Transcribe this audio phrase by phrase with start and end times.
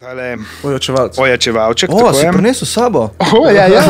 [0.00, 1.18] Tale Ojačevalc.
[1.18, 1.90] ojačevalček.
[1.92, 3.10] O, si prinesel sabo.
[3.32, 3.82] O, ja, ja.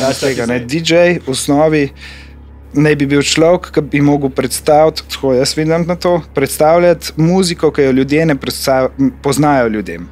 [0.00, 1.90] Ja, Ja, tega, ne, DJ v osnovi
[2.72, 7.70] naj bi bil človek, ki bi mogel predstaviti, tako jaz vidim na to, predstavljati muziko,
[7.70, 8.36] ki jo ljudje ne
[9.22, 10.08] poznajo ljudem.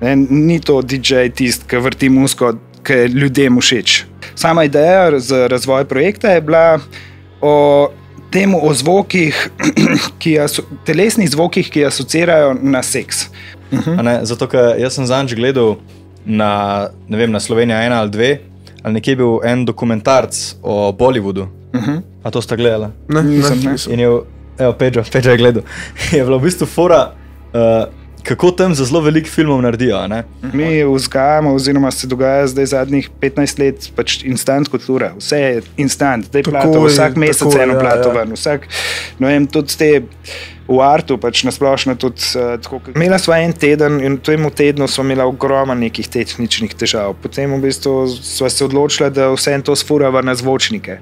[0.00, 2.54] Ne, ni to DJ tisti, ki vrti muziko,
[2.86, 4.04] ki je ljudem všeč.
[4.34, 6.78] Sama ideja za razvoj projekta je bila
[7.40, 7.90] o
[8.34, 9.34] tem, o zvokih,
[10.22, 13.28] ki aso, telesnih zvokih, ki asocirajo na seks.
[13.98, 15.76] A Ne, zato, ker jaz sem zanj gledal
[16.24, 18.36] na, ne vem, na Slovenija 1 ali 2,
[18.82, 21.46] ali nekje je bil en dokumentarc o Bollywoodu.
[21.74, 22.02] Uh -huh.
[22.22, 22.92] A to ste gledali?
[23.08, 23.92] Ne, Nisem, ne, nisem.
[23.92, 24.08] In je,
[24.58, 25.62] evo, Pedro, Pedro je gledal.
[26.12, 27.12] je bilo v bistvu fora,
[27.52, 27.92] uh,
[28.24, 30.08] kako tam za zelo veliko filmov naredijo.
[30.08, 30.24] Ne?
[30.52, 35.12] Mi vzgajamo, oziroma se dogaja zdaj zadnjih 15 let, pač instant kultura.
[35.18, 38.14] Vse je instant, da je Tako plato, je, vsak mesec tako eno ja, plato ja.
[38.14, 38.32] ven.
[38.32, 38.68] Vsak,
[39.18, 40.02] no vem, tudi te
[40.68, 42.80] v artu, pač nasplošno tudi uh, tako.
[42.94, 47.16] Imela sva en teden in v tem tednu smo imela ogromno nekih tehničnih težav.
[47.20, 50.98] Potem v bistvu sva se odločila, da vse to sfurava na zvočnike.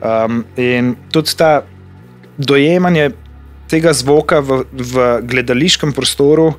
[0.00, 1.62] Um, in tudi ta
[2.36, 3.10] dojemanje
[3.68, 6.54] tega zvoka v, v gledališkem prostoru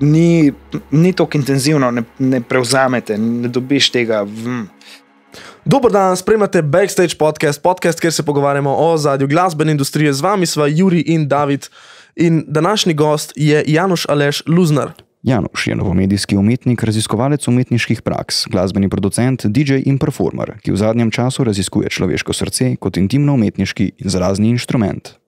[0.00, 0.52] ni,
[0.90, 4.24] ni tako intenzivno, ne, ne prevzamete, ne dobiš tega.
[4.24, 4.68] Vm.
[5.64, 10.12] Dober dan, spremljate Backstage podcast, podcast, kjer se pogovarjamo o zadju glasbene industrije.
[10.12, 11.66] Z vami sva Juri in David.
[12.16, 14.90] In današnji gost je Januš Aleš Luznar.
[15.22, 21.10] Januš je novomedijski umetnik, raziskovalec umetniških praks, glasbeni producent, DJ in performer, ki v zadnjem
[21.10, 25.20] času raziskuje človeško srce kot intimno umetniški izrazni inštrument.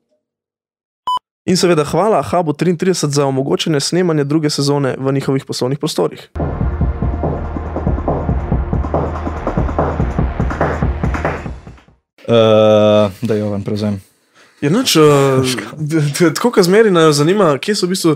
[1.44, 6.30] In seveda hvala Hubu 33 za omogočene snemanje druge sezone v njihovih poslovnih prostorih.
[12.28, 14.01] Uh, da jo vam prevzem.
[14.62, 14.92] Je noč,
[16.37, 18.12] tako kot zmeri, nas zanima, kje so v bistvu,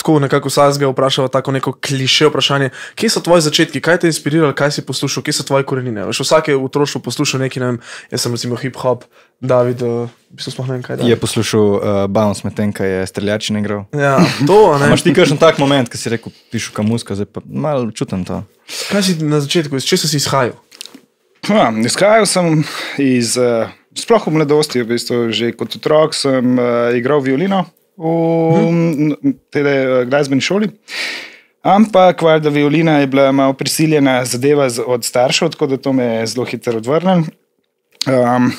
[0.00, 4.10] tako nekako vsakega vprašava, tako neko kliše vprašanje, kje so tvoji začetki, kaj te je
[4.10, 6.02] inspiriralo, kaj si poslušal, kje so tvoje korenine.
[6.08, 7.78] Veš, vsak je v otroštvu poslušal nekaj, ne vem,
[8.10, 9.06] jaz sem recimo hip-hop,
[9.38, 10.98] David, uh, v bistvu sploh ne vem kaj.
[10.98, 11.22] Je David.
[11.22, 11.78] poslušal uh,
[12.10, 13.86] Bounce medtem, ko je streljači igral.
[13.94, 14.90] Ja, to, ne.
[14.90, 18.42] Imaš ti kakšen tak moment, ki si rekel, pišu kamuska, zdaj pa malo čutim to.
[18.90, 20.58] Kaj si na začetku, iz česa si izhajal?
[21.48, 22.62] Ja, izhajal sem
[23.00, 23.68] iz, uh,
[23.98, 27.66] sploh v mladosti, v bistvu, že kot otrok sem uh, igral violino
[28.00, 28.08] v
[28.64, 29.34] hmm.
[29.52, 30.72] tej uh, glasbeni šoli.
[31.64, 36.26] Ampak, valjda, violina je bila malo prisiljena zadeva od staršev, tako da to me je
[36.34, 37.24] zelo hitro odvrnil.
[38.04, 38.50] Um,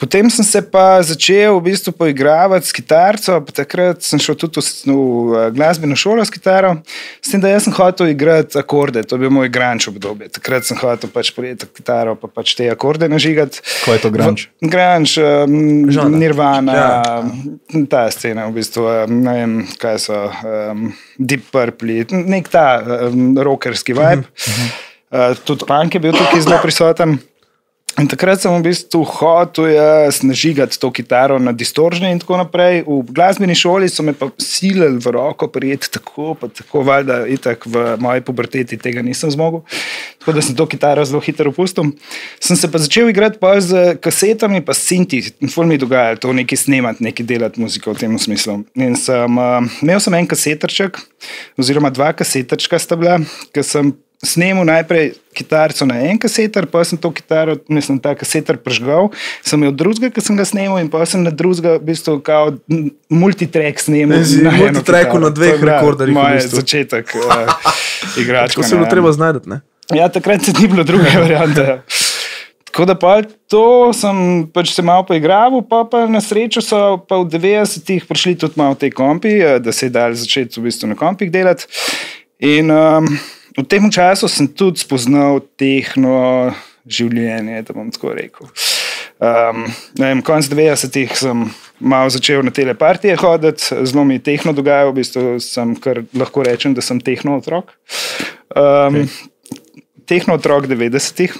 [0.00, 4.58] potem sem se pa začel v bistvu poigravati s kitarico, pa takrat sem šel tudi
[4.60, 6.78] v, v eh, glasbeno šolo s kitaro.
[7.20, 10.30] S tem, da jaz sem hotel igrati akorde, to je bil moj granč obdobje.
[10.32, 13.60] Takrat sem hotel pač prijeti kitaro, pa pač te akorde nažigati.
[13.84, 14.48] Ko je to grunge?
[14.64, 16.16] Granč, um, Žanr.
[16.16, 17.24] Nirvana, Ja.
[17.90, 23.34] ta scena, v bistvu, um, ne vem, kaj so, um, Deep Purple, nek ta um,
[23.36, 24.24] rockerski vibe.
[25.10, 27.18] Uh, tudi punk je bil tukaj zelo prisoten.
[28.00, 32.80] In takrat sem v bistvu hotel jaz nažigati to kitaro na distoržne in tako naprej.
[32.88, 37.66] V glasbeni šoli so me pa silili v roko, prijeti tako, pa tako, valjda, itak
[37.68, 39.66] v moji puberteti tega nisem zmogel.
[40.16, 41.92] Tako da sem to kitaro zelo hitro opustil.
[42.40, 46.24] Sem se pa začel igrati pa z kasetami, pa sinti, in ful mi je dogajalo
[46.24, 48.62] to nekaj snemati, nekaj delati muziko v tem smislu.
[48.80, 50.96] In sem, uh, imel sem en kasetrček,
[51.60, 53.20] oziroma dva kasetrčka sta bila,
[53.52, 53.92] ki sem
[54.24, 59.08] snemal najprej kitarico na en kaseter, pa sem to kitaro, mislim, ta kaseter prežgal,
[59.46, 62.52] sem jo drugega, ki sem ga snemal, in pa sem na drugega, v bistvu, kao
[63.08, 64.20] multitrack snemal.
[64.20, 64.52] Ne, si na
[65.32, 66.60] dveh rekorderjih v Moj bistvu.
[66.60, 67.72] začetek uh,
[68.22, 68.60] igračka.
[68.60, 69.60] To se je bilo treba znajti, ne?
[69.96, 71.80] Ja, takrat se ni bilo druge variante.
[72.70, 73.16] Tako da pa
[73.50, 78.36] to sem pač se malo poigral, pa, pa na srečo so pa v 90-ih prišli
[78.38, 81.66] tudi malo te kompi, eh, da se je dal začeti v bistvu na kompih delati.
[82.46, 83.08] In um,
[83.56, 86.50] v tem času sem tudi spoznal tehno
[86.86, 88.50] življenje, da bom tako rekel.
[89.20, 89.66] Um,
[90.00, 91.44] vem, konc 90-ih sem
[91.76, 96.44] malo začel na telepartije hoditi, zelo mi je tehno dogajalo, v bistvu sem kar lahko
[96.46, 97.74] rečem, da sem tehno otrok.
[98.56, 99.10] Um, okay.
[100.08, 101.36] Tehno otrok 90-ih.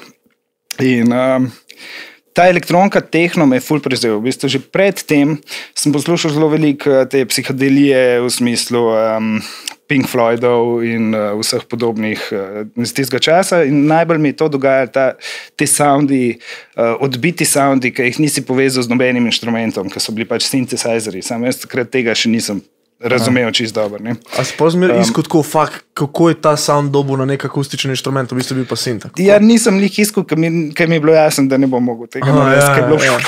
[0.85, 1.49] In um,
[2.37, 4.21] ta elektronka tehno me je ful prezel.
[4.21, 5.39] V bistvu že predtem
[5.75, 9.41] sem poslušal zelo veliko eh, te psihodelije v smislu um,
[9.91, 13.65] Pink Floydov in uh, vseh podobnih uh, iz tistega časa.
[13.67, 15.07] In najbolj mi je to dogajalo, ta,
[15.59, 16.37] te soundi,
[16.79, 21.25] uh, odbiti soundi, ki jih nisi povezal z nobenim inštrumentom, ki so bili pač synthesizeri.
[21.27, 22.63] Sam jaz takrat tega še nisem
[23.01, 23.99] razumel čist dobro.
[24.03, 24.15] ne.
[24.39, 28.33] A zmeraj um, iskal tako, fakt, kako je ta sound dobil na nek akustičen inštrument,
[28.33, 29.01] v bistvu bil pa sin.
[29.01, 29.23] tako.
[29.23, 32.07] Ja, nisem jih iskal, ker mi, ker mi je bilo jasno, da ne bom mogel
[32.13, 32.67] tega narediti.
[32.67, 33.19] ja, ker je bilo ja.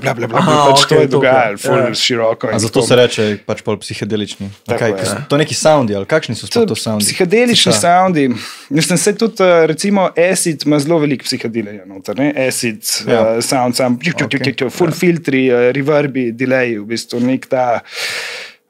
[0.00, 1.94] bla, bla, bla, Aha, pač to okej, je to, dogajalo, ful ja.
[1.94, 2.50] široko.
[2.52, 2.86] A zato tako.
[2.86, 4.50] se reče pač pol psihedelični.
[4.66, 5.16] Tako Kaj, kaj ja.
[5.28, 7.04] to neki soundi ali kakšni so sploh to soundi?
[7.06, 7.80] Psihedelični Šta?
[7.80, 8.28] soundi.
[8.70, 12.18] Mislim, se tudi, eh, recimo, acid ima zelo veliko psihedelija noter.
[12.18, 12.32] Ne?
[12.48, 13.14] Acid, Ja.
[13.14, 13.36] ja.
[13.38, 14.70] uh, sound, sam, okay.
[14.70, 14.94] full ja.
[14.94, 17.80] filtri, uh, reverbi, delay, v bistvu nek ta.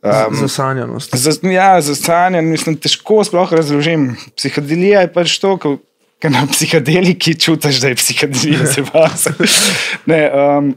[0.05, 1.17] Um, Zasanjanost.
[1.17, 4.11] Za, ja, za stanje, mislim, težko sploh razložim.
[4.37, 5.71] Psihodelija je pač to, ko,
[6.21, 9.29] ko na psihodeliki čutiš, da je psihodelija se vas.
[10.11, 10.75] Ne, um,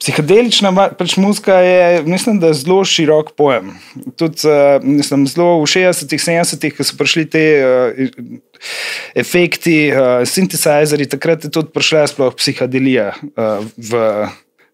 [0.00, 3.74] Psihedelična pač muzika je, mislim, da je zelo širok pojem.
[4.16, 8.00] Tudi, uh, mislim, zelo v 60-ih, 70-ih, ko so prišli ti uh,
[9.14, 14.00] efekti, uh, sintesajzeri, takrat je tudi prišla sploh psihodelija uh, v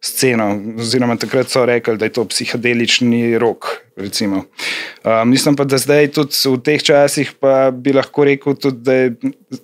[0.01, 0.53] sceno.
[0.79, 3.89] Oziroma, takrat so rekli, da je to psihedelični rok.
[3.99, 4.37] recimo.
[4.37, 7.33] Uh, mislim pa, da zdaj tudi v teh časih
[7.73, 9.15] bi lahko rekel, tudi, da je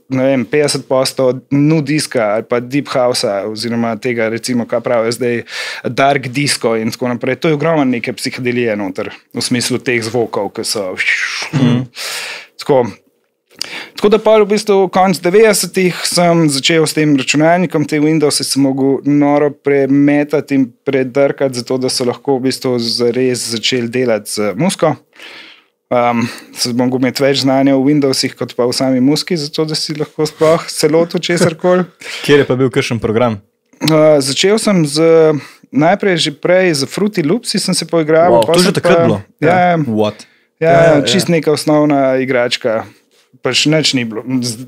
[0.08, 5.42] vem, 50% nudiska ali pa deep house, oziroma tega, recimo, kaj pravijo zdaj,
[5.84, 7.36] dark disco in tako naprej.
[7.36, 10.94] To je ogromno neke psihedelije noter, v smislu teh zvokov, ki so.
[11.54, 11.86] Mm.
[12.58, 12.84] Tako,
[14.05, 18.61] Tako da pa v bistvu konec 90-ih sem začel s tem računalnikom, te Windows sem
[18.61, 24.51] mogel noro premetati in predrkati, zato da so lahko v bistvu zares začeli delati z
[24.61, 24.91] musko.
[25.89, 26.21] Um,
[26.53, 29.97] se bom imel več znanja v Windowsih, kot pa v sami muski, zato da si
[29.97, 31.89] lahko sploh celoto česar koli.
[32.29, 33.39] Kjer je pa bil kršen program?
[33.89, 35.01] Uh, začel sem z,
[35.73, 38.37] najprej že prej z Fruity Loopsi, sem se poigral.
[38.37, 39.25] Wow, to že sem takrat bilo?
[39.41, 40.29] Ja, What?
[40.29, 41.05] Ja, Ja, ja, ja.
[41.09, 42.85] čist neka osnovna igračka.
[43.44, 44.23] Pač nič ni bilo.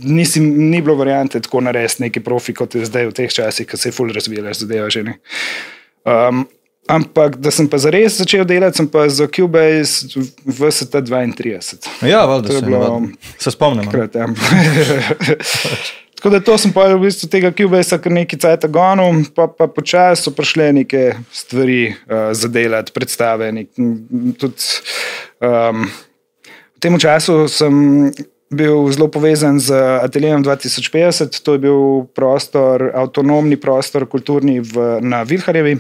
[0.04, 3.80] Nisi, ni bilo variante tako narediti neki profi, kot je zdaj v teh časih, ko
[3.80, 5.02] se je ful razvijala zadeva že.
[5.06, 5.14] ne.
[6.04, 6.44] Um,
[6.86, 10.06] ampak, da sem pa zares začel delati, sem pa za Cubase
[10.44, 11.56] v VST32.
[12.06, 13.08] Ja, valjda se, bilo-
[13.38, 13.88] se spomnim.
[13.88, 14.28] Takrat, ja.
[16.16, 19.66] Tako da to sem pa v bistvu tega Cubase kar nekaj cajt gonil, pa, pa
[19.68, 23.50] počasi so prišle neke stvari uh, za delati, predstave.
[23.52, 23.72] Nek,
[24.40, 24.70] tudi,
[25.44, 25.84] um,
[26.76, 27.74] v tem času sem
[28.50, 31.80] bil zelo povezan z Atelijem 2050, to je bil
[32.14, 35.76] prostor, avtonomni prostor, kulturni v, na Vilharjevi,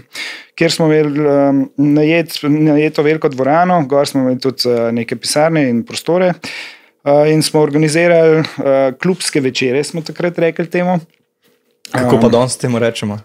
[0.58, 5.68] kjer smo imeli um, najet, najeto veliko dvorano, gor smo imeli tudi uh, neke pisarne
[5.70, 6.32] in prostore.
[7.06, 8.46] Uh, in smo organizirali uh,
[8.98, 10.98] klubske večere, smo takrat rekli temu.
[11.92, 13.20] Kako pa danes temu rečemo?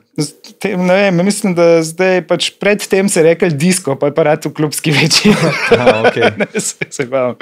[0.62, 4.28] Tem, ne vem, mislim, da zdaj pač predtem se je rekel disko, pa je pa
[4.28, 5.34] rad v klubski večer.
[5.80, 6.30] Aha, okay.
[6.38, 7.42] Ne, se, se bavim.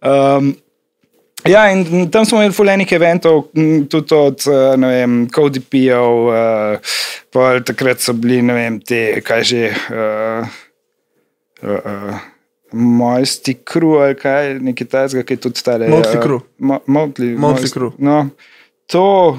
[0.00, 0.54] um,
[1.46, 3.44] ja, in tam smo imeli fulejnih eventov,
[3.90, 5.04] tudi od eh,
[5.34, 6.96] KDP-ov, uh,
[7.32, 9.70] pa takrat so bili, ne vem, te, kaj že.
[9.92, 10.58] Uh,
[11.62, 12.26] uh, uh,
[12.72, 15.62] Mojsti kru ali kaj, nekaj tajnega, ki je tudi.
[15.88, 16.40] Motley Crue.
[16.86, 17.94] Motli, Motley Crue.
[17.98, 18.26] No,
[18.86, 19.38] to.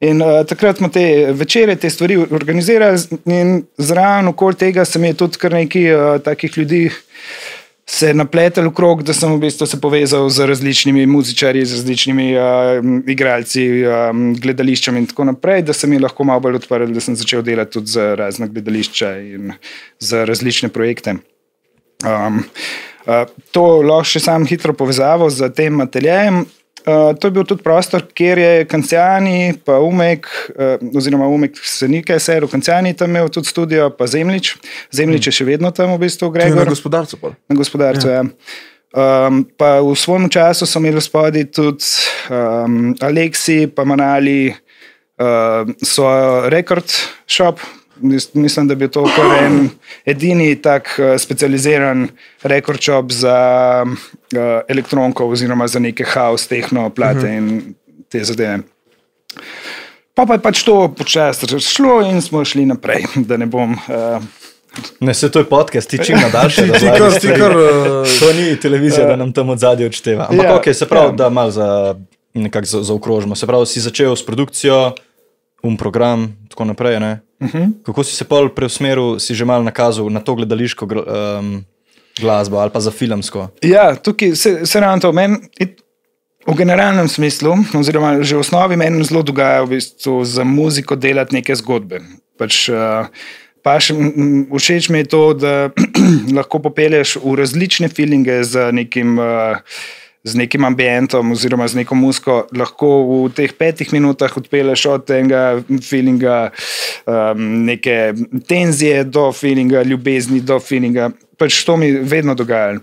[0.00, 5.08] In uh, takrat smo te večere, te stvari organizirali, in zraven okoli tega se mi
[5.10, 6.84] je tudi kar nekaj uh, takih ljudi
[7.90, 12.26] se napletel v krog, da sem v bistvu se povezal z različnimi muzičarji, z različnimi
[12.36, 16.92] uh, igralci, um, gledališčem in tako naprej, da se mi je lahko malo bolj odprl,
[16.92, 19.56] da sem začel delati tudi za razna gledališča in
[20.04, 21.16] za različne projekte.
[22.04, 22.44] Um,
[23.08, 23.24] uh,
[23.56, 26.44] to lahko še sam hitro povezavo z tem ateljejem.
[26.86, 31.88] Uh, to je bil tudi prostor, kjer je Kanciani, pa Umek, uh, oziroma Umek se
[31.90, 34.54] nekaj seril, Kanciani tam imel tudi studio, pa Zemljič.
[34.94, 37.20] Zemljič je še vedno tam v bistvu, je na gospodarcu.
[37.20, 37.34] pol.
[37.48, 38.10] na gospodarstvu.
[38.10, 38.24] Ja.
[38.88, 41.84] Um, pa v svojem času so imeli spodaj tudi
[42.32, 44.48] um, Aleksi, pa Manali,
[45.20, 46.88] uh, svojo rekord
[47.28, 47.60] shop.
[48.00, 49.68] Mis- Mislim, da bi to kar en
[50.06, 52.08] edini tak uh, specializiran
[52.42, 53.38] rekord shop za
[53.84, 57.38] uh, elektronko, oziroma za neke house, tehno, plate uh -huh.
[57.38, 57.74] in
[58.08, 58.58] te zadeve.
[60.14, 63.72] Pa, pa je pač to počasi šlo in smo šli naprej, da ne bom.
[63.72, 64.22] Uh,
[65.00, 66.62] Ne, se to je podcast, ti čim nadaljši.
[66.80, 70.26] Ti, kar, ti kar, uh, To ni televizija, da nam tam od zadaj odšteva.
[70.30, 71.12] Ampak Ja, okay, se pravi, ja.
[71.12, 71.94] da malo za,
[72.82, 73.34] zaokrožimo.
[73.34, 74.92] Se pravi, si začel s produkcijo,
[75.62, 77.00] um program tako naprej.
[77.00, 77.20] Ne?
[77.40, 77.58] Uh Mhm.
[77.58, 77.72] -huh.
[77.82, 81.06] Kako si se pol preusmeril, si že malo nakazal na to gledališko gl-
[81.38, 81.64] um,
[82.20, 83.48] glasbo ali pa za filmsko?
[83.62, 85.36] Ja, tukaj se, se ravno to meni.
[86.46, 91.34] V generalnem smislu, oziroma že v osnovi, meni zelo dogaja v bistvu za muziko delati
[91.34, 92.00] neke zgodbe.
[92.38, 93.06] Pač, uh,
[93.62, 95.70] paš, m, m, všeč mi je to, da
[96.36, 99.18] lahko popelješ v različne feelinge z nekim.
[99.18, 99.56] Uh,
[100.28, 105.62] Z nekim ambientom, oziroma z neko musko, lahko v teh petih minutah odpeleš od tega
[105.84, 106.50] feelinga,
[107.08, 108.12] um, neke
[108.48, 111.10] tenzije do feelinga, ljubezni do feelinga.
[111.38, 112.80] pač to mi je vedno dogajalo.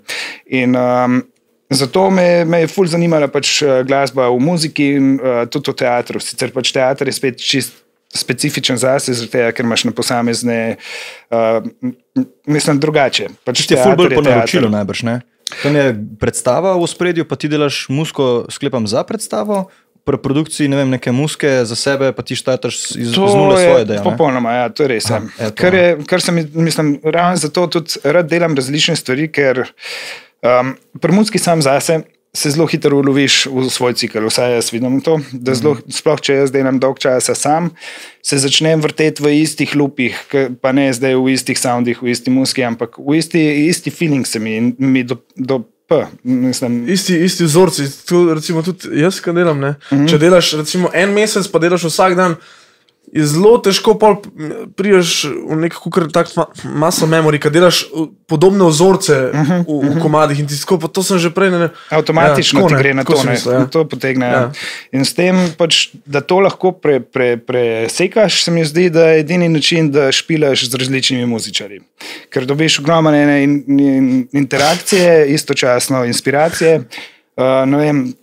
[0.47, 1.23] In, um,
[1.69, 5.79] Zato me, me je fulj zanimala pač eh, glasba v muziki in uh, tudi v
[5.81, 6.21] teatru.
[6.21, 7.81] Sicer pač teater je spet čist
[8.15, 10.77] specifičen zase, tega, ker imaš na posamezne,
[11.33, 11.65] uh,
[12.47, 13.31] mislim, drugače.
[13.43, 15.15] Pač Ti je fulj bolj po naročilu najbrž, ne?
[15.63, 19.67] Tam je predstava v spredju, pa ti delaš musko, sklepam za predstavo.
[20.05, 23.85] Pri produkciji ne vem, neke muske za sebe, pa ti štataš iz, iz nule svoje
[23.89, 24.03] delo.
[24.05, 25.09] Popolnoma, ja, to je res.
[25.09, 25.21] Ja.
[25.57, 29.65] Kar, je, kar sem, mislim, ravno zato tudi rad delam različne stvari, ker
[30.45, 31.99] Um, Premudski sam zase
[32.35, 35.17] se zelo hitro uloviš v svoj cikl, vsaj jaz vidim to.
[35.53, 37.71] Zelo, sploh če jaz delam dolg časa sam,
[38.25, 40.17] se začnem vrteti v istih lupih,
[40.61, 44.39] pa ne zdaj v istih soundih, v isti muski, ampak v isti, isti feeling se
[44.39, 45.21] mi, mi do.
[45.35, 45.99] do P,
[46.89, 49.59] isti, isti vzorci, tudi jaz, ki delam.
[49.59, 50.07] Mm -hmm.
[50.09, 52.35] Če delaš recimo, en mesec, pa delaš vsak dan,
[53.15, 53.95] je zelo težko
[54.75, 56.27] prijeti v neko tak
[56.63, 57.85] maso memori, ki delaš
[58.27, 60.39] podobne vzorce uh -huh, v, v komadih.
[60.39, 61.51] In tisko, to sem že prej.
[61.51, 63.65] Ne, Avtomatično ja, ti gre na to, da ja.
[63.65, 64.25] to potegne.
[64.25, 64.31] Ja.
[64.31, 64.51] Ja.
[64.91, 69.19] In s tem, pač, da to lahko pre, pre, presekaš, se mi zdi, da je
[69.19, 71.81] edini način, da špilaš z različnimi muzičarji.
[72.29, 76.83] Ker dobiš ogromno in, in, interakcije, istočasno inspiracije.
[77.37, 78.13] Uh, vem,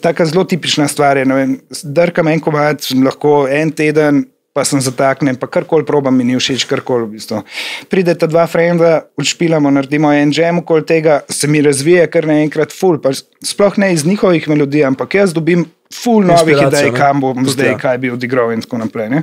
[0.00, 1.46] Tako zelo tipična stvar je, da
[1.82, 6.66] drkam en komat, lahko en teden, pa sem zataknjen, pa karkoli probam, mi ni všeč,
[6.70, 7.08] karkoli.
[7.08, 7.40] V bistvu.
[7.90, 12.74] Pride ta dva frenda, učpilamo, naredimo en žem, okoli tega se mi razvije kar naenkrat
[12.76, 13.00] ful.
[13.42, 17.74] Sploh ne iz njihovih melodij, ampak jaz dobim ful novih idej, kam bom Tudi zdaj,
[17.74, 17.78] ja.
[17.80, 19.22] kaj bi odigral in tako naprej.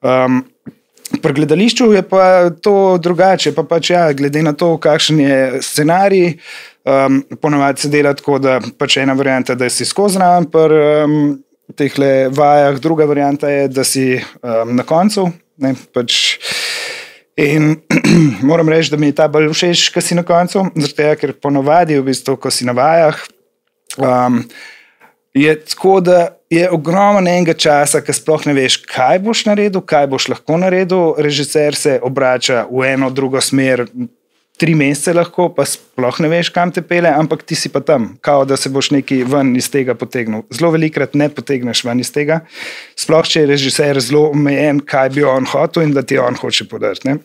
[0.00, 0.44] Um,
[1.22, 6.38] Pri gledališču je pa to drugače, pa pač ja, glede na to, kakšen je scenarij.
[6.84, 11.14] Um, ponovadi se dela tako, da pač ena varianta da si skozi nam, pri um,
[11.72, 11.94] teh
[12.36, 15.30] vajah, druga varianta je, da si um, na koncu.
[15.64, 16.36] Ne, pač,
[17.40, 17.76] in
[18.50, 21.96] moram reči, da mi je ta bolj všeč, ko si na koncu, zato ker ponovadi,
[21.96, 23.22] v bistvu, ko si na vajah,
[23.96, 24.42] um,
[25.34, 26.18] je tako, da
[26.52, 31.14] je ogromno enega časa, ki sploh ne veš, kaj boš naredil, kaj boš lahko naredil.
[31.18, 33.86] Režiser se obrača v eno, drugo smer,
[34.60, 38.12] tri mesece lahko, pa sploh ne veš, kam te pele, ampak ti si pa tam,
[38.24, 40.44] kao da se boš nekaj ven iz tega potegnil.
[40.54, 42.40] Zelo velikrat ne potegneš ven iz tega,
[42.98, 46.68] sploh če je režiser zelo omejen, kaj bi on hotel in da ti on hoče
[46.70, 47.16] podariti.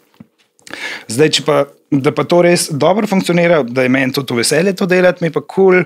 [1.09, 1.59] Zdaj, če pa,
[1.91, 5.41] da pa to res dobro funkcionira, da je meni to veselje to delati, mi pa
[5.45, 5.83] kul.
[5.83, 5.85] Cool,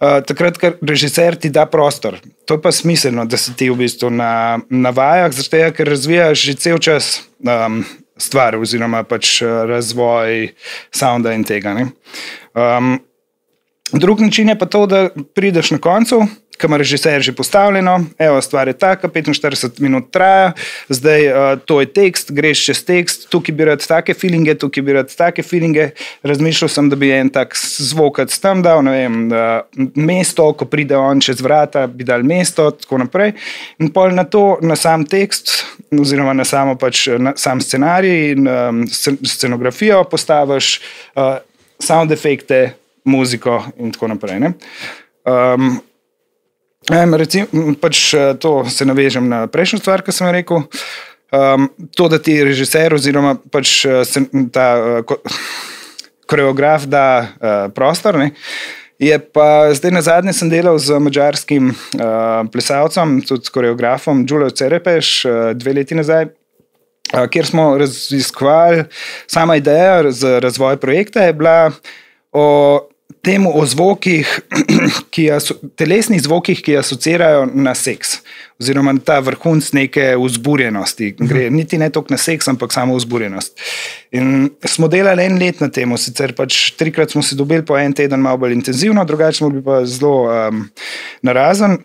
[0.00, 2.14] Uh, takrat, ko režiser ti da prostor,
[2.48, 6.54] to je pa smiselno, da se ti v bistvu na, navaja, zato ker razvijaš že
[6.56, 7.08] cel čas
[7.44, 7.82] um,
[8.20, 10.50] stvar, oziroma pač eh, razvoj
[10.94, 11.74] sounda in tega.
[12.54, 12.98] Um,
[13.92, 16.22] drug način je pa to, da prideš na koncu,
[16.82, 20.52] že vse je že postavljeno, evo, stvar je taka, 45 minut traja,
[20.88, 24.92] zdaj uh, to je tekst, greš čez tekst, tukaj bi rad take feelinge, tukaj bi
[24.92, 25.90] rad take feelinge.
[26.22, 29.62] Razmišljal sem, da bi en tak zvok tam dal, ne vem, uh,
[29.94, 33.32] mesto, ko pride on čez vrata, bi dal mesto, tako naprej.
[33.78, 35.64] In pol na to, na sam tekst,
[36.00, 38.84] oziroma na samo pač na sam scenarij in um,
[39.24, 40.80] scenografijo postaviš
[41.14, 41.38] uh,
[41.80, 42.74] sound efekte,
[43.04, 44.52] muziko in tako naprej.
[45.24, 45.80] Um,
[46.88, 47.46] Recim,
[47.76, 50.64] pač eh, to se navežem na prejšnjo stvar, ki sem rekel.
[51.30, 54.02] Um, to, da ti režiser oziroma pač eh,
[54.50, 54.66] ta
[55.04, 55.12] uh,
[56.26, 58.18] koreograf da uh, prostor.
[58.18, 58.32] Ne,
[58.98, 65.24] je pa zdaj na zadnje sem delal z mačarskim uh, plesalcem, tudi koreografom Julio Cerepeš,
[65.28, 66.32] uh, dve leti nazaj.
[67.10, 68.84] Ker smo raziskovali,
[69.26, 71.72] sama ideja za razvoj projekta je bila
[72.30, 72.46] o
[73.22, 74.40] temu o zvokih,
[75.14, 78.20] ki aso, telesnih zvokih, ki asocirajo na seks,
[78.60, 81.12] oziroma ta vrhunc neke vzburjenosti.
[81.18, 81.56] Gre mhm.
[81.56, 83.60] niti ne toliko na seks, ampak samo vzburjenost.
[84.16, 87.92] In smo delali en let na tem, sicer pač trikrat smo se dobili po en
[87.92, 90.66] teden, malo bolj intenzivno, drugače smo bili pa zelo um,
[91.22, 91.78] narazen.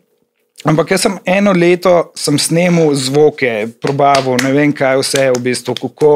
[0.66, 5.76] Ampak jaz sem eno leto sem snemal zvoke, probaval, ne vem kaj vse, v bistvu,
[5.78, 6.14] kako,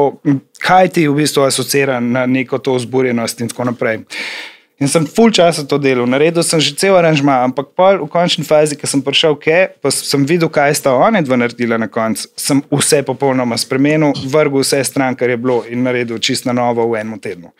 [0.58, 4.00] kaj ti v bistvu asocira na neko to vzburjenost in tako naprej.
[4.80, 8.72] In sem full časa to delal, naredil sem že cel aranžma, ampak v končni fazi,
[8.72, 12.64] ki sem prišel, ke, pa sem videl, kaj sta oni dva naredila na koncu, sem
[12.72, 17.04] vse popolnoma spremenil, vrgel vse stran, kar je bilo in naredil čisto na novo v
[17.04, 17.52] enem tednu.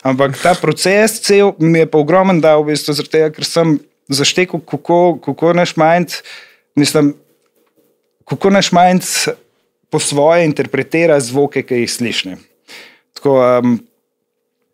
[0.00, 3.76] Ampak ta proces cel mi je pa ogromen dal, v bistvu, tega, ker sem
[4.08, 6.24] zaštekel, kako, kako naš mind,
[6.72, 7.12] mislim,
[8.24, 9.04] kako naš mind
[9.92, 12.40] po svoje interpretira zvoke, ki jih slišiš.
[13.20, 13.76] Tako, um,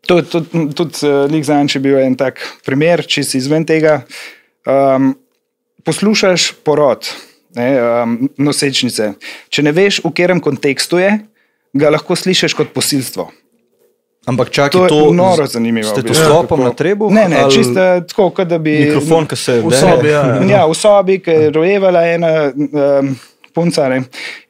[0.08, 3.38] Je tudi, tudi uh, lik za en, če bi bil en tak primer, če si
[3.38, 4.02] izven tega.
[4.64, 5.12] Um,
[5.84, 7.08] poslušaš porod,
[7.56, 9.12] ne, um, nosečnice.
[9.48, 11.12] Če ne veš, v katerem kontekstu je,
[11.74, 13.28] ga lahko slišiš kot posilstvo.
[14.28, 15.88] Ampak čakaj, To je to noro zanimivo.
[15.88, 17.08] Ste v to kako- na trebuh?
[17.08, 18.74] Ne, ne, čisto tako, kot da bi.
[18.84, 19.80] Mikrofon, ki se V dere?
[19.80, 20.44] sobi, ja, ja.
[20.44, 23.14] Ja, v sobi, ki je rojevala ena um,
[23.58, 23.88] punca.
[23.90, 24.04] Ne?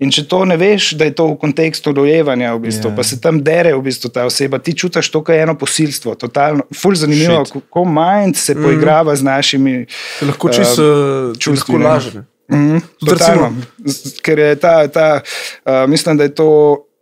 [0.04, 2.96] In če to ne veš, da je to v kontekstu rojevanja, v bistvu, Ja.
[2.96, 6.14] pa se tam dere v bistvu ta oseba, ti čutiš to, kot je eno posilstvo.
[6.20, 7.54] Totalno, ful zanimivo, Shit.
[7.64, 9.86] kako mind se poigrava z našimi.
[10.20, 11.80] Te lahko čisto uh, čustvi.
[12.48, 13.52] Mm, totalno.
[14.24, 16.50] Ker je ta, ta uh, mislim, da je to.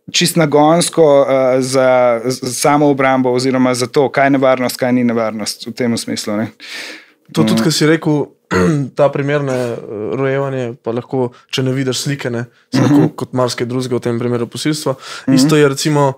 [0.07, 5.03] Čist nagonsko uh, za, za samo obrambo, oziroma za to, kaj je nevarnost, kaj ni
[5.03, 6.37] nevarnost v tem smislu.
[6.39, 6.45] Ne?
[7.33, 8.25] To tudi, kar si rekel,
[8.97, 12.83] ta primerne uh, rojevanje, pa lahko, če ne vidiš slike, ne, uh -huh.
[12.83, 14.91] lahko kot marsikaj drugega, v tem primeru posilstva.
[14.91, 15.35] Uh -huh.
[15.35, 16.13] Isto je recimo.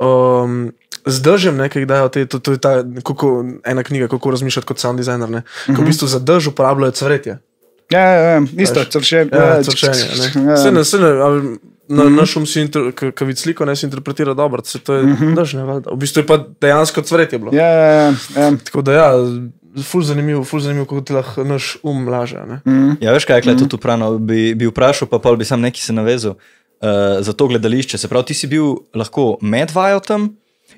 [0.00, 0.72] Um,
[1.06, 4.66] Z držem, ne, ki dajo te, to, to je ta, kako, ena knjiga, kako razmišljati
[4.66, 5.30] kot sound designer.
[5.30, 7.38] Ne, ko v bistvu za drž uporabljajo cvretje.
[7.90, 10.04] Ja, ja, ja, isto, Veš, crše, Ja, cršenje.
[10.34, 10.50] ne.
[10.50, 10.56] Ja.
[10.56, 12.64] Saj ne, saj ne, ali Na naš um si,
[13.14, 15.34] ki vidi sliko, ne si interpretira dobro, se to je uh -huh.
[15.34, 15.64] držne.
[15.64, 17.52] V bistvu je pa dejansko cvretje bilo.
[17.54, 18.52] Ja, ja, ja, ja.
[18.64, 19.12] Tako da ja,
[19.82, 22.38] ful zanimivo, ful zanimivo, kako ti lahko naš um laže.
[22.46, 22.60] ne.
[23.00, 24.18] Ja, veš kaj, je tudi upravno.
[24.18, 27.98] Bi, bi vprašal, pa pol bi sam neki se navezal uh, za to gledališče.
[27.98, 30.30] Se pravi, ti si bil lahko med vajo tam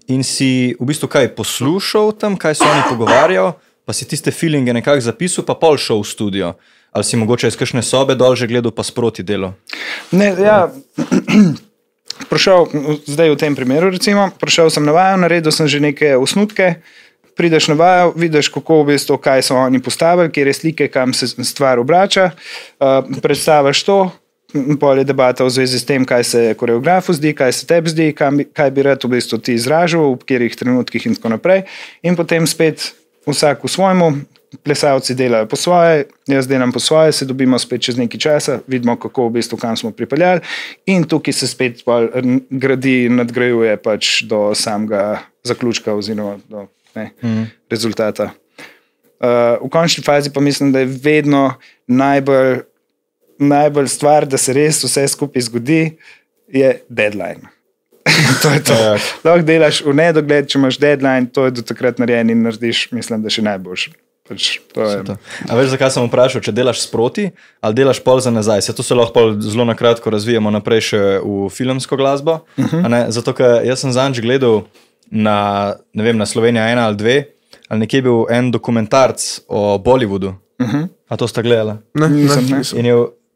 [0.08, 3.52] in si v bistvu kaj poslušal tam, kaj se oni pogovarjajo,
[3.84, 6.54] pa si tiste feelinge nekako zapisal, pa pol šel v studio.
[6.92, 9.54] Ali si mogoče iz kakšne sobe dol že gledal, pa sproti delo.
[10.12, 10.68] Ne, ja.
[12.30, 12.72] Prišel,
[13.04, 16.80] zdaj v tem primeru, recimo, prišel sem na vajo, naredil sem že neke osnutke.
[17.36, 21.12] Prideš na vajo, vidiš, kako v bistvu, kaj so oni postavili, kje je slike, kam
[21.14, 22.30] se stvar obrača.
[22.80, 23.98] Uh, predstaviš to,
[24.80, 28.12] pol je debata v zvezi s tem, kaj se koreografu zdi, kaj se tebi zdi,
[28.16, 31.66] kam, kaj bi rad v bistvu ti izražal, v katerih trenutkih in tako naprej.
[32.02, 32.94] In potem spet
[33.26, 34.08] vsak v svojemu,
[34.62, 38.96] plesalci delajo po svoje, jaz delam po svoje, se dobimo spet čez nekaj časa, vidimo,
[38.96, 40.40] kako v bistvu kam smo pripeljali,
[40.86, 41.82] in tukaj se spet
[42.50, 46.66] gradi in nadgrajuje pač do samega zaključka oziroma do
[46.96, 47.44] ne, mm.
[47.70, 48.30] rezultata.
[49.16, 51.54] Uh, v končni fazi pa mislim, da je vedno
[51.86, 52.62] najbolj,
[53.38, 55.82] najbolj stvar, da se res vse skupaj zgodi,
[56.52, 57.48] je deadline.
[58.42, 58.74] to je to.
[58.74, 58.96] Ja.
[59.24, 63.24] Lahko delaš v nedogled, če imaš deadline, to je do takrat narejen in narediš, mislim,
[63.24, 63.96] da še najboljši.
[64.26, 65.14] Pač, to je, To.
[65.46, 67.28] A veš, zakaj sem vprašal, če delaš sproti
[67.62, 68.64] ali delaš pol za nazaj?
[68.66, 72.42] Se to se lahko zelo na kratko razvijamo naprej še v filmsko glasbo.
[72.58, 72.88] Uh -huh.
[72.90, 74.66] ne, Zato, ker jaz sem zanj gledal
[75.10, 77.16] na, ne vem, na Slovenija ena ali dve,
[77.68, 80.34] ali nekje je bil en dokumentarc o Bollywoodu.
[80.58, 80.88] Uh -huh.
[81.08, 81.78] A to sta gledala?
[81.94, 82.58] Ne, Nisem, ne, ne.
[82.58, 82.78] nisem.
[82.78, 82.94] In je,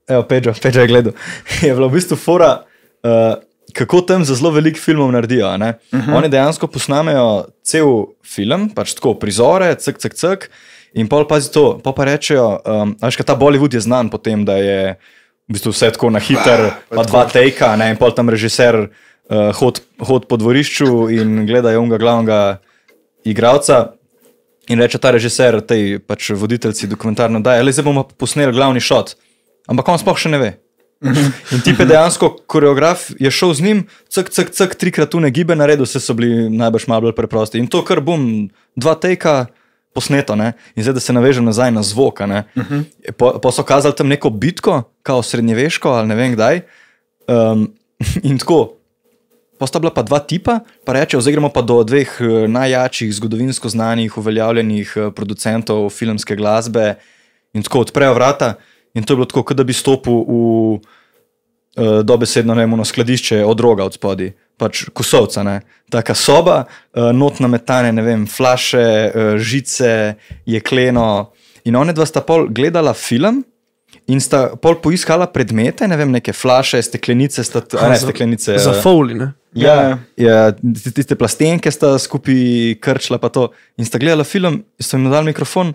[0.09, 1.13] evo, Pedro, Pedro je gledal.
[1.63, 2.63] Je bilo v bistvu fora,
[3.03, 5.47] uh, kako tam za zelo veliko filmov naredijo.
[5.47, 6.17] Uh -huh.
[6.17, 7.87] Oni dejansko posnamejo cel
[8.25, 10.51] film, pač tako prizore, cek, cek, cek.
[10.95, 14.19] In pol pazi to, pa pa rečejo, um, veš, kaj ta Bollywood je znan po
[14.19, 14.97] tem, da je
[15.49, 18.89] v bistvu vse tako na hiter, pa dva tejka, ne, in pol tam režiser
[19.31, 22.41] uh, hod, hod po dvorišču in gleda unga glavnega
[23.25, 23.95] igralca.
[24.71, 29.17] In reče ta režiser, tej pač voditeljci dokumentarno, da je zdaj bomo posneli glavni šot.
[29.71, 30.51] Ampak on sploh še ne ve.
[31.55, 33.79] In ti pa dejansko, koreograf je šel z njim,
[34.13, 37.57] cek, cek, cek, trikrat tune gibe naredil, vse so bili najbrž malo bolj preprosti.
[37.59, 39.49] In to, kar bom, dva tejka
[39.97, 40.53] posneto, ne?
[40.77, 42.21] in zdaj da se navežem nazaj na zvok.
[42.21, 42.41] a ne.
[43.17, 46.63] Pa, pa so kazali tam neko bitko, kao srednjeveško ali ne vem kdaj.
[47.27, 47.73] Um,
[48.29, 48.80] in tako,
[49.61, 53.13] Pa sta bila pa dva tipa, pa rečejo, zdaj gremo pa do dveh eh, najjačih,
[53.13, 56.95] zgodovinsko znanih, uveljavljenih eh, producentov filmske glasbe.
[57.53, 58.55] In tako odprejo vrata,
[58.95, 60.35] in to je bilo tako, kot da bi stopil v
[61.77, 65.43] uh, dobesedno ne ono skladišče od roga od spodaj, pač kosovca.
[65.43, 65.57] Ne?
[65.91, 66.61] Taka soba,
[66.95, 70.15] uh, not nametane, ne vem, flaše, uh, žice,
[70.47, 71.33] jekleno.
[71.67, 73.43] In one dva sta pol gledala film.
[74.11, 78.59] In sta pol poiskala predmete, ne vem, neke flaše, steklenice, sta, a ne za- steklenice.
[78.63, 79.33] Za Fowli, ne?
[79.53, 82.35] Ja, ja, tiste- tiste plastenke sta skupaj
[82.81, 83.49] krčila, pa to.
[83.77, 85.73] In sta gledala film, sta jim dali mikrofon,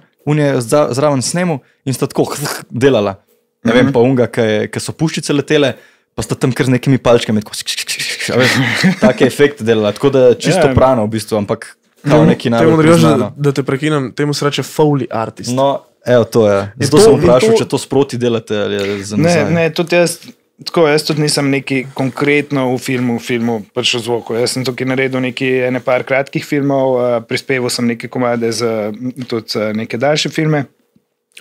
[0.60, 2.32] zra- zraven snemu in sta tako
[2.72, 3.18] delala.
[3.64, 5.74] Ne vem, pa unga, ki so puščice letele,
[6.16, 7.56] pa sta tam kar z nekimi palčkami, tako
[9.02, 9.92] take efekte delala.
[9.92, 10.74] Tako da čisto Ja.
[10.74, 13.34] prano v bistvu, ampak kao neki Temu, najbolj drugače, da, poznano.
[13.38, 15.52] da te prekinem, temu se reče Fowli artist.
[15.52, 16.72] No, evo, to je.
[16.80, 19.52] Zato to- sem vprašal, to- če to sproti delate ali za Ne, nazaj.
[19.52, 20.20] ne, tudi jaz,
[20.64, 24.38] tako, jaz tudi nisem neki konkretno v filmu, v filmu pač v zvoku.
[24.40, 28.92] Jaz sem tukaj naredil nekaj, ene par kratkih filmov, uh, prispeval sem neke komade za
[29.28, 30.66] tudi uh, neke daljše filme.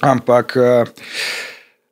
[0.03, 1.05] Ampak uh,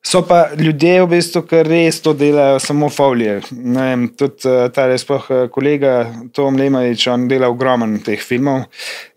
[0.02, 3.38] so pa ljudje, v bistvu, ki res to delajo, samo folije.
[3.54, 5.20] Ne vem, Tudi uh, ta res pa
[5.54, 8.66] kolega Tom Lemarič, on dela ogromen teh filmov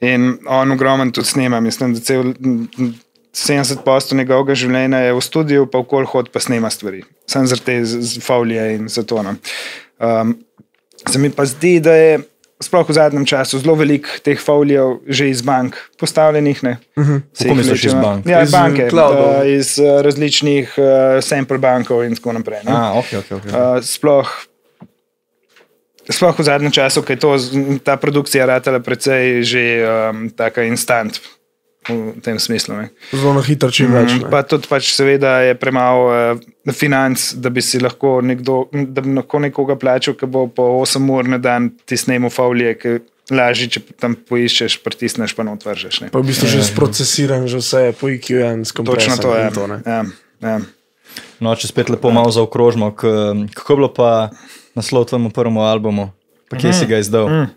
[0.06, 1.64] in on ogromen tudi snema.
[1.64, 2.36] Mislim, da cel.
[3.36, 7.04] M, m, 70% njegovega življenja je v studiu, pa okol hod pa snema stvari.
[7.28, 7.82] Sam zaradi te
[8.22, 9.22] folije in zato.
[9.22, 9.36] no.
[10.00, 10.38] Um,
[11.08, 12.20] se mi pa zdi, da je
[12.58, 16.64] sploh v zadnjem času, zelo veliko teh folijev že iz bank postavljenih.
[16.64, 16.78] Ne,
[17.34, 18.26] Se Kako jih misliš vleče iz na- bank?
[18.26, 19.04] Ja, Iz, banke, uh,
[19.46, 20.86] iz uh, različnih uh,
[21.22, 22.64] sample bankov in tako naprej.
[22.64, 22.72] ne.
[22.72, 23.30] A, ok, ok.
[23.32, 23.52] okay.
[23.52, 24.32] Uh, sploh,
[26.10, 27.32] sploh v zadnjem času, ko je to,
[27.84, 31.20] ta produkcija ratala precej že um, taka instant
[31.88, 32.76] v tem smislu.
[32.76, 32.86] Ne.
[33.12, 34.16] Zelo na hitro, čim več.
[34.16, 34.30] ne.
[34.30, 36.40] Pa tudi pač seveda je premalo uh,
[36.72, 40.98] financ, da bi si lahko, nekdo, da bi lahko nekoga plačal, ki bo po 8
[41.10, 42.90] ur na dan ti snemo folije, ki
[43.30, 46.02] lažje, če tam poiščeš, pritisneš pa not vržeš.
[46.02, 46.10] ne.
[46.10, 49.44] Pa v bistvu že sprocesiran, že vse po IQ in Točno to je.
[49.44, 49.78] in to, ne.
[49.82, 50.02] ja,
[50.42, 50.58] ja.
[51.40, 54.30] No, če spet lepo malo zaokrožimo, k- kako je bilo pa
[54.74, 56.06] naslov tvojemu prvemu albumu,
[56.50, 57.26] pa kje si ga izdal?
[57.28, 57.48] Mm.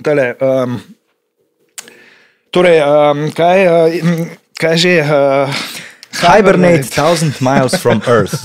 [0.00, 0.80] Tale, um,
[2.54, 4.92] torej, um, kaj, uh, kaj že?
[5.02, 5.50] Uh,
[6.14, 8.38] Hibernate thousand miles from Earth,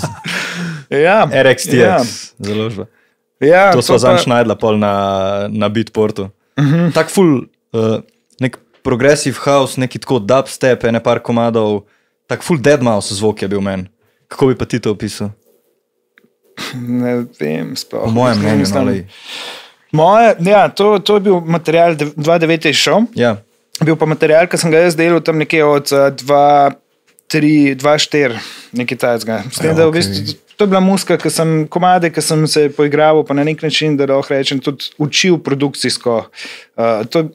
[1.05, 2.03] Ja, RXTX, Ja, ja.
[2.41, 2.89] založba.
[3.39, 4.93] ja, To smo pa- zanj najdla pol na,
[5.53, 6.33] na Beatportu.
[6.57, 6.89] Uh -huh.
[6.93, 8.01] Tak full, uh,
[8.41, 11.85] nek progressive house, neki tako dubstep, ene par komadov,
[12.27, 13.85] tak full dead mouse zvok je bil meni.
[14.27, 15.29] Kako bi pa ti to opisal?
[16.75, 18.03] Ne vem, sploh.
[18.03, 18.93] Po mojem mnenju, Mislim, no.
[19.91, 22.65] Moje, ja, to, to je bil material 2.9.
[22.67, 22.99] je šel.
[23.15, 23.37] Ja,
[23.79, 28.43] Bil pa material, ki sem ga jaz delal tam nekje od 2-3, 2-4,
[28.75, 29.41] nekaj tajnega.
[29.63, 33.45] Ja, bistvu to je bila muska, ki sem komade, ki sem se poigraval, pa na
[33.47, 36.25] nek način, da lahko rečem, tudi učil produkcijsko.
[36.75, 37.29] Uh, to,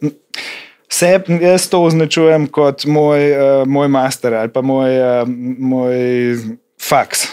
[0.95, 1.09] Se,
[1.41, 5.97] jaz to označujem kot moj, uh, moj master ali pa moj, uh, moj
[6.79, 7.25] faks,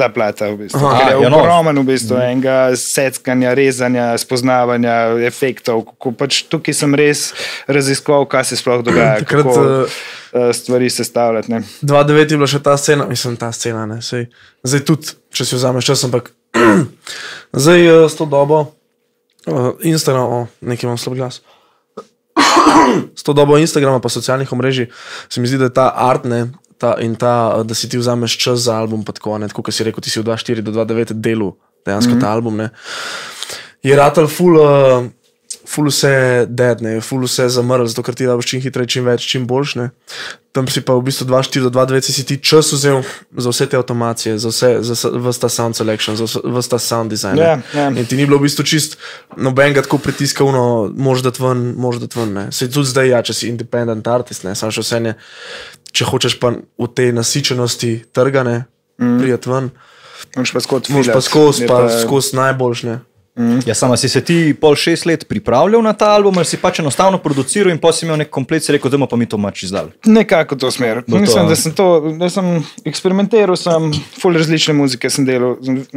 [0.00, 0.48] ta plata.
[0.54, 0.80] V bistvu.
[0.80, 1.42] Aha, je ja, no.
[1.44, 5.84] ogromen v bistvu enega seckanja, rezanja, spoznavanja efektov.
[5.92, 7.30] Kako Pač tukaj sem res
[7.68, 11.52] raziskoval, kaj se sploh dogaja, Takrat, kako uh, stvari sestavljati.
[11.52, 11.62] ne.
[11.84, 13.84] 2009 je bila še ta scena, mislim, ta scena.
[13.90, 14.30] Ne, sej,
[14.64, 16.32] zdaj tudi, če si vzameš čas, ampak
[17.64, 18.64] zdaj uh, s to dobo,
[19.46, 21.42] uh, Instagram, oh, nekaj imam slab glas.
[23.18, 24.88] S to dobo Instagrama, pa socialnih omrežij,
[25.28, 26.46] se mi zdi, da je ta art ne,
[26.80, 29.68] ta, in ta, uh, da si ti vzameš čas za album, pa tako, ne, tako
[29.68, 31.52] kot si rekel, ti si v 2-4 do 2-9 delu
[31.86, 32.20] dejansko mm -hmm.
[32.20, 32.56] ta album.
[32.56, 32.70] Ne,
[33.82, 34.56] je ratal full.
[34.56, 35.10] Uh,
[35.70, 39.26] Ful vse dedne, ful vse zamrl, zato ker ti da boš čim hitreje, čim več,
[39.30, 39.74] čim boljš.
[39.78, 39.90] Ne.
[40.52, 43.02] Tam si pa v bistvu 2-4 do 2-9 si ti čas vzel
[43.38, 47.10] za vse te avtomacije, za vse, za vse- ta sound selection, za vse- ta sound
[47.10, 47.38] design.
[47.38, 47.42] ne.
[47.42, 47.86] Ja, ja.
[47.88, 48.98] In ti ni bilo v bistvu čist
[49.36, 52.32] nobenega tako pritiska, uno, mož da ven, mož da ven.
[52.32, 52.52] Ne.
[52.52, 55.14] Se tudi zdaj, ja, če si independent artist, ne, samo še vse ne,
[55.92, 58.64] če hočeš pa v tej nasičenosti trgane,
[59.00, 59.18] mm.
[59.18, 59.70] prijeti ven,
[60.36, 62.98] Moraš pa skozi moš pa skozi, pa skozi najboljšne.
[63.66, 66.80] ja sama si se ti pol šest let pripravljal na ta album, ali si pač
[66.82, 69.62] enostavno produciral in pa si imel nek komplet, si rekel, da pa mi to mač
[69.62, 69.88] izdal.
[70.04, 71.02] Nekako to smer.
[71.06, 71.86] To- Mislim, da sem to,
[72.20, 72.50] da sem
[72.84, 75.56] eksperimentiral, sem full različne muzike sem delal,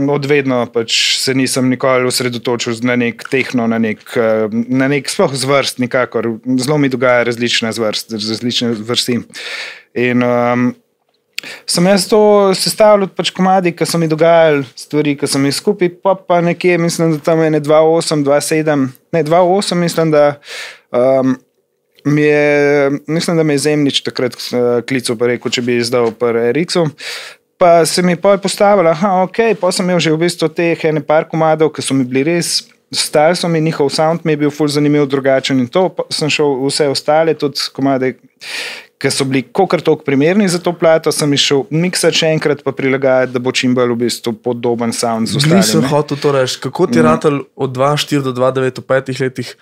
[0.09, 5.09] od vedno pač se nisem nikoli osredotočil na nek tehno, na nek, eh, na nek
[5.09, 6.37] sploh zvrst, nikakor.
[6.57, 9.19] Zelo mi dogaja različne zvrst, različne vrsti.
[9.93, 10.71] In um,
[11.69, 12.19] sem jaz to
[12.57, 16.77] sestavljal, pač komadi, ki so mi dogajali, stvari, ki sem jih skupaj, pa, pa nekje,
[16.81, 20.29] mislim, da tam je ne 2-8, 2-7, ne 2-8, mislim, da.
[20.91, 21.37] Um,
[22.03, 26.09] Mi je, mislim, da me je Zemljič takrat eh, klical, pa rekel, če bi izdal
[26.11, 26.83] prvi Eriksu.
[27.57, 30.99] Pa se mi je postavila, da ok, pa sem imel že v bistvu teh ene
[30.99, 32.65] par komadov, ki so mi bili res.
[32.91, 36.29] Stari so mi, njihov sound mi je bil ful zanimiv, drugačen in to pa sem
[36.29, 38.17] šel vse ostale, tudi komade,
[39.03, 42.63] ki so bili kokar tok primerni za to plato, sem jih šel miksati še enkrat,
[42.63, 45.89] pa prilagajati, da bo čim bolj v bistvu podoben sound z Gli sem ostalimi.
[45.91, 49.55] hotel to reči, kako ti je ratal od 2-4 do 2-9 v petih letih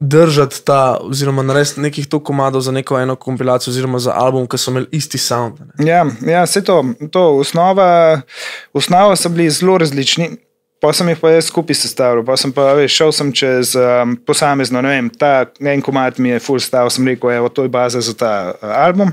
[0.00, 4.58] držati ta, oziroma narediti nekih to komadov za neko eno kompilacijo, oziroma za album, ki
[4.58, 5.60] so imeli isti sound.
[5.78, 5.86] Ne.
[5.86, 8.20] Ja, ja vse to, to osnova,
[8.72, 10.30] osnova so bili zelo različni.
[10.80, 14.14] Pa sem jih pa jaz skupaj sestavljal, pa sem pa veš, šel sem čez um,
[14.24, 17.72] posamezno, ne vem, ta en komat mi je full stav, sem rekel, evo, to je
[17.72, 19.12] baza za ta uh, album.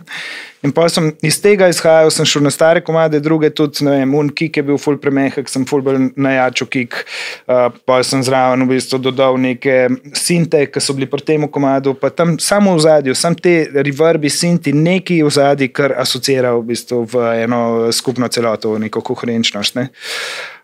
[0.64, 4.16] In pa sem iz tega izhajal, sem šel na stare komade, druge tudi, ne vem,
[4.16, 7.04] un kick je bil full premehek, sem full bolj najjačo kick,
[7.52, 11.98] uh, pa sem zraven v bistvu dodal neke sinte, ki so bili pri tem komadu,
[12.00, 16.64] pa tam samo v zadju, sam te reverbi, sinti, neki v zadju, kar asocira v
[16.72, 19.76] bistvu v eno skupno celoto, v neko koherenčnost.
[19.84, 19.90] Ne.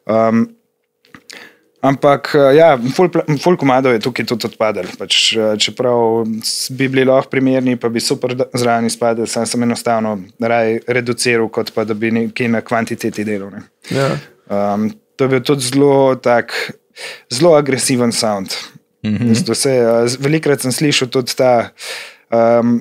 [0.08, 0.46] Um,
[1.84, 4.88] Ampak, eh, ja, full, pla- full komado je tukaj tudi odpadel.
[4.96, 6.24] Pač, eh, čeprav
[6.72, 11.74] bi bili lahko primerni, pa bi super zraven izpadli, sam sem enostavno raje reduciral, kot
[11.76, 13.52] pa da bi nekaj na kvantiteti delal.
[13.52, 13.66] Ne.
[13.92, 14.14] Ja.
[14.48, 16.56] Um, to je bil tudi zelo, tak,
[17.28, 18.56] zelo agresiven sound.
[19.04, 20.18] Mm -hmm.
[20.20, 21.70] Velikrat sem slišal tudi ta,
[22.32, 22.80] um,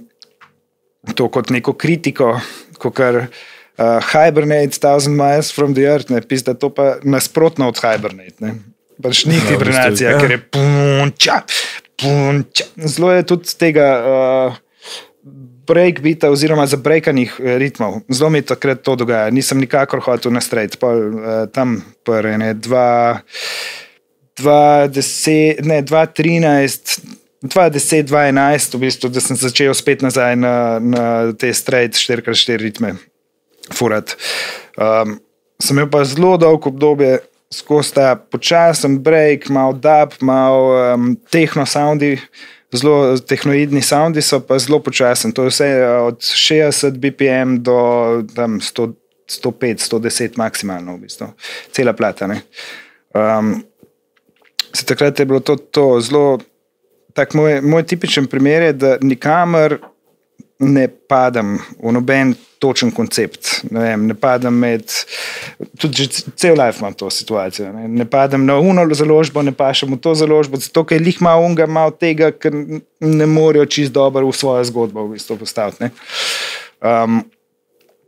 [1.14, 2.40] to kot neko kritiko,
[2.78, 3.26] kot kar
[3.78, 8.38] uh, Hibernate, Thousand Miles from the Earth, ne pisa, to pa nasprotno od Hibernate.
[8.40, 8.54] Ne.
[9.02, 10.18] pač ni Ja, vibracija, ja.
[10.20, 11.42] ker je punča,
[11.98, 12.64] punča.
[12.76, 14.60] Zelo je tudi tega uh,
[15.66, 18.02] breakbeata oziroma zabrekanih eh, ritmov.
[18.10, 19.30] Zelo mi takrat to dogaja.
[19.30, 23.22] Nisem nikakor hotel na straight, pol, uh, tam prve, ne, dva,
[24.38, 27.00] dva, deset, ne, dva, trinajst.
[27.42, 32.94] 2010, 2011, v bistvu, da sem začel spet nazaj na, na te straight 4x4 ritme,
[33.70, 34.16] furat.
[34.76, 35.18] Um,
[35.62, 37.20] sem imel pa zelo dolgo obdobje,
[37.52, 42.16] skozi ta počasen break, malo dub, malo um, tehno soundi,
[42.74, 45.32] zelo tehnoidni soundi so pa zelo počasen.
[45.36, 47.76] To je vse uh, od 60 BPM do
[48.34, 48.92] tam, 100,
[49.28, 51.32] 105, 110 maksimalno, v bistvu.
[51.72, 52.26] cela plata.
[52.26, 52.42] ne.
[53.14, 53.62] Um,
[54.72, 56.38] se takrat je bilo to, to zelo.
[57.12, 59.76] Tak moj, moj tipičen primer je, da nikamor
[60.58, 63.50] ne padam v noben točen koncept.
[63.70, 64.86] Ne, vem, ne padam med,
[65.82, 66.06] tudi
[66.38, 67.72] cel life imam to situacijo.
[67.74, 71.46] Ne, ne padam na uno založbo, ne pašem v to založbo, zato ker jih malo
[71.48, 72.54] unga, malo tega, ker
[73.02, 75.88] ne morejo čist dobro v svojo zgodbo v bistvu postaviti.
[75.88, 75.94] ne.
[76.82, 77.22] Um,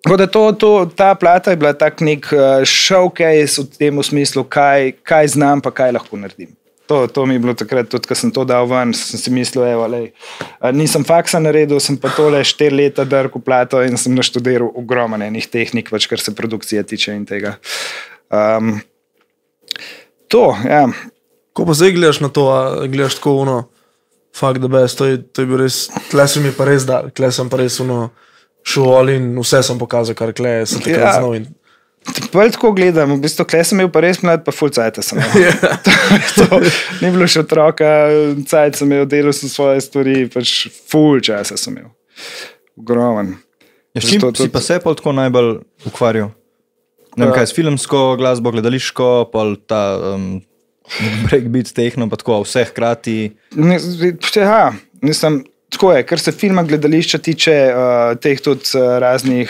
[0.04, 4.44] Tako da to, to, ta plata je bila tak nek uh, showcase v tem smislu,
[4.44, 6.50] kaj, kaj znam, pa kaj lahko naredim.
[6.86, 9.64] To, to mi je bilo takrat, tudi ko sem to dal ven, sem si mislil,
[9.64, 10.10] evo, lej,
[10.76, 15.48] nisem faksa naredil, sem pa tole štiri leta drko plato in sem naštudiral ogromno enih
[15.48, 17.56] tehnik, pač, kar se produkcije tiče in tega.
[18.28, 18.82] Um,
[20.28, 20.84] to, ja.
[21.56, 22.44] Ko pa zdaj gledaš na to,
[22.84, 23.56] gledaš tako uno,
[24.36, 27.08] fuck the best, to je, to je bil res, tle sem mi pa res dal,
[27.16, 28.10] tle sem pa res uno,
[28.66, 31.16] šel in vse sem pokazal, kar kle, sem takrat ja.
[31.16, 31.38] znal.
[31.40, 31.48] In,
[32.32, 35.18] Bolj tako gledam, v bistvu, klej sem bil pa res mlad, pa full cajt sem.
[35.18, 35.54] imel.
[36.36, 36.58] to, to,
[37.00, 37.88] ni bilo še otroka,
[38.44, 41.90] cajt sem imel, delal sem svoje stvari, pač full časa sem imel.
[42.76, 43.36] Ogromen.
[43.94, 45.50] Ja, s čim Zato si tudi- pa se pol tako najbolj
[45.86, 46.32] ukvarjal?
[47.16, 47.34] Ne vem, Ja.
[47.36, 50.42] kaj s filmsko glasbo, gledališko, pol ta um,
[51.24, 53.30] breakbeat, tehno, pa tako vse hkrati.
[54.34, 59.46] Ja, mislim, tako je, kar se filma, gledališča tiče, uh, teh tudi uh, raznih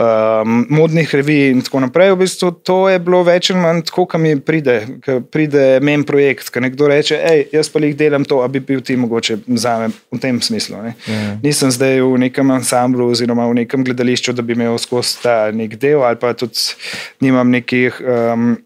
[0.00, 2.12] uh, modnih revij in tako naprej.
[2.14, 6.04] V bistvu to je bilo več ali manj tako, kam mi pride, ko pride men
[6.08, 9.40] projekt, ko nekdo reče, hej, jaz pa jih delam to, a bi bil ti mogoče
[9.60, 10.80] za me v tem smislu.
[10.86, 10.94] Ne?
[11.06, 11.20] Ja.
[11.44, 15.76] Nisem zdaj v nekem ansamblu oziroma v nekem gledališču, da bi imel skozi ta nek
[15.80, 16.74] del ali pa tudi
[17.20, 18.00] nimam nekih.
[18.00, 18.58] Um,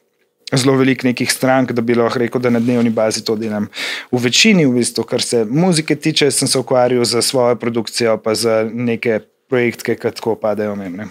[0.55, 3.65] Zelo veliko nekih strank, da bi lahko rekel, da na dnevni bazi to delam.
[4.13, 8.37] V večini, v bistvu, kar se muzike tiče, sem se ukvarjal z svojo produkcijo, pa
[8.39, 9.19] z neke
[9.51, 11.09] projekte, ki tako padajo meni.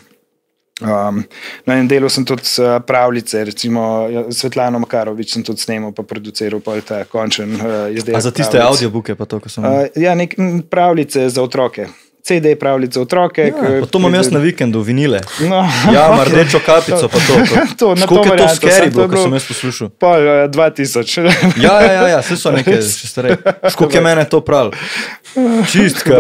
[0.82, 1.22] Um,
[1.66, 6.02] na enem delu sem tudi uh, pravljice, recimo ja, Svetlano Makarovič sem tudi snemal, pa
[6.02, 8.18] produciral pa ta končen uh, izdelek.
[8.18, 9.62] A za tiste audiobooke pa to, ko sem.
[9.62, 11.86] Uh, ja, nek, m, pravljice za otroke.
[12.26, 13.42] CD pravljice za otroke.
[13.54, 15.22] ja, pa to imam jaz na vikendu, vinile.
[15.46, 15.62] No,
[15.94, 17.34] Ja, mar rdečo kapico, pa to.
[17.78, 19.90] To, na to Koliko je to to bilo, je ko sem jaz poslušal.
[19.90, 21.32] Pol uh, 2000.
[21.62, 23.38] Ja, ja, ja, ja vse so neke še stare.
[23.76, 24.74] Koliko je mene to prav?
[25.72, 26.18] Čistka.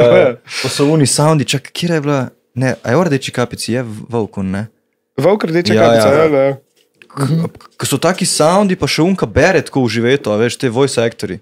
[0.62, 2.22] Pa so oni soundi, čak, kje je bila?
[2.56, 4.68] Ne, a je v rdeči kapici, je volkun, ne?
[5.18, 6.26] Volk rdeče Ja, kapice, ja.
[6.26, 6.54] ja, ja.
[7.78, 10.98] Ko so taki soundi, pa še unka bere tako v živeto, a veš, te voice
[10.98, 11.40] actori.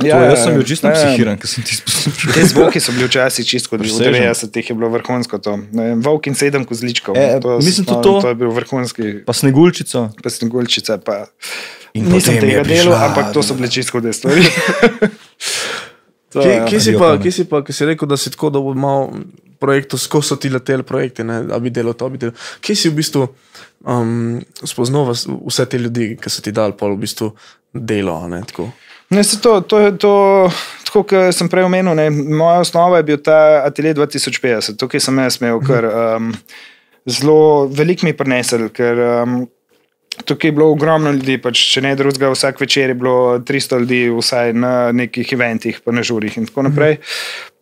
[0.00, 0.56] Ja, Ja, ja, jaz sem ja.
[0.56, 1.00] bil čisto Ja, ja.
[1.04, 2.32] psihiran, ko sem ti poslušal.
[2.32, 4.08] Te zvoki so bili včasih čisto, Presežen.
[4.14, 5.58] 90-ih je bilo vrhunsko to.
[5.68, 7.12] Ne Volk in sedem kozličkov.
[7.12, 8.12] E, to, mislim, no, tudi to.
[8.20, 10.08] to je bil vrhunski, Pa snegulčico.
[10.16, 10.96] pa snegulčica.
[10.96, 11.28] Pa.
[11.92, 14.40] In Nisem tega delal, ampak to so bile čisto hude stvari.
[16.32, 16.64] To, kje, ja.
[16.64, 19.28] kje, si pa, kje si pa, ki si rekel, da si tako dolgo imel
[19.62, 22.34] projektov, skozi so ti leteli projekti, ne, da bi delal to, bi delal.
[22.64, 23.26] Kje si v bistvu
[23.86, 27.30] um, spoznal vse te ljudi, ki so ti dali pol v bistvu
[27.72, 28.68] delo, ne tako.
[29.12, 30.12] Ne, to, to, to,
[30.88, 34.78] tako kot sem prej omenil, ne, moja osnova je bil ta atelje 2050.
[34.80, 36.30] Tukaj sem jaz imel kar um,
[37.04, 39.42] zelo velik mi prinesel, ker um,
[40.24, 44.02] tukaj je bilo ogromno ljudi, pač, če ne drugega, vsak večer je bilo 300 ljudi,
[44.12, 46.98] vsaj na nekih eventih, pa na žurih in tako naprej.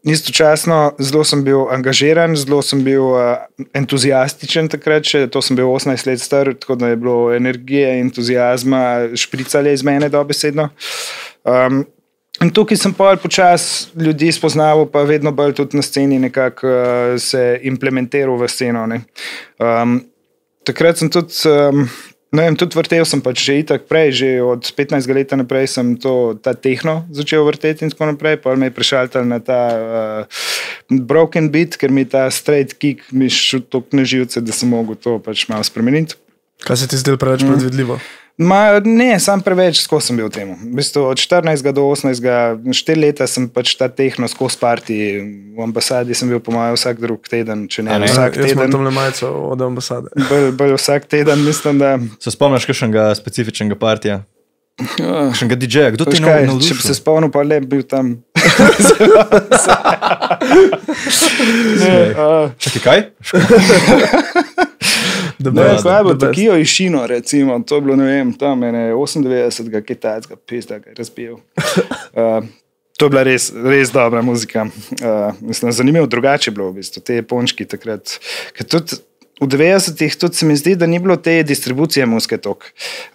[0.01, 3.45] Istočasno zelo sem bil angažiran, zelo sem bil uh,
[3.77, 8.83] entuzijastičen takrat, še, to sem bil 18 let star, tako da je bilo energije, entuzijazma,
[9.15, 10.71] špricale iz mene dobesedno.
[11.45, 11.83] Um,
[12.41, 17.19] in tukaj sem pa počasi ljudi spoznal, pa vedno bolj tudi na sceni nekako uh,
[17.21, 18.89] se implementiral v sceno.
[19.61, 20.01] Um,
[20.65, 21.45] takrat sem tudi.
[21.45, 21.85] Um,
[22.31, 25.99] Ne vem, tudi vrtel sem pač že itak prej, že od 15 let naprej sem
[25.99, 28.39] to, ta tehno začel vrteti in tako naprej.
[28.39, 30.41] Pa me je prešaltal na ta uh,
[30.87, 34.95] broken beat, ker mi ta straight kick mi šel tako na živce, da sem mogel
[34.95, 36.15] to pač malo spremeniti.
[36.63, 37.99] Kaj se ti zdelo preveč mm.
[38.41, 40.49] Ma, ne, sam preveč, skozi sem bil v tem.
[40.57, 42.25] V bistvu od 14 do 18,
[42.73, 44.97] 4 leta sem pač ta tehno skozi parti.
[45.53, 48.09] V ambasadi sem bil, po mojem, vsak drug teden, če ne, ne?
[48.09, 48.73] vsak Jaz teden.
[48.73, 50.09] tam le majico od ambasade.
[50.17, 52.01] Bolj, bolj vsak teden, mislim, da.
[52.17, 54.25] Se spomniš kakšnega specifičnega partija?
[55.37, 56.65] Še ga DJ-ja, kdo ti je navdušil?
[56.65, 58.25] če bi se spomnil, pa le bi bil tam.
[61.85, 63.05] ne, uh, Čakaj, kaj?
[65.41, 66.37] The ne, best, kaj je bilo, the best.
[66.37, 70.93] Tokio in Šino, recimo, to je bilo, ne vem, tam ene 98, kitajskega pisa, ki
[70.93, 71.35] je razbil.
[71.35, 72.45] Uh,
[72.99, 74.67] to je bila res, res dobra muzika.
[74.67, 78.19] Uh, mislim, zanimivo, drugače je bilo v bistvu, te pončki takrat.
[78.57, 79.01] Ker tudi
[79.41, 82.67] V 90-ih tudi se mi zdi, da ni bilo te distribucije muske tok.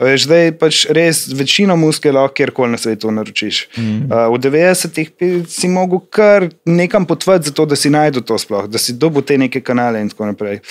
[0.02, 3.60] Veš, zdaj pač res večino muske lahko kjerkoli na svetu naročiš.
[3.78, 4.08] Mm.
[4.10, 8.66] Uh, v 90-ih bi si mogel kar nekam potvati, zato da si najdel to sploh,
[8.66, 10.64] da si dobil te neke kanale in tako naprej.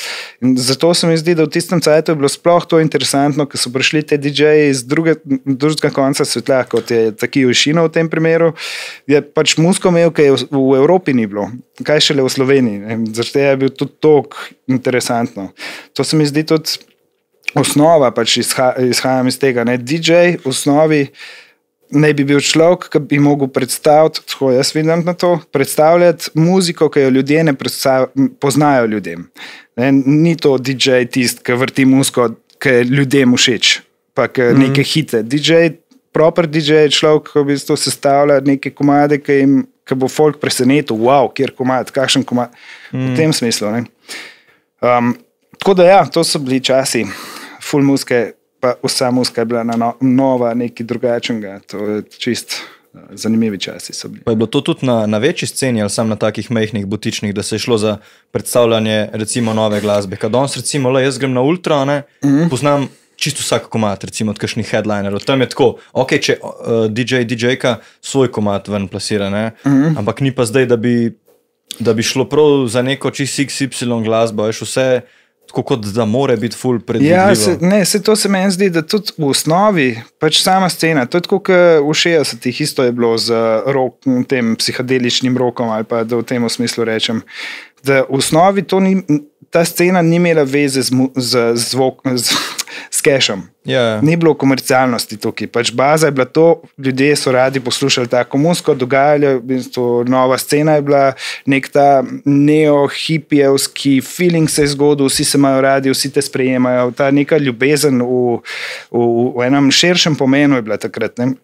[0.42, 3.60] In zato se mi zdi, da v tistem cajtu je bilo sploh to interesantno, ker
[3.60, 5.14] so prišli te DJ-ji iz druge,
[5.46, 8.56] drugega konca sveta, kot je taki Ušino v tem primeru.
[9.06, 11.46] Je pač musko imel, ki je v, v Evropi ni bilo,
[11.86, 13.00] kaj šele v Sloveniji.
[13.14, 14.34] Zato je bil tudi tok
[14.66, 15.43] interesantno.
[15.94, 16.78] To se mi zdi tudi
[17.54, 19.64] osnova, pač izha, izhajam iz tega.
[19.64, 19.78] Ne?
[19.78, 21.06] DJ v osnovi
[21.94, 26.88] naj bi bil človek, ki bi mogel predstaviti, tako jaz vidim na to, predstavljati muziko,
[26.90, 27.54] ki jo ljudje ne
[28.40, 29.28] poznajo ljudem.
[29.76, 29.92] Ne?
[29.92, 33.76] Ni to DJ tisti, ki vrti muziko, ki je ljudem všeč,
[34.14, 34.64] pa ki mm.
[34.66, 35.22] neke hite.
[35.22, 35.76] DJ,
[36.14, 40.40] proper DJ je človek, ki v bistvu sestavlja neke komade, ki, jim, ki bo folk
[40.42, 42.54] presenetil, wow, kjer komad, kakšen komad.
[42.90, 43.12] Mm.
[43.12, 43.70] V tem smislu.
[43.74, 43.84] Ne?
[44.84, 45.14] Um,
[45.64, 47.06] tako da, ja, to so bili časi,
[47.62, 51.60] full muske, pa vsa muska je bila na no, nova, nekaj drugačnega.
[51.72, 52.52] To je čist
[52.92, 53.94] uh, zanimivi časi.
[53.96, 54.20] so bili.
[54.24, 57.34] Pa je bilo to tudi na, na večji sceni ali samo na takih mehkih butičnih,
[57.34, 57.96] da se je šlo za
[58.30, 60.16] predstavljanje recimo nove glasbe.
[60.16, 62.28] Kad danes recimo, le jaz grem na ultra, ne, mm.
[62.28, 62.50] -hmm.
[62.50, 65.24] poznam čisto vsak komat, recimo od kakšnih headlinerov.
[65.24, 69.70] Tam je tako, ok, če uh, DJ, DJ-ka svoj komat ven plasira, ne, mm.
[69.70, 69.98] -hmm.
[69.98, 71.16] ampak ni pa zdaj, da bi,
[71.78, 75.00] da bi šlo prav za neko čist XY glasbo, veš vse.
[75.48, 77.20] Tako kot da more biti full predvidljivo.
[77.20, 81.06] Ja, se, ne, se to se meni zdi, da tudi v osnovi, pač sama scena,
[81.06, 85.86] to je tako, kot v 60-ih isto je bilo z rok, tem psihedeličnim rokom, ali
[85.86, 87.22] pa da v tem smislu rečem,
[87.84, 88.96] da v osnovi to ni,
[89.54, 92.34] ta scena ni imela veze z, z, zvok, z,
[92.90, 93.42] s kešom.
[93.64, 94.00] Ja.
[94.04, 98.74] Ni bilo komercialnosti tukaj, pač baza je bila to, ljudje so radi poslušali tako muziko,
[98.74, 101.12] dogajalo je v bistvu nova scena, je bila
[101.46, 107.10] nek ta neo-hipijevski feeling se je zgodil, vsi se imajo radi, vsi te sprejemajo, ta
[107.10, 108.38] neka ljubezen v,
[108.90, 111.18] v, v enem širšem pomenu je bila takrat.
[111.18, 111.34] Ne?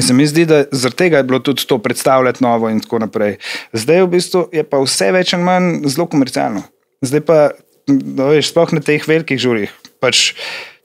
[0.00, 3.36] Se mi zdi, da zaradi tega je bilo tudi to predstavljati novo in tako naprej.
[3.72, 6.62] Zdaj v bistvu je pa vse več ali manj zelo komercialno.
[7.04, 7.50] Zdaj pa,
[7.88, 9.72] no, veš, sploh na teh velikih žurih.
[10.02, 10.34] Pač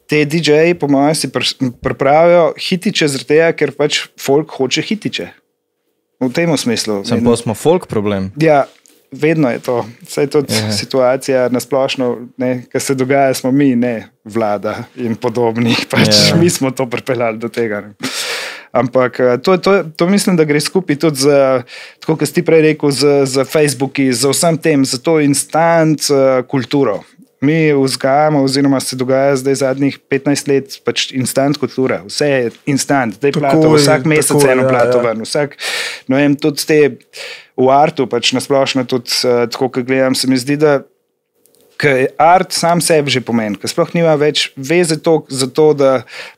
[0.07, 5.29] te DJ-ji, po mojem, si pr- pripravijo hitiče, tega, ker pač folk hoče hitiče.
[6.17, 7.03] V tem smislu.
[7.03, 8.31] Pa smo folk problem.
[8.41, 8.65] Ja,
[9.12, 9.86] vedno je to.
[10.01, 10.71] Vse je tudi Ja.
[10.71, 12.27] situacija na splošno,
[12.71, 15.75] kar se dogaja, smo mi, ne vlada in podobni.
[15.89, 16.36] Pač Ja.
[16.36, 17.81] Mi smo to pripeljali do tega.
[17.81, 17.93] Ne.
[18.77, 21.63] Ampak eh, to, to, to mislim, da gre skupaj tudi z,
[22.03, 26.09] tako kot si ti prej rekel, z, z Facebooki, z vsem tem, za to instant
[26.13, 27.01] uh, kulturo.
[27.41, 32.01] Mi vzgajamo, oziroma se dogaja zdaj zadnjih 15 let, pač instant kultura.
[32.07, 35.03] Vse je instant, zdaj Tako plato, je, vsak mesec tako je, eno ja, plato ja.
[35.05, 35.21] ven.
[35.25, 35.57] Vsak,
[36.09, 36.79] no vem, tudi te
[37.57, 40.79] v artu, pač nasplošno, tudi uh, tako, kot gledam, se mi zdi, da
[41.77, 45.91] ker art sam sebi že pomen, ker sploh nima več veze to, za to, da,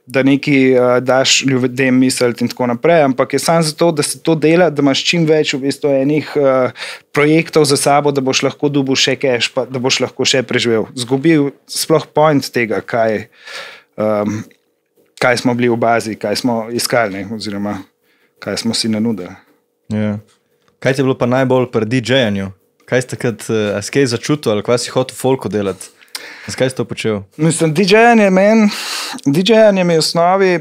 [0.04, 4.20] da nekaj uh, daš ljudem misliti in tako naprej, ampak je samo zato, da se
[4.24, 8.44] to dela, da imaš čim več v bistvu enih uh, projektov za sabo, da boš
[8.50, 10.90] lahko dobil še cash, pa da boš lahko še preživel.
[11.00, 13.30] Zgubil sploh point tega, kaj,
[13.96, 14.42] um,
[15.24, 17.80] kaj smo bili v bazi, kaj smo iskali, oziroma
[18.44, 19.36] kaj smo si nanudili.
[19.90, 20.20] Ja.
[20.80, 22.59] Kaj ti je bilo pa najbolj pri DJ-janju?
[22.90, 25.92] Kaj si takrat, uh, skaj začutil ali kaj si hotel folko delati?
[26.50, 27.22] Zakaj si to počel?
[27.38, 28.70] Mislim, DJ-janje meni,
[29.26, 30.54] DJ-janje mi je v osnovi,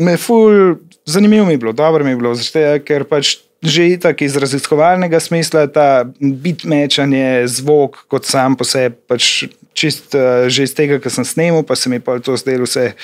[0.00, 3.98] me je ful, zanimivo mi je bilo, dobro mi je bilo, zato ker pač že
[3.98, 10.64] tako iz raziskovalnega smisla ta bitmečanje, zvok kot sam po sebi, pač čist uh, že
[10.64, 12.94] iz tega, kar sem snemal, pa se mi pa to zdelo vse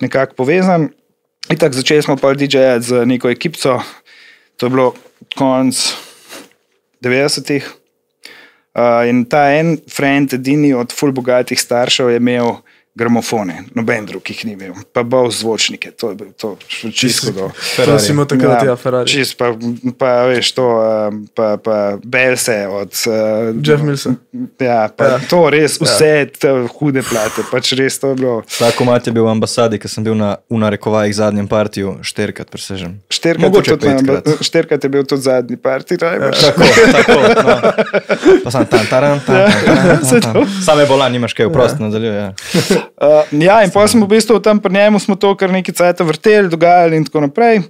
[0.00, 0.88] nekako povezan.
[1.50, 3.78] In tako začeli smo pa DJ-jati z neko ekipo,
[4.56, 4.90] to je bilo
[5.36, 5.76] konc
[7.04, 7.81] 90-ih.
[8.72, 12.54] Uh, in ta en friend, edini od ful bogatih staršev, je imel
[12.94, 16.56] gramofone, noben drug jih ni imel, pa bolj zvočnike, to je bilo to
[16.92, 17.50] čisto do.
[17.84, 19.08] To si imel takrat, ja, Ferrari.
[19.08, 19.52] Čist, pa,
[19.98, 20.66] pa veš to,
[21.08, 24.16] um, pa, pa Belse od uh, Jeff Milson.
[24.60, 25.10] Ja, pa Ja.
[25.10, 25.20] ja.
[25.28, 26.26] to res, vse ja.
[26.26, 28.34] te hude plate, pač res to je bilo.
[28.58, 32.98] Tako mat je bil v ambasadi, ker sem bil na unarekovajih zadnjem partiju, štirikrat presežem.
[33.08, 34.30] Je, tudi petkrat.
[34.44, 36.44] štirikrat je bil tudi zadnji parti, najbrž.
[36.44, 37.18] Tako, tako.
[37.22, 37.56] No.
[38.44, 40.54] Pa sem tam, taran, tam, tam, tam, tam, tam.
[40.64, 42.14] Same bolan, nimaš kaj, vprost nadaljuj.
[42.14, 42.30] Ja.
[42.96, 46.04] Uh, ja, in pa smo v bistvu tam pri njemu smo to kar nekaj cajta
[46.04, 47.62] vrteli, dogajali in tako naprej.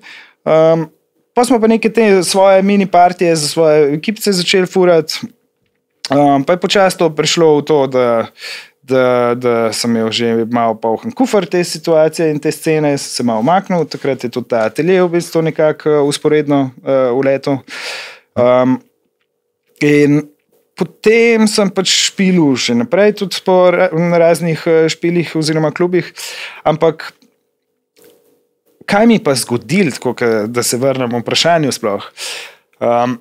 [0.45, 0.89] Um,
[1.35, 5.21] pa smo pa neke te svoje mini partije za svoje ekipice začeli furati.
[6.11, 8.27] Um, pa je počasi to prišlo v to, da,
[8.83, 13.23] da, da sem imel že malo poln kufr te situacije in te scene, sem se
[13.23, 17.59] malo umaknil, takrat je tudi ta atelje v bistvu nekako usporedno uh, v letu.
[18.35, 18.81] Um,
[19.81, 20.32] in
[20.83, 26.11] potem sem pač špilil še naprej, tudi po ra- raznih eh, špilih oziroma klubih.
[26.67, 27.13] Ampak
[28.91, 29.95] kaj mi pa zgodilo,
[30.51, 32.11] da se vrnem v vprašanje sploh?
[32.83, 33.21] Um,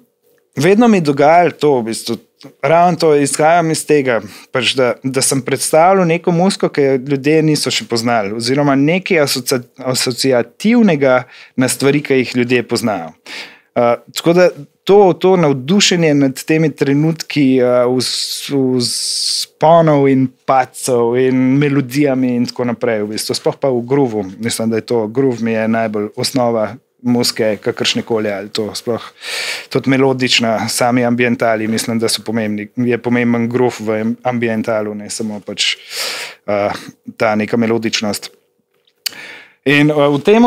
[0.57, 2.17] vedno mi je dogajalo to, v bistvu,
[2.65, 7.37] ravno to izhajam iz tega, pač da, da sem predstavljal neko musko, ki jo ljudje
[7.45, 11.23] niso še poznali, oziroma nekaj asocia, asociativnega
[11.55, 13.13] na stvari, ki jih ljudje poznajo.
[13.77, 14.49] Uh, tako da
[14.83, 17.97] to, to navdušenje nad temi trenutki uh,
[18.77, 24.25] vzponov in pacov in melodijami in tako naprej, v bistvu, sploh pa v grovu.
[24.39, 29.01] Mislim, da je to groov mi je najbolj osnova muske, kakršne koli ali to sploh.
[29.69, 32.67] Tudi melodična, sami ambientali, mislim, da so pomembni.
[32.75, 35.75] Je pomemben groov v ambientalu, ne samo pač
[36.45, 36.73] uh,
[37.17, 38.40] ta neka melodičnost.
[39.69, 40.45] In uh, v tem,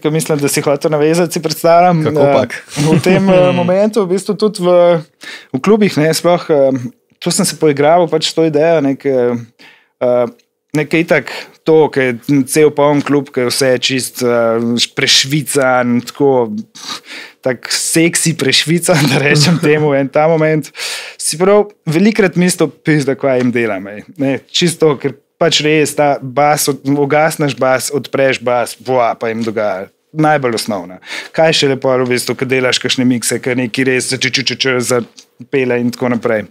[0.00, 2.56] ki mislim, da si hotel navezati, si predstavljam, pak?
[2.80, 5.00] uh, v tem uh, momentu, v bistvu tudi v,
[5.52, 6.48] v klubih, ne, sploh,
[7.20, 8.80] tu sem se poigral, pač to idejo,
[10.72, 11.32] nekaj itak.
[11.62, 14.58] To, ki je cel poln klub, ki je vse čist uh,
[14.98, 16.50] prešvican, tako
[17.42, 20.72] tak seksi prešvican, da rečem temu en ta moment.
[21.20, 22.72] Si prav velikrat mislil,
[23.06, 23.86] da kaj jim delam.
[24.18, 29.42] Ne, čisto, ker pač res ta bas, od- ugasneš bas, odpreš bas, boa, pa jim
[29.42, 29.90] dogaja.
[30.12, 30.98] Najbolj osnovna.
[31.32, 35.00] Kaj še lepo, v bistvu, ko delaš kakšne mikse, ki neki res začučijo za
[35.50, 36.44] pele in tako naprej.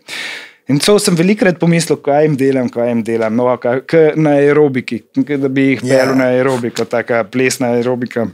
[0.69, 4.37] In to sem velikrat pomislil, kaj jim delam, kaj jim delam, no, kaj, kaj na
[4.39, 5.89] aerobiki, kaj, da bi jih Ja.
[6.01, 8.27] pelil na aerobiko, taka plesna aerobika.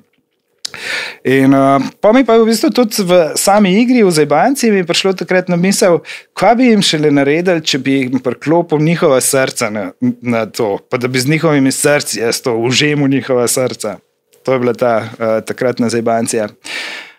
[1.24, 4.82] In uh, pa mi pa je v bistvu tudi v sami igri, v Zajbanci, mi
[4.84, 6.02] je prišlo takrat na misel,
[6.38, 9.92] kaj bi jim šele naredili, če bi jim priklopil njihova srca na,
[10.22, 13.98] na to, pa da bi z njihovimi srci jaz to užemu njihova srca.
[14.44, 16.48] To je bila ta uh, takratna Zajbancija.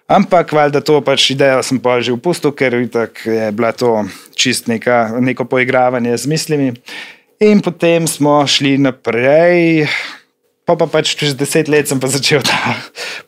[0.09, 4.65] Ampak, valjda to pač idejo sem pa že upustil, ker itak je bila to čist
[4.65, 6.73] neka, neko poigravanje z mislimi.
[7.45, 9.85] In potem smo šli naprej.
[10.69, 12.77] Pa, pa pač čez deset let sem pa začel ta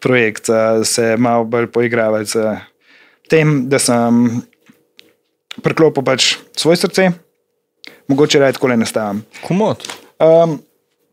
[0.05, 2.61] projekt, uh, se malo bolj poigravati z
[3.33, 4.45] tem, da sem
[5.65, 7.17] priklopil pač svoje srce,
[8.13, 9.25] mogoče raje tako le nastavim.
[9.47, 9.81] Komod.
[10.21, 10.61] Um,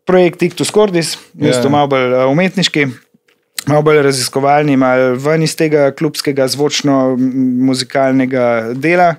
[0.04, 1.76] projekt Ictus Cordis, v bistvu Ja.
[1.80, 2.84] malo bolj uh, umetniški,
[3.72, 9.16] malo bolj raziskovalni, malo ven iz tega klubskega zvočno-muzikalnega dela.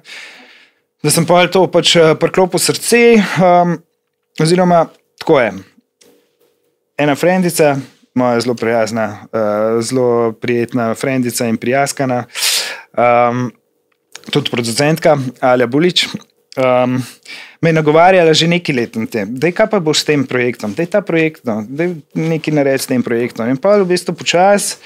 [1.01, 3.81] Da sem pa to pač uh, priklopil srce, um,
[4.37, 4.93] oziroma
[5.25, 5.57] tako je.
[6.99, 7.77] Ena frendica,
[8.15, 12.25] moja zelo prijazna, uh, zelo prijetna frendica in prijaskana,
[13.31, 13.53] um,
[14.31, 16.09] tudi producentka Alja Bulič.
[16.59, 17.03] Um,
[17.61, 20.75] me je nagovarjala že nekaj let na tem, da kaj pa boš s tem projektom,
[20.75, 23.47] da je ta projekt, no, da je nekaj narediti s tem projektom.
[23.47, 24.77] In pa v bistvu počasi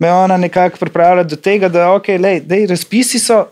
[0.00, 3.44] me ona nekako pripravila do tega, da ok, lej, dej, razpisi so,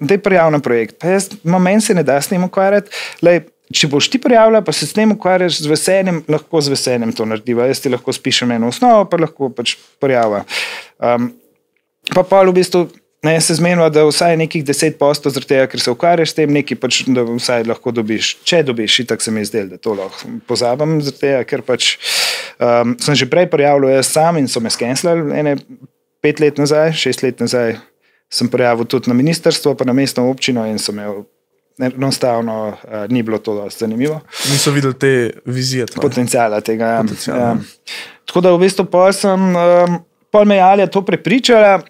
[0.00, 0.98] da je prijav na projekt.
[0.98, 2.90] Pa jaz, ma, meni se ne da s tem ukvarjati.
[3.22, 7.14] Lej, če boš ti prijavila, pa se s tem ukvarjaš z veseljem, lahko z veseljem
[7.16, 7.68] to narediva.
[7.70, 10.44] Jaz ti lahko spišem eno osnovo, pa lahko pač prijava.
[10.98, 11.32] Um,
[12.12, 12.88] pa pa v bistvu.
[13.24, 16.50] Ne, se zmenila, da vsaj nekih 10 postov, zaradi tega, ker se ukvarjaš s tem,
[16.52, 18.34] nekaj pač, da vsaj lahko dobiš.
[18.44, 21.94] Če dobiš, itak se mi zdelo, da to lahko pozabim, zaradi tega, ker pač
[22.60, 25.56] um, sem že prej prijavil jaz sam in so me skenslali, ene
[26.20, 27.78] pet let nazaj, šest let nazaj
[28.28, 31.08] sem prijavil tudi na ministrstvo, pa na mestno občino in so me
[31.78, 34.20] enostavno uh, ni bilo to zanimivo
[34.52, 35.86] Niso videli te vizije.
[35.86, 36.02] tvoje.
[36.08, 36.86] potencijala tega.
[36.86, 37.00] Ja.
[37.02, 37.46] Potenciala, Ja.
[37.48, 37.56] ja.
[38.24, 39.98] Tako da v bistvu pol sem, um,
[40.30, 41.80] pol me je Alja to prepričala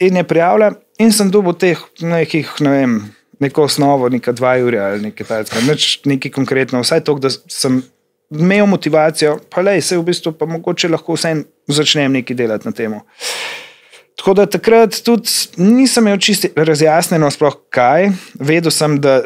[0.00, 2.94] in je prijavila, in sem dobil teh nekih, ne vem,
[3.40, 7.82] neko osnovo, neka dva ure ali nekaj takega, nič nekaj konkretno, vsaj to, da sem
[8.30, 12.72] imel motivacijo, pa le, se v bistvu pa mogoče lahko vsem začnem nekaj delati na
[12.72, 13.00] temo.
[14.22, 18.12] Tako da takrat tudi nisem imel čisto razjasnjeno, sploh kaj.
[18.38, 19.16] Vedel sem, da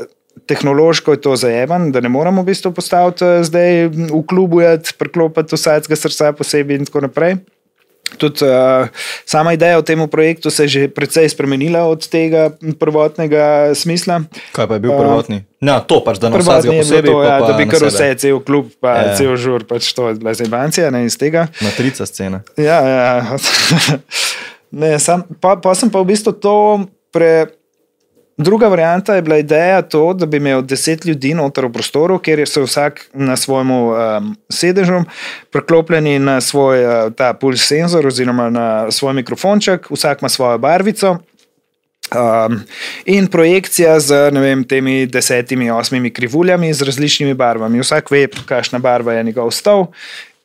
[0.48, 4.62] tehnološko je to zajeman, da ne moramo v bistvu postaviti eh, zdaj v klubu,
[4.98, 7.36] preklopiti vsakega srca posebej in tako naprej.
[8.16, 8.88] Tudi uh,
[9.26, 14.22] sama ideja o tem projektu se je že precej spremenila od tega prvotnega smisla.
[14.52, 15.44] Kaj pa je bil Uh, prvotni?
[15.60, 18.14] Ja, to pač, da na vsakega posebej, to, pa ja, pa da bi kar vse,
[18.16, 19.16] cel klub, pa ja.
[19.18, 21.48] cel žur, pač to je bila zebancija ne, iz tega.
[21.60, 22.40] Matrica scena.
[22.56, 23.36] Ja, ja.
[24.70, 26.56] ne, sam, pa, pa sem pa v bistvu to
[27.12, 27.46] pre,
[28.38, 32.42] Druga varianta je bila ideja to, da bi imel deset ljudi noter v prostoru, kjer
[32.48, 35.00] so vsak na svojem um, sedežu,
[35.52, 41.16] priklopljeni na svoj uh, ta puls senzor oziroma na svoj mikrofonček, vsak ima svojo barvico.
[42.12, 42.60] Um,
[43.04, 47.80] in projekcija z vem, temi desetimi, osmimi krivuljami z različnimi barvami.
[47.80, 49.86] Vsak ve, kakšna barva je njegov stol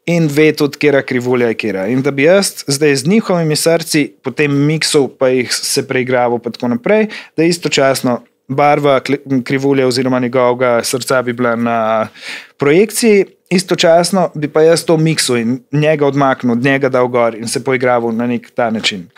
[0.06, 1.86] in ve tudi, kera krivulja je kera.
[1.88, 6.52] In da bi jaz zdaj z njihovimi srci, potem miksov, pa jih se preigraval, in
[6.52, 9.00] tako naprej, da istočasno barva
[9.44, 12.08] krivulje oziroma njegovega srca bi bila na
[12.58, 13.26] projekciji.
[13.50, 17.64] Istočasno bi pa jaz to miksu in njega odmaknil, od njega dal gor in se
[17.64, 19.10] poigraval na nek ta način.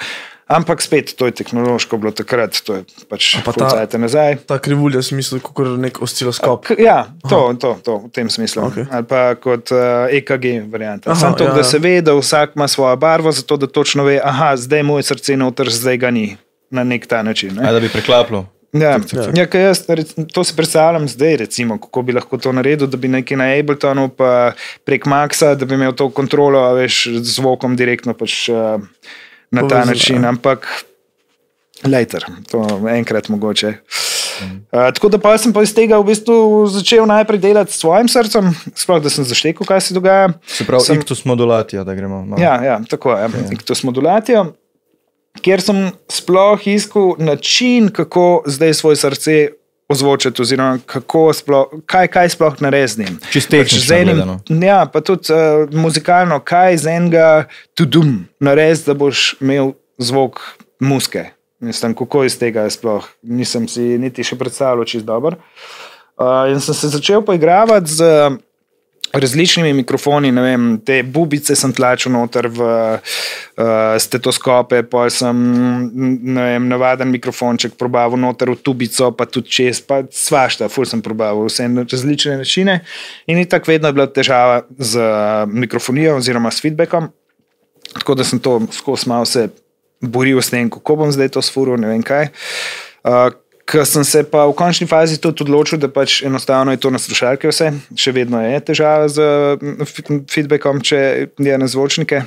[0.47, 4.43] Ampak spet, to je tehnološko bilo takrat, to je pač pa ta- ta nazaj.
[4.43, 6.65] Ta krivulja je smisel, kot nek osciloskop.
[6.65, 8.63] K- Ja, to, to, to v tem smislu.
[8.63, 8.85] Okay.
[8.91, 9.79] Ali pa kot uh,
[10.09, 11.09] EKG varianta.
[11.09, 11.63] Aha, Samo to, ja, da ja.
[11.65, 15.03] se ve, da vsak ima svojo barvo, zato da točno ve, aha, zdaj je moje
[15.05, 16.35] srce noter, zdaj ga ni
[16.69, 17.55] na nek ta način.
[17.55, 17.71] Ne?
[17.71, 18.43] da bi preklapljal.
[18.73, 18.97] Ja,
[19.31, 19.85] ja, jaz,
[20.33, 24.09] to si predstavljam zdaj, recimo, kako bi lahko to naredil, da bi nekaj na Abletonu,
[24.09, 24.51] pa
[24.83, 28.81] prek Maxa, da bi imel to kontrolo, a veš, z zvokom direktno pač, uh,
[29.53, 30.23] na ta Povezano, način.
[30.23, 30.29] ja.
[30.29, 30.67] Ampak
[31.85, 33.73] later, to enkrat mogoče.
[34.43, 38.07] Uh, tako da pa sem pa iz tega v bistvu začel najprej delati s svojim
[38.09, 40.31] srcem, sploh da sem zaštekal, kaj se dogaja.
[40.49, 42.23] Se pravi, Sem- iktus modulacija, da gremo.
[42.25, 42.41] malo.
[42.41, 43.27] Ja, ja tako je.
[43.29, 43.61] Okay.
[43.63, 44.47] To smo dolatijo,
[45.41, 49.37] kjer sem sploh iskal način, kako zdaj svoje srce
[49.93, 53.07] ozvočiti, oziroma kako sploh, kaj, kaj sploh narediti.
[53.31, 54.39] Čisto tehnično gledano.
[54.49, 57.29] Ja, pa tudi uh, muzikalno, kaj z enega
[57.77, 60.41] tudum narediti, da boš imel zvok
[60.79, 61.29] muske.
[61.63, 65.37] Mislim, kako iz tega sploh nisem si niti še predstavljal čist dobro.
[66.19, 68.35] Uh, in sem se začel poigravati z uh,
[69.13, 75.43] različnimi mikrofoni, vem, te bubice sem tlačil noter v uh, stetoskope, pa sem
[76.33, 81.45] vem, navaden mikrofonček probaval noter v tubico, pa tudi čez, pa svašta, ful sem probaval
[81.45, 82.79] vse na različne načine.
[83.29, 87.11] In tako vedno je bila težava z uh, mikrofonijo oziroma s feedbackom.
[87.93, 89.49] Tako da sem to skozi malo se
[90.01, 92.31] boril s tem, kako bom zdaj to sfuril, ne vem kaj.
[93.03, 93.29] Uh,
[93.65, 96.99] Ker sem se pa v končni fazi tudi odločil, da pač enostavno je to na
[96.99, 99.27] slušalke vse, še vedno je težava z
[100.31, 100.99] feedbackom, če
[101.39, 102.25] je na zvočnike.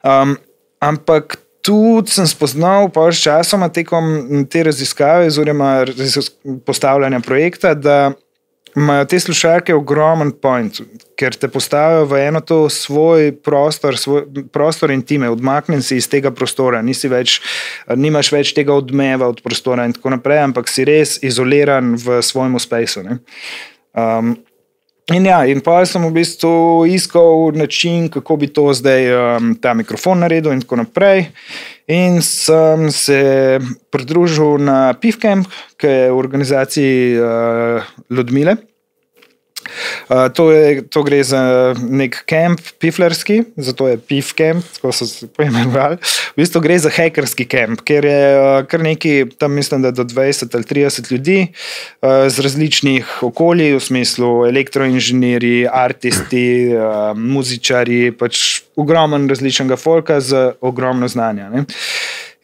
[0.00, 0.38] Um,
[0.80, 5.84] ampak tudi sem spoznal, pa s časoma tekom te raziskave, oziroma
[6.64, 7.98] postavljanja projekta, da
[8.76, 10.80] imajo te slušalke ogromen point,
[11.18, 16.30] ker te postavijo v eno to svoj prostor, svoj prostor intime, odmaknen si iz tega
[16.30, 17.40] prostora, nisi več,
[17.96, 22.58] nimaš več tega odmeva od prostora in tako naprej, ampak si res izoliran v svojem
[22.62, 23.18] spaceu.
[23.94, 24.36] Um,
[25.08, 29.72] In, ja, in pa sem v bistvu iskal način, kako bi to zdaj um, ta
[29.72, 31.30] mikrofon naredil, in tako naprej.
[31.88, 33.20] In sem se
[33.88, 35.48] pridružil na PIFCAMP,
[35.80, 38.58] ki je v organizaciji uh, Ludmile.
[40.08, 41.40] Uh, to, je, to gre za
[41.78, 45.98] nek kamp, piflerski, zato je PIFCAMP, tako so se poimenovali.
[46.36, 50.04] V bistvu gre za hekerski kamp, ker je uh, kar nekaj, tam mislim, da do
[50.04, 58.62] 20 ali 30 ljudi uh, z različnih okolij, v smislu elektroinženirji, artisti, uh, muzičari, pač
[58.78, 61.50] ogromen različnega folka z ogromno znanja.
[61.50, 61.64] Ne.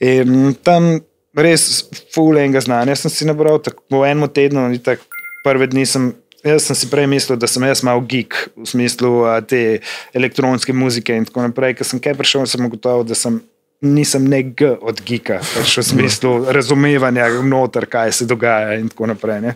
[0.05, 0.99] In tam
[1.35, 5.07] res fulenga znanja sem si nabral, tako v enem tednu, tako
[5.45, 6.13] prve dni sem.
[6.45, 9.81] Jaz sem si prej mislil, da sem jaz malo geek v smislu a, te
[10.13, 11.79] elektronske muzike in tako naprej.
[11.79, 13.41] Ker sem kaj prišel, sem ugotovil, da sem,
[13.81, 19.09] nisem ne G od geeka, pač v smislu razumevanja noter, kaj se dogaja in tako
[19.15, 19.41] naprej.
[19.41, 19.55] Ne.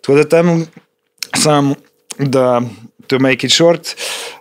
[0.00, 0.54] Tako da tam
[1.36, 1.74] sem,
[2.18, 2.60] da
[3.08, 3.92] to make it short.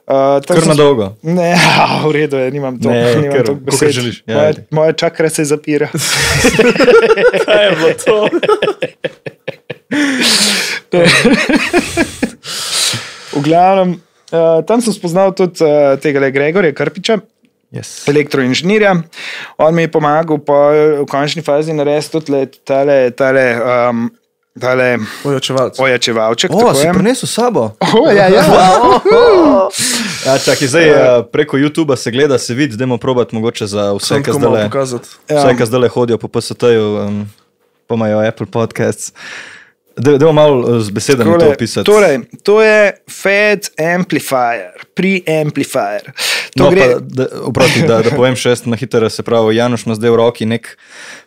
[0.07, 1.09] Uh, Kar na dolgo.
[1.23, 1.51] Ne,
[2.07, 2.87] v redu je, nimam to.
[2.87, 3.91] Ne, nimam kar- kakor besed.
[3.91, 5.87] želiš, ja, Moja, moja čakra se zapira.
[7.45, 8.29] Kaj je bilo to?
[13.37, 17.19] V glavnem, uh, tam sem spoznal tudi uh, tega Gregorja Krpiča.
[17.67, 18.07] Yes.
[18.07, 18.95] Elektroinženirja,
[19.59, 24.07] on mi je pomagal pa v končni fazi narediti tudi le tale, tale, um,
[24.55, 24.95] tale
[25.75, 26.47] ojačevalček.
[26.47, 26.93] O, si je.
[26.95, 27.75] prinesel sabo.
[27.83, 28.43] O, ja, ja.
[30.27, 30.97] Ja, čakaj, zdaj uh,
[31.31, 34.57] preko YouTuba se gleda, se vidi, dajmo probati mogoče za vse, malo
[35.27, 37.29] zdaj zdaj hodijo po PST-ju, um,
[37.87, 39.11] pa imajo Apple Podcasts.
[39.97, 41.85] Dajmo malo uh, z besedami to Takole, opisati.
[41.85, 46.13] Torej, to je Fed Amplifier, pre-amplifier.
[46.53, 49.87] To No, gre, pa, da, oprosti, da, da povem še na hitro, se pravi, Januš
[49.87, 50.69] ima zdaj v roki nek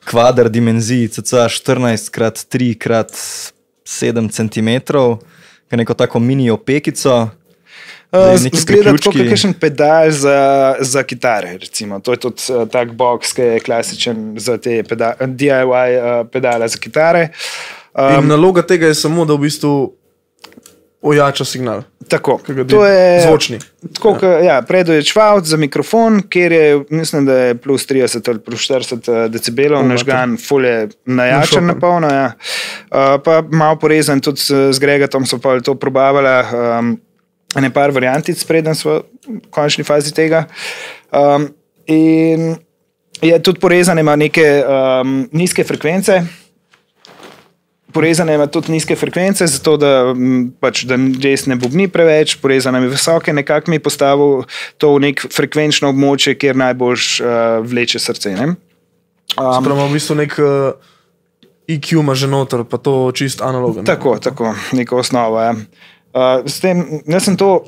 [0.06, 3.14] kvadr dimenzij, cca 14 krat 3 krat
[3.86, 4.70] 7 cm,
[5.74, 7.28] neko tako mini opekico.
[8.10, 10.38] Uh, neki Zgleda kot kakšen pedal za,
[10.82, 11.52] za kitare.
[11.62, 12.00] Recimo.
[12.02, 16.66] To je tudi uh, tak box, ki je klasičen za te peda DIY uh, pedale
[16.66, 17.28] za kitare.
[17.95, 19.93] Um, Um, naloga tega je samo, da v bistvu
[21.03, 21.82] ojača signal.
[22.09, 23.59] tako, to je zvočni.
[23.95, 24.38] Tako, ja.
[24.38, 29.86] Ja, Predoječvalc za mikrofon, kjer je, mislim, da je plus 30 ali plus 40 decibelov,
[29.88, 32.09] nažgan, fulje najačen na polno.
[32.09, 32.32] Ja.
[32.91, 34.41] Uh, pa malo porezan, tudi
[34.72, 36.45] z Gregatom so pa to probavali.
[36.55, 37.01] Um,
[37.55, 40.45] Ne par variantic, preden smo v končni fazi tega.
[41.11, 41.49] Um,
[41.91, 42.55] in
[43.22, 46.20] je tudi porezan, ima neke um, nizke frekvence,
[47.93, 49.91] Porezane ima tudi nizke frekvence, zato da,
[50.61, 54.45] pač, da res ne bobni preveč, porezane je visoke, nekako mi je postavil
[54.78, 58.34] to v nek frekvenčno območje, kjer najbolj uh, vleče srce.
[58.38, 58.53] Ne?
[59.36, 60.78] Um, Spravo v bistvu nek uh,
[61.70, 63.84] EQ ima že noter, pa to čist analogen.
[63.84, 65.41] tako, tako, neko osnovo.
[65.43, 65.55] Ja.
[65.55, 67.61] Uh, s tem, jaz sem to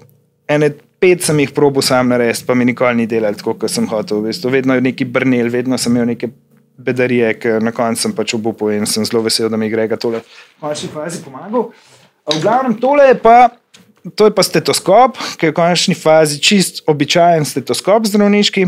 [0.50, 0.74] ene.
[1.02, 4.20] Pet sem jih probil sam narediti, pa mi nikoli ni delal tako, kot sem hotel.
[4.22, 4.52] V bistvu.
[4.54, 6.28] Vedno je neki brnil, vedno sem imel neke
[6.76, 9.96] bedarije, ki na koncu sem pač obupal in sem zelo vesel, da mi gre ga
[10.00, 11.70] tole v končni fazi pomagal.
[12.26, 13.50] A V glavnem tole je pa.
[14.18, 18.64] To je pa stetoskop, ki je v končni fazi čist običajen stetoskop zdravniški,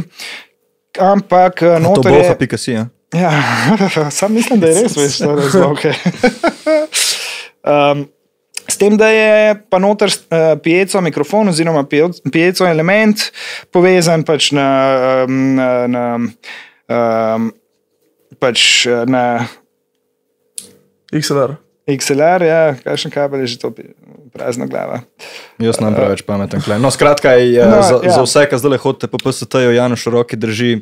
[1.02, 2.28] ampak eh, To noter bo je.
[2.28, 2.76] ha pika si.
[2.76, 2.86] Ja.
[3.14, 3.30] Ja,
[4.14, 5.90] sam mislim, da je res veš, da je zvoke.
[7.74, 8.06] um,
[8.64, 11.82] S tem, da je pa noter uh, pieco mikrofon oziroma
[12.32, 13.26] pieco element
[13.70, 14.68] povezan pač na,
[15.26, 17.50] um, na, na, um,
[18.44, 19.48] pač eh, na
[21.08, 21.56] XLR.
[21.84, 23.72] XLR, ja, kakšen kabel je že to,
[24.32, 25.04] prazna glava.
[25.60, 26.60] Jaz sem preveč pameten.
[26.64, 26.80] kle.
[26.80, 28.16] No, skratka, je, No, no, za, ja.
[28.16, 30.72] za vse, ki zdaj hodite po PST-ju, Januš v roki drži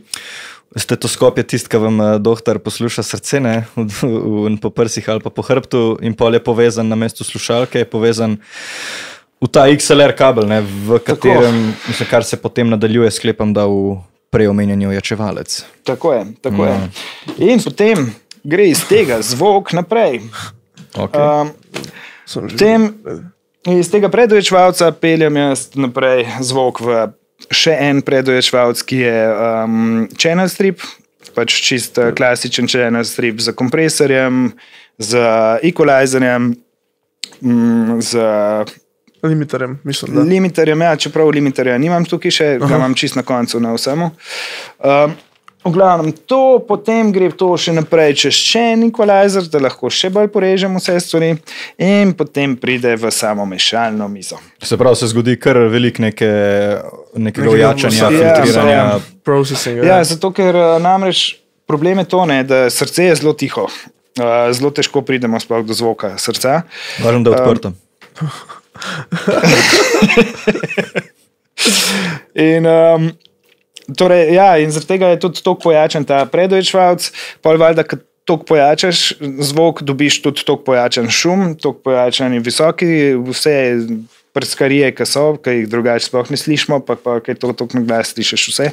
[0.73, 5.21] stetoskop, je tisti, ki vam eh, doktor posluša srce, ne, v, v, po prsih ali
[5.23, 8.39] pa po hrbtu, in pol je povezan na mestu slušalke, je povezan
[9.43, 13.99] v ta XLR kabel, ne, v katerem, mislim, kar se potem nadaljuje, sklepam, da v
[14.33, 15.65] preomenjeni ojačevalec.
[15.85, 16.77] Tako je, tako je.
[17.53, 18.09] In potem
[18.45, 20.21] gre iz tega zvok naprej.
[20.97, 21.43] Okay.
[21.43, 21.53] Um,
[22.33, 22.89] Potem
[23.69, 27.03] iz tega predoječvalca peljem jaz naprej zvok v
[27.53, 30.81] še en predoječvalc, ki je um, channel strip,
[31.35, 34.53] pač čist eh, klasičen channel strip z kompresorjem,
[35.03, 35.25] z
[35.67, 36.53] equalizerjem,
[37.43, 38.13] mm, z
[39.23, 40.15] Limiterjem, mislim.
[40.15, 40.23] Da.
[40.23, 40.81] limiterjem.
[40.81, 44.11] Ja, čeprav limiterja nimam tukaj še, ga imam čist na koncu na vsemu.
[44.83, 45.15] Um,
[45.63, 50.09] V glavnem, to potem gre to še naprej čez še en equalizer, da lahko še
[50.11, 51.37] bolj porežemo vse stvari,
[51.79, 54.41] in potem pride v samo mešalno mizo.
[54.59, 56.31] Se pravi, se zgodi kar veliko neke,
[57.15, 58.75] nekega ojačanja, ja, filtriranja.
[58.75, 58.99] ja.
[59.23, 59.85] Processing.
[59.87, 61.39] Ja, zato ker eh, namreč
[61.71, 63.69] problem je to, ne, da srce je zelo tiho.
[64.19, 66.65] Uh, zelo težko pridemo sploh do zvoka srca.
[67.07, 67.73] Važno, da je odprto.
[72.35, 73.13] In, um,
[73.97, 77.11] torej, ja, in zaradi tega je tudi tako pojačen ta predojčvalc,
[77.45, 83.57] pa valjda, kad toliko pojačaš zvok, dobiš tudi toliko pojačan šum, toliko pojačani visoki, vse
[84.33, 88.15] prskarije, ki so, ki jih drugače sploh ne slišimo, pa, kaj to tako na glas
[88.15, 88.69] slišiš vse.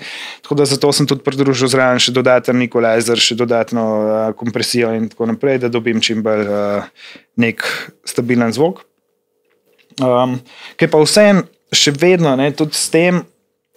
[0.45, 5.09] Tako da zato sem tudi pridružil zraven še dodaten equalizer, še dodatno uh, kompresijo in
[5.11, 7.65] tako naprej, da dobim čim bolj uh, nek
[8.07, 8.85] stabilen zvok.
[9.99, 10.39] Um,
[10.79, 13.21] Ker pa vsem, še vedno, ne, tudi s tem,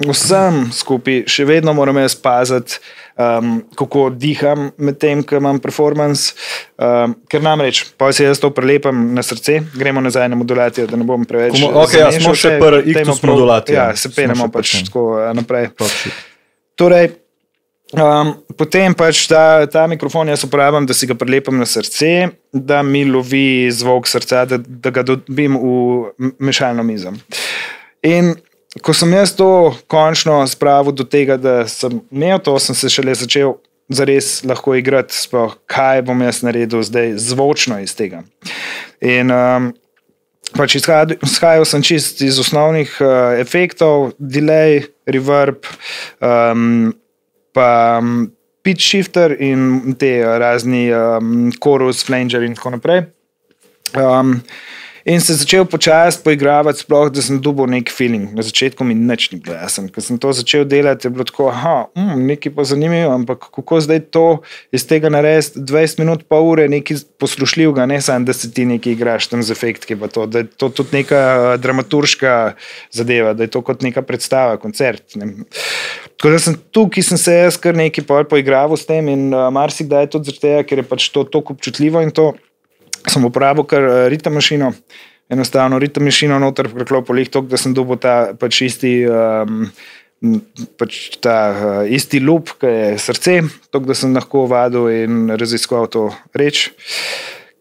[0.03, 2.79] vsem skupaj, še vedno moram jaz paziti,
[3.14, 6.33] um, kako diham med tem, ko imam performance.
[6.75, 10.97] Um, ker namreč, pa se jaz to prelepam na srce, gremo nazaj na modulacijo, da
[10.97, 11.55] ne bom preveč.
[11.55, 14.75] Komu- okej, ja, zamešal smo še dajmo ictus prav- modulaciji, Ja, se Smo penemo pač
[14.85, 15.70] tako eh, naprej.
[16.75, 17.12] Torej,
[17.97, 22.82] um, potem pač ta, ta mikrofon jaz uporabljam, da si ga prelepam na srce, da
[22.82, 27.12] mi lovi zvok srca, da, da ga dobim v mešalno mizo.
[28.07, 28.34] In
[28.82, 33.14] ko sem jaz to končno spravil do tega, da sem imel to, sem se šele
[33.18, 33.57] začel
[33.93, 38.22] zares lahko igrati, sploh, kaj bom jaz naredil zdaj zvočno iz tega.
[39.05, 39.72] In um,
[40.53, 45.64] Pač izhajal, izhajal sem čist iz osnovnih uh, efektov, delay, reverb,
[46.20, 46.93] um,
[47.53, 48.30] pa um,
[48.62, 53.07] pitch shifter in te uh, razni um, chorus, flanger in tako naprej.
[53.98, 54.38] Um,
[55.05, 58.30] in se začel počasi poigravati, sploh da sem dobil nek feeling.
[58.36, 59.88] Na začetku mi nič ni bilo jasno.
[59.92, 64.00] Ko sem to začel delati, je bilo tako, da mm, nekaj zanimivo, ampak kako zdaj
[64.14, 64.26] to
[64.72, 68.92] iz tega narediti 20 minut, pa ure, nekaj poslušljivega, ne samo da se ti nekaj
[68.92, 72.55] igraš tam z efektki, pa to, da je to tudi neka uh, dramaturška
[72.90, 75.16] zadeva, da je to kot neka predstava, koncert.
[75.18, 75.32] Ne.
[76.16, 80.12] Tako da sem tukaj, sem se jaz kar nekaj poigraval s tem in uh, marsikdaj
[80.14, 82.32] tudi zaradi tega, ker je pač to tako občutljivo in to
[83.09, 84.72] sem uporabil kar eh, ritem mašino.
[85.32, 89.03] enostavno ritem mašino noter preklopil, tako da sem dobil ta pač isti.
[89.09, 89.66] Um,
[90.78, 93.32] Pač ta uh, isti lup, ki je srce,
[93.74, 96.05] tako da sem lahko vadil in raziskoval to
[96.38, 96.68] reč.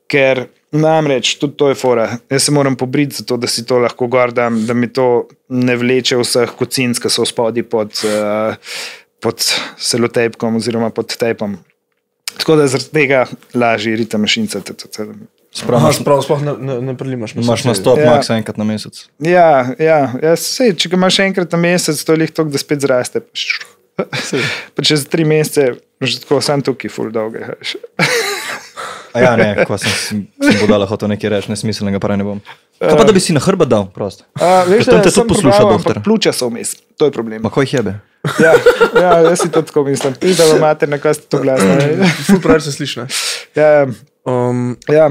[0.05, 2.05] Ker namreč tudi to je fora.
[2.29, 6.21] Jaz se moram pobriti, zato, da si to lahko gordam, da mi to ne vleče
[6.21, 8.53] vseh kocin, ki so spodaj pod, uh,
[9.17, 9.41] pod
[9.81, 11.57] selotejpom oziroma pod tejpom.
[12.38, 14.61] Tako da zaradi tega lažje rita mašinca.
[15.51, 17.36] Sprav, sploh ne, ne, ne prelimaš.
[17.36, 18.15] Imaš na stop, Ja.
[18.15, 19.03] max enkrat na mesec.
[19.19, 22.57] Ja, ja, ja sej, če ga imaš enkrat na mesec, to je lih to, da
[22.61, 23.19] spet zraste.
[24.75, 27.43] Pa čez tri mesece, že tako sem tukaj, full dolge.
[29.14, 32.43] A ja, ne, ko sem, sem, sem podala hotel nekaj reči, nesmiselnega, pa ne bom.
[32.82, 34.26] Kaj pa, da bi si na hrbet dal, prosto.
[34.39, 35.99] A, veš, Potem da te tudi posluša, doktor.
[36.05, 37.43] Pljuča so vmes, to je problem.
[37.43, 37.97] Ma koj jebe?
[38.41, 38.53] Ja,
[38.95, 40.16] ja, jaz si to tako mislim.
[40.22, 41.78] Pisa v mater, na kaj ste to glasno.
[42.30, 43.03] Ful pravi se sliši.
[43.03, 43.07] ne.
[43.57, 43.86] Ja,
[44.22, 45.09] Um, ja,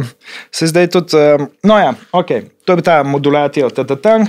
[0.55, 2.29] se zdaj tudi, um, no ja, ok,
[2.65, 4.29] to je ta modulacija, tatatang,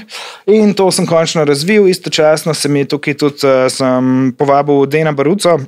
[0.49, 5.59] in to sem končno razvil, istočasno sem je tukaj tudi uh, sem povabil Dena Baruco.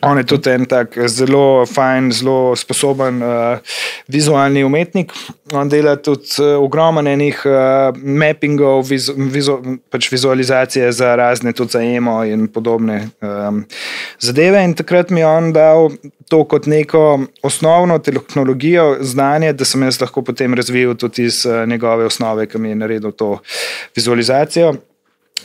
[0.00, 3.58] On je tudi en tak zelo fajn, zelo sposoben uh,
[4.10, 5.12] vizualni umetnik.
[5.54, 9.58] On dela tudi uh, ogromno enih uh, mappingov, vizu, vizu,
[9.94, 13.62] pač vizualizacije za razne, tudi za emo in podobne um,
[14.18, 14.64] zadeve.
[14.64, 15.92] In takrat mi je on dal
[16.28, 21.62] to kot neko osnovno tehnologijo, znanje, da sem jaz lahko potem razvil tudi iz uh,
[21.68, 23.36] njegove osnove, ki mi je naredil to
[23.94, 24.74] vizualizacijo.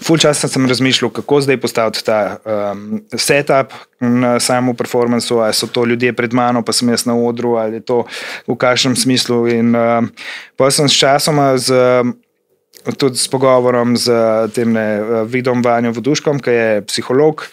[0.02, 5.68] Ful časa sem razmišljal, kako zdaj postaviti ta um, setup na samem performancu, ali so
[5.68, 8.04] to ljudje pred mano, pa sem jaz na odru, ali je to
[8.48, 9.48] v kakšnem smislu.
[9.48, 10.12] In um,
[10.56, 11.74] pa sem s časoma z.
[12.02, 12.16] Um,
[12.88, 14.14] Tudi s pogovorom z
[14.56, 17.44] tem ne, Vidom Vanjo Voduškom, ki je psiholog,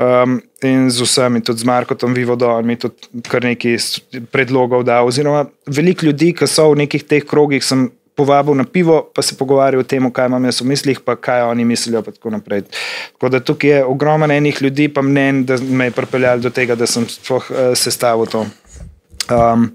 [0.00, 2.96] um, in z vsemi, tudi z Markotom Vivodom, mi tudi
[3.28, 3.76] kar nekaj
[4.32, 5.04] predlogov dal.
[5.04, 9.36] Oziroma, veliko ljudi, ki so v nekih teh krogih, sem povabil na pivo, pa se
[9.38, 12.02] pogovarjal o tem, kaj imam jaz v mislih, pa kaj oni mislijo.
[12.02, 12.64] Tako, naprej.
[13.14, 16.74] tako da tukaj je ogromno enih ljudi, pa mnen, da me je pripeljalo do tega,
[16.74, 18.46] da sem sploh uh, sestavil to.
[19.30, 19.70] Um,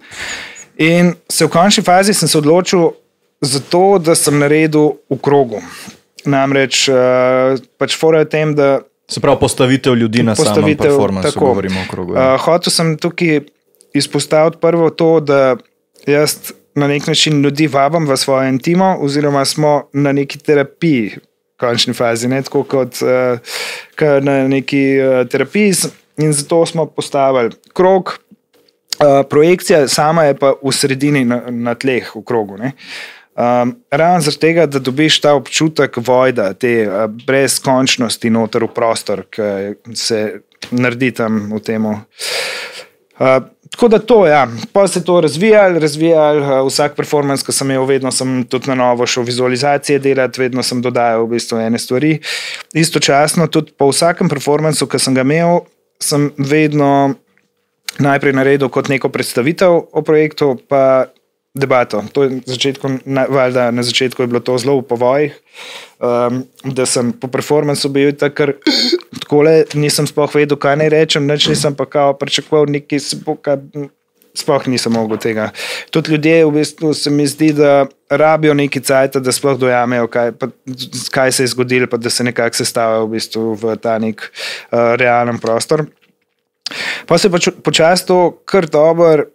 [0.75, 2.91] in se v končni fazi sem se odločil
[3.41, 5.61] za to, da sem naredil v krogu.
[6.25, 11.31] Namreč uh, pač fora je v tem, da Se pravi, postavitev ljudi na samem performancu,
[11.31, 11.51] tako.
[11.51, 12.15] govorimo o krogu.
[12.15, 13.43] Uh, hotel sem tukaj
[13.93, 15.55] izpostaviti prvo to, da
[16.07, 21.59] jaz na nek način ljudi vabim v svojo intimo, oziroma smo na neki terapiji, v
[21.59, 23.39] končni fazi, ne tako kot uh,
[24.21, 25.73] na neki uh, terapiji.
[26.17, 28.17] In zato smo postavili krog.
[28.99, 32.57] Uh, projekcija sama je pa v sredini na, na tleh, v krogu.
[32.57, 32.73] ne.
[33.33, 39.23] Um, ravno zaradi tega, da dobiš ta občutek vojda, te uh, brezkončnosti noter v prostor,
[39.25, 40.19] ki se
[40.69, 41.87] naredi tam v tem.
[41.89, 43.41] Uh,
[43.73, 47.71] tako da to, ja, pa se je to razvijalo, razvijal, uh, vsak performance, ki sem
[47.71, 51.79] imel, vedno sem tudi na novo šel vizualizacije delati, vedno sem dodajal v bistvu ene
[51.81, 52.19] stvari.
[52.73, 55.63] Istočasno tudi po vsakem performancu, ki sem ga imel,
[55.97, 57.15] sem vedno
[57.99, 61.09] najprej naredil kot neko predstavitev o projektu, pa
[61.53, 62.03] debato.
[62.13, 65.33] To je na začetku, na, valjda, na začetku je bilo to zelo v povojih,
[66.01, 68.57] um, da sem po performancu bil tako,
[69.21, 69.43] tako
[69.77, 72.65] nisem sploh vedel, kaj naj rečem, nič nisem pa kao pričakoval,
[73.25, 73.61] bo, kaj,
[74.33, 75.51] sploh nisem mogel tega.
[75.93, 80.31] Tudi ljudje, v bistvu, se mi zdi, da rabijo neki cajt, da sploh dojamejo, kaj,
[80.33, 80.49] pa,
[81.13, 84.97] kaj se je zgodilo, pa da se nekako sestavijo v, bistvu v ta nek uh,
[84.97, 85.85] realen prostor.
[87.05, 89.29] Pa se je pač počasi to kar dobro,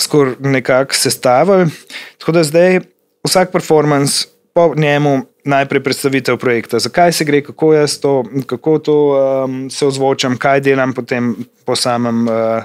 [0.00, 1.70] skoraj nekako sestavili.
[2.18, 2.80] Tako da zdaj
[3.24, 8.96] vsak performance po njemu najprej predstavitev projekta, zakaj se gre, kako jaz to, kako to
[9.44, 11.34] um, se ozvočam, kaj delam potem
[11.64, 12.64] po samem uh,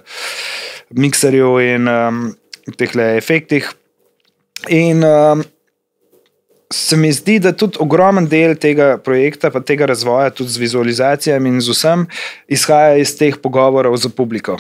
[0.90, 2.36] mikserju in um,
[2.78, 3.72] teh efektih.
[4.68, 5.44] In um,
[6.74, 11.50] se mi zdi, da tudi ogromen del tega projekta, pa tega razvoja, tudi z vizualizacijami
[11.50, 12.06] in z vsem,
[12.48, 14.60] izhaja iz teh pogovorov z publiko.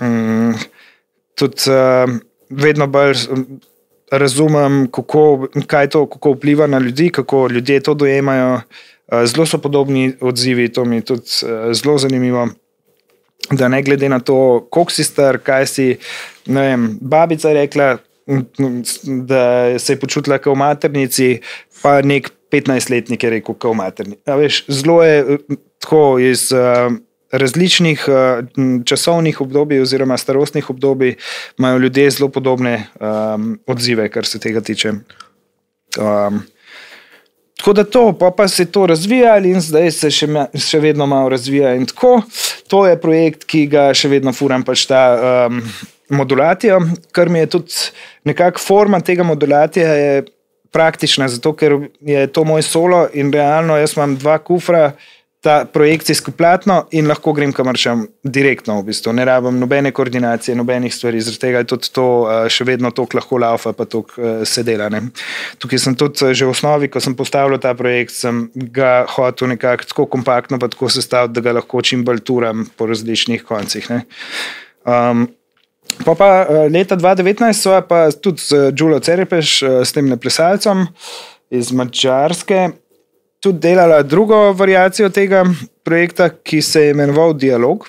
[0.00, 0.54] Mm,
[1.42, 2.10] tudi uh,
[2.50, 3.44] vedno bolj um,
[4.10, 8.54] razumem, kako, kaj to kako vpliva na ljudi, kako ljudje to dojemajo.
[8.54, 12.48] Uh, zelo so podobni odzivi, to mi je tudi uh, zelo zanimivo.
[13.50, 15.96] Da ne glede na to, koliko si star, kaj si.
[16.46, 17.96] ne Vem, babica rekla,
[19.26, 21.40] da se je počutila kot v maternici,
[21.82, 24.22] pa nek 15-letnik je rekel, kot v maternici.
[24.26, 25.38] A Veš, zelo je
[25.82, 26.94] tako iz uh,
[27.32, 31.16] različnih uh, časovnih obdobij, oziroma starostnih obdobij,
[31.58, 34.92] imajo ljudje zelo podobne um, odzive, kar se tega tiče.
[35.98, 36.42] Um,
[37.62, 40.26] Tako da to, pa, pa se to razvijalo in zdaj se še,
[40.58, 41.74] še vedno malo razvija.
[41.74, 42.22] in tako.
[42.68, 45.02] To je projekt, ki ga še vedno furam, pač ta
[45.46, 45.60] um,
[46.10, 46.80] modulacija,
[47.14, 47.72] kar mi je tudi
[48.24, 50.22] nekako forma tega modulacija,
[50.72, 54.92] praktična, zato ker je to moj solo in realno jaz imam dva kufra.
[55.42, 59.12] Ta projekcijsko platno in lahko grem kamor šem direktno, v bistvu.
[59.12, 63.18] ne rabim nobene koordinacije, nobenih stvari, zaradi tega je tudi to uh, še vedno tako
[63.18, 64.86] lahko laufa, pa tako uh, se dela.
[64.88, 65.02] Ne.
[65.58, 69.50] Tukaj sem tudi uh, že v osnovi, ko sem postavil ta projekt, sem ga hotel
[69.56, 73.90] nekako tako kompaktno, pa tako sestaviti, da ga lahko čim bolj turam po različnih koncih.
[73.90, 74.04] ne.
[74.86, 75.26] Um,
[76.04, 80.86] Pa, pa eh, leta 2019 so pa tudi z Đulo Cerepeš, eh, s tem neplesalcem
[81.52, 82.72] iz Mačarske,
[83.42, 85.44] tudi delala drugo variacijo tega
[85.82, 87.86] projekta, ki se je imenoval Dialog.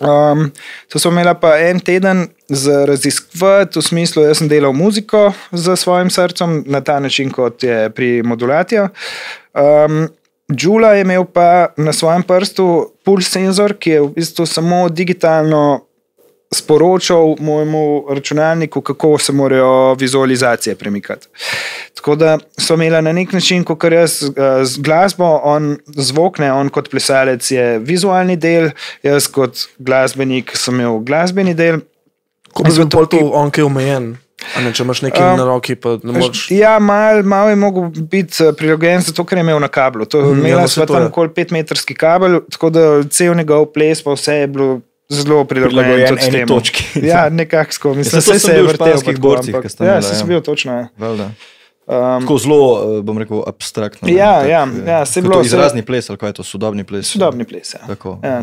[0.00, 0.50] Um,
[0.88, 5.76] to smo imeli pa en teden za raziskovati, v smislu, da sem delal muziko za
[5.76, 8.88] svojim srcem na ta način, kot je pri modulaciji.
[9.54, 10.08] Um,
[10.48, 15.86] Đula je imel pa na svojem prstu puls senzor, ki je v bistvu samo digitalno
[16.54, 21.26] sporočal mojemu računalniku, kako se morajo vizualizacije premikati.
[21.94, 26.52] Tako da so imeli na nek način, kot jaz eh, z glasbo, on zvok, ne
[26.52, 28.70] on kot plesalec je vizualni del,
[29.02, 31.80] jaz kot glasbenik sem imel glasbeni del.
[32.54, 34.14] Ko bi bil pol to on, ki je omejen.
[34.60, 36.46] Ne, če imaš nekaj Um, na roki, pa ne moreš.
[36.52, 40.04] Ja, malo mal je mogel biti eh, prilagojen, zato ker je imel na kablu.
[40.04, 41.08] To je Mm, ja, imela no, sva saj to tam je.
[41.08, 46.08] okoli 5-metrski kabel, tako da cel njegov ples, pa vse je bilo zelo prilagojen.
[46.08, 46.46] Tudi temu.
[46.48, 46.84] točki.
[47.04, 47.94] Ja, nekako tako.
[47.94, 50.18] Mislim, saj sem se je v španskih borcih, ampak- Ja, imela, saj ja.
[50.18, 50.72] sem bil točno.
[50.72, 50.88] ja.
[51.86, 54.08] Um, Tako zelo, eh, bom rekel, abstraktno.
[54.08, 56.42] ne, Ja, tak, ja, eh, ja, saj kot bilo Izrazni ples ali kaj je to,
[56.44, 57.06] sodobni ples.
[57.06, 57.74] Sodobni ples.
[57.74, 57.80] Ja.
[57.86, 58.18] Tako.
[58.22, 58.42] Ja.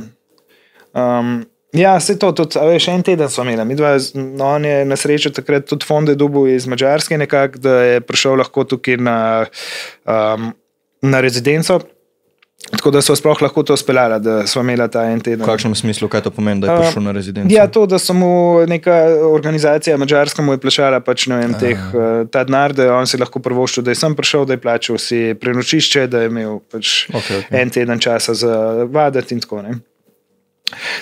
[0.93, 3.65] Um, ja, se to tudi, veš, en teden smo imeli.
[3.65, 7.73] Midva, z- no, on je na srečo takrat tudi fonde dubu iz Mačarske, nekako, da
[7.73, 9.45] je prišel lahko tukaj na,
[10.05, 10.53] um,
[11.01, 11.79] na rezidenco.
[12.69, 15.41] Tako da so sploh lahko to speljali, da smo imeli ta en teden.
[15.43, 17.53] V kakšnem smislu, kaj to pomeni, da je prišel na rezidenco?
[17.55, 18.95] Ja, to, da so mu neka
[19.27, 23.19] organizacija mačarska mu je plačala pač, vem, teh, eh, ta denar, da je on si
[23.19, 27.09] lahko prvoščil, da je sem prišel, da je plačal si prenočišče, da je imel pač
[27.09, 27.61] Okej, okej.
[27.61, 28.57] en teden časa za
[28.89, 29.81] vaditi in tako naprej.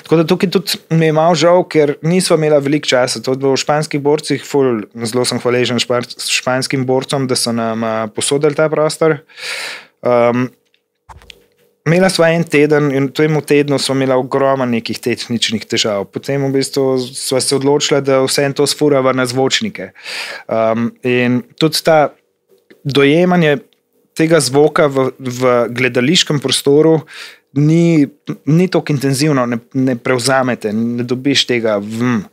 [0.03, 3.22] Tako da tukaj tudi mi je malo žal, ker nismo imeli veliko časa.
[3.22, 7.86] To je bilo v španskih borcih, ful, zelo sem hvaležen španskim borcem, da so nam
[8.16, 9.20] posodili ta prostor.
[10.01, 10.47] Um,
[11.88, 16.06] Imela sva en teden in v tem tednu smo imeli ogromno nekih tehničnih težav.
[16.12, 19.92] Potem v bistvu sva se odločila, da vse to sfurava na zvočnike.
[20.48, 22.12] Um, in tudi ta
[22.84, 23.60] dojemanje
[24.14, 27.00] tega zvoka v, v gledališkem prostoru
[27.54, 28.08] ni,
[28.46, 31.80] ni tako intenzivno, ne, ne prevzamete, ne dobiš tega.
[31.80, 32.26] Vm.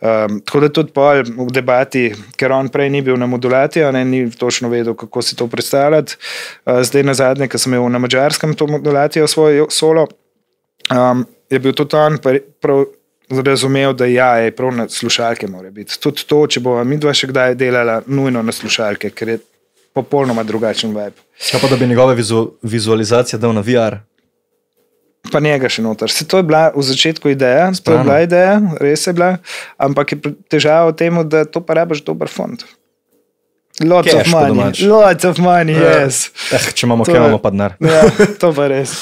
[0.00, 2.06] Um, tako da tudi pol v debati,
[2.38, 6.16] ker on prej ni bil na modulaciji, ne, ni točno vedel, kako si to predstavljati.
[6.66, 10.06] Uh, zdaj na zadnje, ko sem imel na mačarskem to modulacijo svoj solo,
[10.90, 12.18] um, je bil tudi on
[12.60, 12.84] prav
[13.44, 16.00] razumel, da ja, je prav na slušalke mora biti.
[16.00, 19.38] Tudi to, če bo mi dva še kdaj delala, nujno na slušalke, ker je
[19.94, 21.20] popolnoma drugačen vibe.
[21.50, 24.00] Kaj pa da bi njegove vizu, vizualizacije dal na VR?
[25.30, 26.10] Pa njega še noter.
[26.10, 28.04] Se to je bila v začetku ideja, to je Sprano.
[28.04, 29.36] bila ideja, res je bila,
[29.78, 32.64] ampak je težava v tem, da to pa rabiš dober fond.
[33.80, 36.28] Lots Cash of money, lots of money, yes.
[36.52, 37.78] Eh, če imamo, To kaj imamo pa denar.
[37.80, 38.02] Ja,
[38.42, 38.92] to pa res.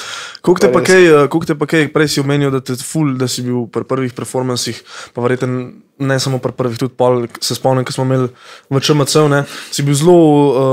[0.41, 3.27] Koliko te, Pa kaj, eh, koliko te pa kaj, prej si omenil, da, ful, da
[3.27, 4.79] si bil pri prvih performancih,
[5.13, 8.31] pa verjetno ne samo pri prvih, tudi pol, se spomnim, ko smo imeli
[8.71, 9.43] v ČMC, ne,
[9.75, 10.17] si bil zelo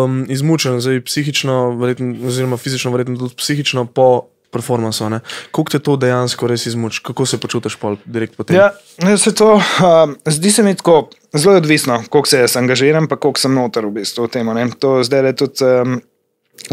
[0.05, 5.09] um, izmučen, zdaj psihično, verjetno, oziroma fizično, verjetno tudi psihično po performancu.
[5.09, 5.19] ne.
[5.51, 8.57] Koliko te to dejansko res izmuči, kako se počutiš pol direkt po tem?
[8.57, 8.71] Ja,
[9.17, 13.15] se to, um, zdi se mi tako, zelo je odvisno, koliko se jaz angažiram, pa
[13.15, 14.53] koliko sem noter v bistvu v tem.
[14.53, 14.69] ne.
[14.79, 15.63] To zdaj le tudi.
[15.63, 16.01] Um,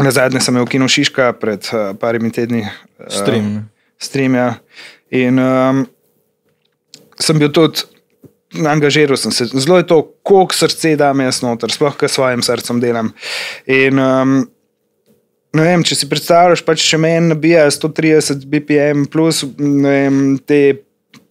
[0.01, 2.63] Na zadnje sem imel kino Šiška pred uh, parimi tedni.
[2.65, 3.61] Uh, Stream, ne.
[4.01, 4.55] Stream, ja.
[5.13, 5.83] In um,
[7.21, 7.85] sem bil tudi,
[8.65, 9.45] angažiral sem se.
[9.45, 13.13] Zelo je to, koliko srce dam jaz noter, sploh kaj s svojim srcem delam.
[13.69, 14.35] In um,
[15.63, 20.61] vem, če si predstavljaš, pač če meni nabija 130 BPM plus ne vem, te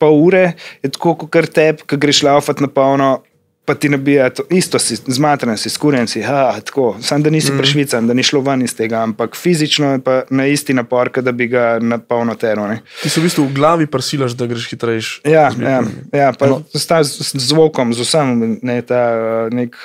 [0.01, 0.45] pol ure,
[0.83, 3.17] je tako kot tep, ki greš laufat na polno.
[3.65, 7.49] Pa ti nabija to isto, si zmatran, si skuren, si, ha, tako, sam da nisi
[7.49, 7.63] mm.
[7.63, 11.33] prešvican, da ni šlo ven iz tega, ampak fizično je pa na isti napor, da
[11.33, 12.83] bi ga na polno terone.
[13.01, 15.15] Ti si v bistvu v glavi prsilaš, da greš hitrejš.
[15.25, 15.81] Ja, ja,
[16.13, 16.61] ja pa no.
[16.75, 19.03] z, ta- z z zvokom, z vsem, ne, ta
[19.49, 19.81] nek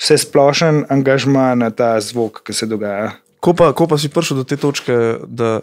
[0.00, 3.12] vse splošen angažma na ta zvok, ki se dogaja.
[3.40, 4.94] Ko pa, ko pa si prišel do te točke,
[5.26, 5.60] da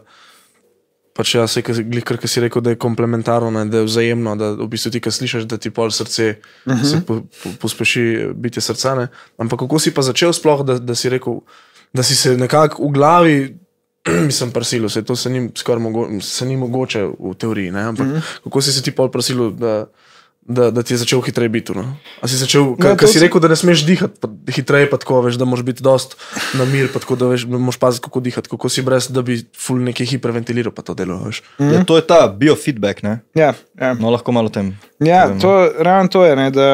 [1.16, 4.52] pač ja, se, glih, kar si rekel, da je komplementarno, ne, da je vzajemno, da
[4.60, 6.90] v bistvu ti, ki slišiš, da ti pol srce uh -huh.
[6.92, 8.96] se po, po, pospeši bitje srca.
[8.96, 9.08] Ne.
[9.38, 11.40] Ampak kako si pa začel sploh, da, da si rekel,
[11.94, 13.58] da si se nekako v glavi.
[14.30, 15.50] Mislim, prsil, se to se ni,
[15.80, 17.72] mogo, se ni mogoče v teoriji.
[17.72, 17.84] Ne?
[17.84, 18.44] Ampak mm -hmm.
[18.44, 19.86] kako si se ti pol prosil, da,
[20.46, 21.74] da, da ti je začel hitreje biti.
[21.74, 21.98] No?
[22.22, 25.24] A si začel, ker to si rekel, da ne smeš dihati pa hitreje, pa tako
[25.26, 26.16] veš, da moraš biti dost
[26.54, 29.26] na mir, pa tako da veš, da moraš paziti, kako dihati, kako si brez, da
[29.26, 31.42] bi ful neki hiperventiliral, pa to delo, veš.
[31.58, 31.74] Mm.
[31.74, 33.20] Ja, to je ta biofeedback, ne?
[33.34, 33.94] Ja, ja.
[33.98, 34.76] No, lahko malo tem.
[35.00, 35.42] Ja, povemo.
[35.42, 36.70] to, ravno to je, ne, da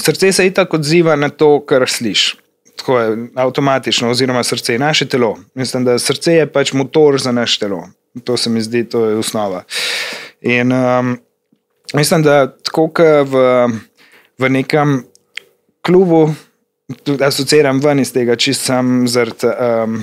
[0.00, 2.36] srce se itak odziva na to, kar slišiš.
[2.80, 5.36] Tako je avtomatično, oziroma srce je naše telo.
[5.54, 7.84] Mislim, da srce je pač motor za naše telo.
[8.24, 9.64] To se mi zdi, to je osnova.
[10.40, 11.18] In um,
[11.94, 13.44] mislim, da tako kot v,
[14.38, 15.02] v nekem
[15.86, 16.34] klubu,
[17.26, 20.02] asociiram ven iz tega, čist sam zaradi um,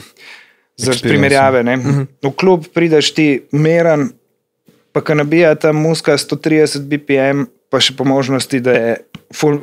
[0.77, 1.07] Experience.
[1.07, 1.63] primerjave.
[1.63, 1.77] Ne.
[2.23, 4.11] V klub prideš ti meren,
[4.91, 8.91] pa ko nabija ta muska 130 BPM, pa še po možnosti, da je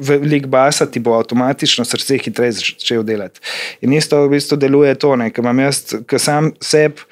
[0.00, 3.40] velik basa, ti bo avtomatično srce hitreje začel delati.
[3.80, 7.06] In isto v bistvu deluje to, ker imam jaz, ki sam sebi.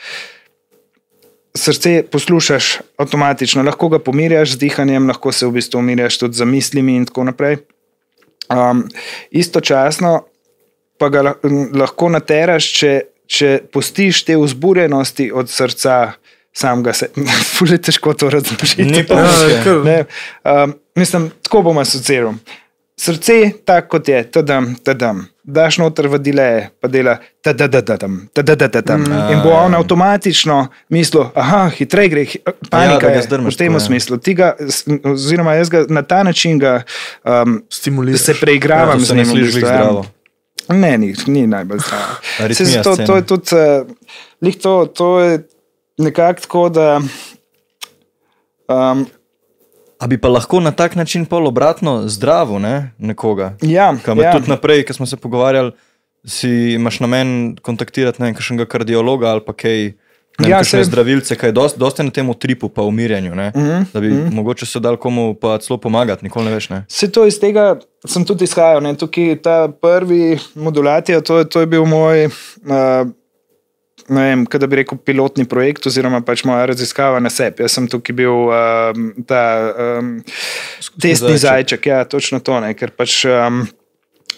[1.55, 6.45] Srce poslušaš avtomatično, lahko ga pomirjaš z dihanjem, lahko se v bistvu umirjaš tudi z
[6.49, 7.57] mislimi, in tako naprej.
[8.49, 8.87] Um,
[9.31, 10.23] istočasno
[10.99, 12.93] pa ga lah- lahko nateraš, če,
[13.27, 16.13] če pustiš te vzburjenosti od srca
[16.55, 17.25] samega sebe.
[17.57, 18.85] Fule težko to razložiti.
[18.85, 19.21] Ni pa
[19.65, 20.05] kar- Ne,
[20.45, 22.35] um, mislim, tako bom asociiral.
[23.03, 23.35] Srce,
[23.65, 25.25] tako kot je, tadam, tadam.
[25.43, 26.45] Daš noter v dele,
[26.79, 29.03] pa dela tadadadam, tadadadam.
[29.27, 32.23] In bo on avtomatično mislil, aha, hitreje gre,
[32.71, 33.81] panika da je zdrmaš v tem ja.
[33.81, 34.19] smislu.
[34.19, 36.83] Ti ga, s- oziroma jaz ga na ta način ga,
[37.25, 38.21] um, Stimuliraš.
[38.21, 39.27] se preigravam To z se ne njim.
[39.27, 39.77] v sliši bistvu, glih ja.
[39.77, 40.07] zdravo.
[40.71, 42.55] Ne, ni, ni najbolj zdravo.
[42.55, 42.83] Scene.
[43.07, 43.87] To je tudi, uh,
[44.41, 45.43] lih to, to je
[45.99, 47.01] nekako tako, da.
[48.69, 49.07] Um,
[50.03, 53.53] A bi pa lahko na tak način pol obratno zdravo ne, nekoga?
[53.63, 54.25] ja, Kam ja.
[54.25, 54.33] ja.
[54.33, 55.73] tudi naprej, ko smo se pogovarjali,
[56.27, 59.93] si imaš namen kontaktirati ne kakšnega kardiologa ali pa kaj.
[60.41, 63.35] Ne, Ja, saj- zdravilce, kaj dosti, dosti na tem utripu, pa umirjanju.
[63.35, 64.33] Ne, mm -hmm, da bi mm -hmm.
[64.33, 66.69] mogoče se dal komu pa celo pomagati, nikoli ne veš.
[66.71, 66.85] Ne.
[66.89, 67.77] Vse to iz tega
[68.07, 68.83] sem tudi izhajal.
[68.83, 68.95] Ne?
[68.97, 72.27] Tukaj ta prvi modulacija, to, to je bil moj.
[72.27, 72.33] Uh,
[74.11, 77.63] Ne vem, kaj bi rekel, pilotni projekt, oziroma pač moja raziskava na sebi.
[77.63, 79.43] Jaz sem tukaj bil um, ta
[80.01, 80.13] um,
[80.99, 81.43] testni zajček.
[81.45, 83.63] zajček, ja, točno to, ne, ker pač um,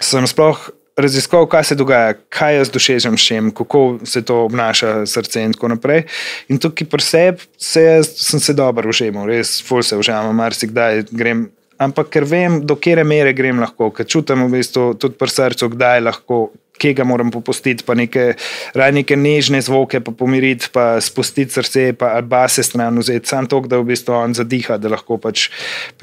[0.02, 5.06] sem sploh raziskoval, kaj se dogaja, kaj jaz dosežem s čim, kako se to obnaša
[5.06, 6.04] srce in tako naprej.
[6.48, 11.48] In tukaj pri sebi se sem se dobro užival, res ful se uživam, marsikdaj grem.
[11.78, 15.72] Ampak ker vem, do kere mere grem lahko, ker čutim v bistvu tudi pri srcu,
[15.74, 16.44] kdaj lahko.
[16.74, 18.32] Kje ga moram popustiti, pa neke,
[18.74, 23.60] raje neke nežne zvoke, pa pomiriti, pa spustiti srce, pa base stran vzeti, samo to,
[23.70, 25.46] da v bistvu on zadiha, da lahko pač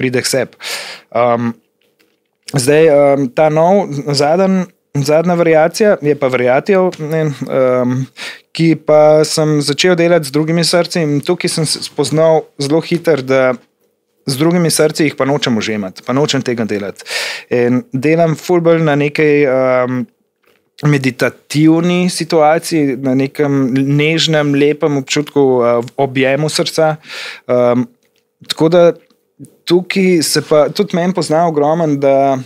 [0.00, 0.72] pride k sebi.
[1.12, 1.52] Um,
[2.52, 7.94] Zdaj, um, ta nov, zadnji, zadnja variacija je pa variacija, um,
[8.52, 13.22] ki pa sem začel delati z drugimi srci in tukaj sem se spoznal zelo hitro,
[13.24, 13.54] da
[14.26, 17.08] z drugimi srci jih pa nočem užimati, pa nočem tega delati.
[17.50, 19.46] In delam fulbol na nekaj.
[19.48, 20.02] Um,
[20.82, 26.96] Meditativni situaciji, na nekem nežnem, lepem občutku uh, objemu srca.
[27.46, 27.86] Um,
[28.48, 28.82] tako da
[29.64, 32.38] tukaj se pa tudi meni pozna ogromen, da,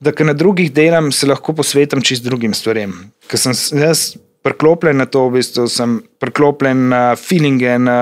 [0.00, 2.96] da ko na drugih delam, se lahko posvetim čist drugim stvarem.
[3.30, 7.96] Ker sem jaz priklopljen na to, v bistvu sem priklopljen na feelinge, na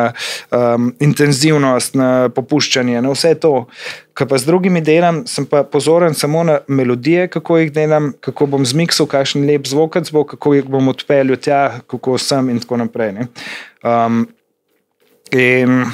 [0.51, 3.55] um, intenzivnost, na popuščanje, na vse to.
[4.13, 8.51] Ko pa z drugimi delam, sem pa pozoren samo na melodije, kako jih delam, kako
[8.57, 12.83] bom zmiksal, kakšen lep zvok bo, kako jih bom odpeljal tja, kako sem in tako
[12.83, 13.27] naprej.
[13.83, 14.27] Um,
[15.33, 15.85] In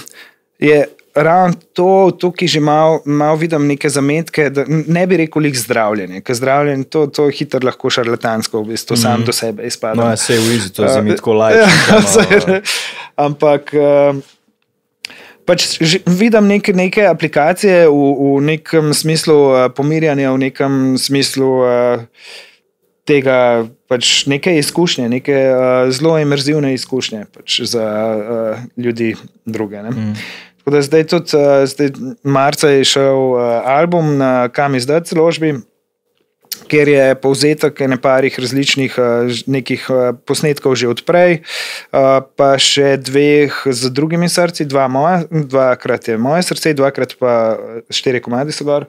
[0.59, 5.57] je ravno to, tukaj že malo mal vidim neke zametke, da ne bi rekel lik
[5.57, 9.03] zdravljenje, ker zdravljenje to, to je hitro lahko šarlatansko, v bistvu mm -hmm.
[9.03, 10.03] sam do sebe izpada.
[10.03, 11.71] No, ja, se je v izi, to je za Eh, mi tako ja, lajče.
[12.07, 12.63] saj, ne.
[13.17, 13.73] Ampak.
[13.75, 14.23] Um,
[15.49, 17.93] Pač vidim neke, neke aplikacije v,
[18.37, 22.05] v nekem smislu uh, pomirjanja, v nekem smislu uh,
[23.09, 29.15] tega, pač neke izkušnje, neke uh, zelo imerzivne izkušnje pač za uh, ljudi
[29.47, 29.83] druge.
[29.83, 29.91] ne.
[29.91, 30.15] Mm.
[30.69, 31.89] Tako da zdaj tudi, uh, zdaj
[32.23, 35.55] marca je šel uh, album na kam izdati založbi,
[36.69, 38.99] kjer je povzetek ene parih različnih
[39.33, 39.87] ž- nekih
[40.29, 41.39] posnetkov že odprej,
[42.37, 47.57] pa še dveh z drugimi srci, dva moja, dvakrat je moje srce, dvakrat pa
[47.89, 48.85] štiri komadi so gor,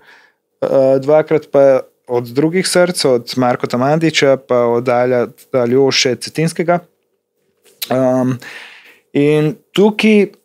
[1.00, 6.82] dvakrat pa od drugih src, od Marka Tamandiča, pa od Alja Aljoše Cetinskega.
[7.88, 8.36] Um,
[9.16, 10.39] in tukaj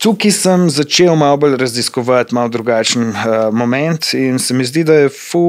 [0.00, 4.94] Tukaj sem začel malo bolj raziskovati, malo drugačen uh, moment, in se mi zdi, da
[4.94, 5.42] je fu,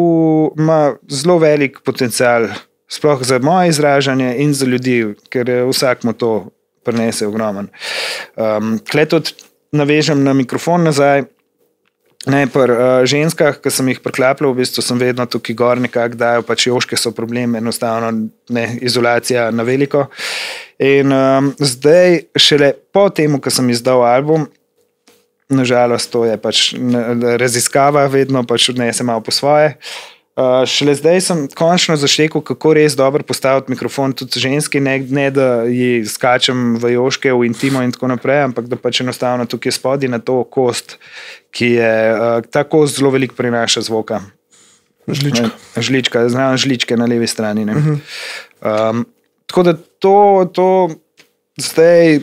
[0.60, 2.49] ima zelo velik potencial,
[2.91, 6.49] sploh za moje izražanje in za ljudi, ker je vsak mu to
[6.84, 7.70] prenese ogromen.
[8.36, 9.32] Um, Kle tudi
[9.72, 11.24] navežem na mikrofon nazaj.
[12.30, 16.19] Ne, pri uh, ženskah, ki sem jih preklapljal, v bistvu sem vedno tukaj gor, nekako
[16.19, 18.11] dajo, pač joške so problem, enostavno
[18.53, 20.05] ne, izolacija na veliko.
[20.78, 24.45] In um, zdaj, šele po tem, ko sem izdal album,
[25.49, 26.69] nažalost, to je pač
[27.41, 29.74] raziskava, vedno pač odnese malo po svoje.
[29.74, 30.20] Uh,
[30.66, 35.64] šele zdaj sem končno zaštekel, kako res dobro postaviti mikrofon tudi ženski, ne, ne da
[35.64, 40.12] ji skačem v joške, v intimo in tako naprej, ampak da pač enostavno tukaj spodaj
[40.12, 40.98] na to kost,
[41.52, 44.22] ki je uh, ta kost zelo veliko prinaša zvoka.
[45.08, 45.50] Žlička.
[45.50, 47.66] Ne, žlička, znam žličke na levi strani.
[47.66, 48.89] Uh -huh.
[48.89, 49.06] um,
[49.48, 50.89] tako da to, to
[51.58, 52.20] zdaj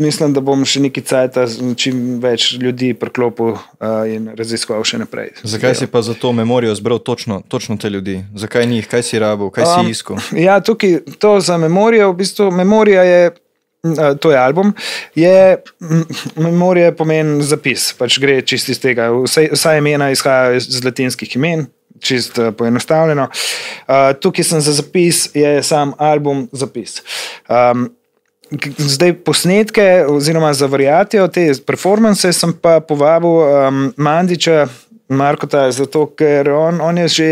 [0.00, 1.44] mislim, da bom še nekaj časa
[1.76, 3.60] čim več ljudi priklopil uh,
[4.08, 5.34] in raziskoval še naprej.
[5.44, 8.20] Zakaj si pa za to memorijo zbral točno, točno te ljudi?
[8.34, 10.18] Zakaj njih, kaj si rabil, kaj si Um, iskal?
[10.36, 13.30] Ja, tukaj to za memorijo, v bistvu memorija je.
[13.30, 14.74] uh, To je album.
[15.16, 15.56] Je,
[16.36, 19.08] memorija pomeni zapis, pač gre čist iz tega.
[19.24, 21.64] Vse, vsa imena izhajajo iz latinskih imen,
[22.00, 23.30] čist uh, poenostavljeno.
[23.30, 27.00] Uh, tukaj sem za zapis, je sam album zapis.
[27.48, 27.88] Um,
[28.78, 34.66] Zdaj posnetke, oziroma za variacijo te performance, sem pa povabil um, Mandiča,
[35.10, 37.28] Markota, zato ker on, on je že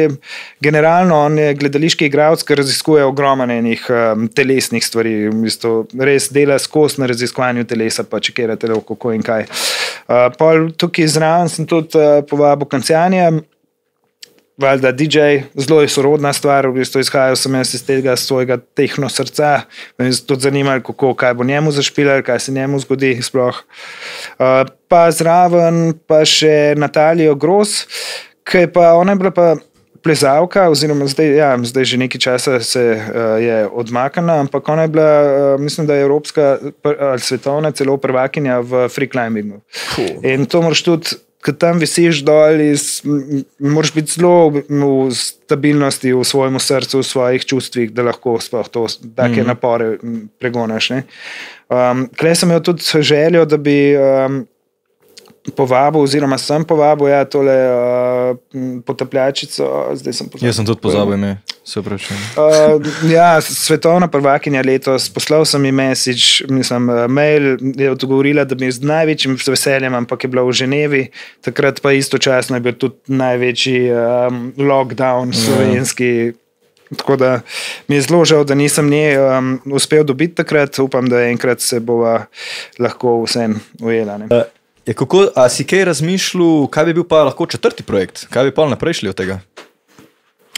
[0.61, 6.27] generalno, on je gledališki igralec, ki raziskuje ogromno enih um, telesnih stvari, v bistvu res
[6.35, 9.47] dela skozi na raziskovanju telesa, pa če kera telo, kako in kaj.
[10.09, 13.31] Uh, pol tukaj zraven sem tudi uh, povabil Kancijanja,
[14.59, 15.19] valjda DJ,
[15.55, 19.63] zelo je sorodna stvar, v bistvu izhajal sem jaz iz tega svojega tehno srca.
[19.99, 23.19] Me je tudi zanimalo, kako, kaj bo njemu zašpilal, kaj se njemu zgodi.
[23.23, 23.63] Sploh.
[24.39, 27.85] Uh, pa zraven pa še Natalijo Gros,
[28.45, 29.57] ki je pa ona je bila pa.
[29.99, 34.93] Plezalka, oziroma zdaj, ja, zdaj že nekaj časa se uh, je odmaknila, ampak ona je
[34.95, 36.45] bila, uh, mislim, da je evropska
[36.85, 39.59] ali svetovna celo prvakinja v free climbingu.
[40.23, 43.03] In to moraš tudi, ko tam visiš dol, iz,
[43.63, 48.87] moraš biti zelo v stabilnosti v svojem srcu, v svojih čustvih, da lahko sploh to
[49.15, 49.47] take mm.
[49.47, 51.03] napore ne.
[51.69, 53.97] Um, Klej sem imel tudi željo, da bi.
[53.97, 54.47] Um,
[55.57, 59.65] Povabil, oziroma sem povabil, ja, tole uh, potapljačico.
[59.97, 60.49] Sem pozabil.
[60.49, 61.31] Jaz sem tudi pozabil ime,
[61.65, 62.19] se pravi.
[62.37, 68.59] Uh, ja, svetovna prvakinja letos, poslal sem ji message, mislim, uh, mail, je odgovorila, da
[68.65, 71.07] je z največjim veseljem, ampak je bila v Ženevi,
[71.47, 76.35] takrat pa istočasno je bil tudi največji um, lockdown slovenski.
[76.97, 77.41] Tako da
[77.89, 81.81] mi je zelo žal, da nisem nje um, uspel dobiti takrat, upam, da enkrat se
[81.81, 82.25] bova
[82.79, 84.19] lahko vsem ujela.
[84.19, 84.29] ne.
[84.89, 88.25] Je, kako, a si kaj razmišljal, kaj bi bil pa lahko četrti projekt?
[88.33, 89.41] Kaj bi pa naprej šli od tega?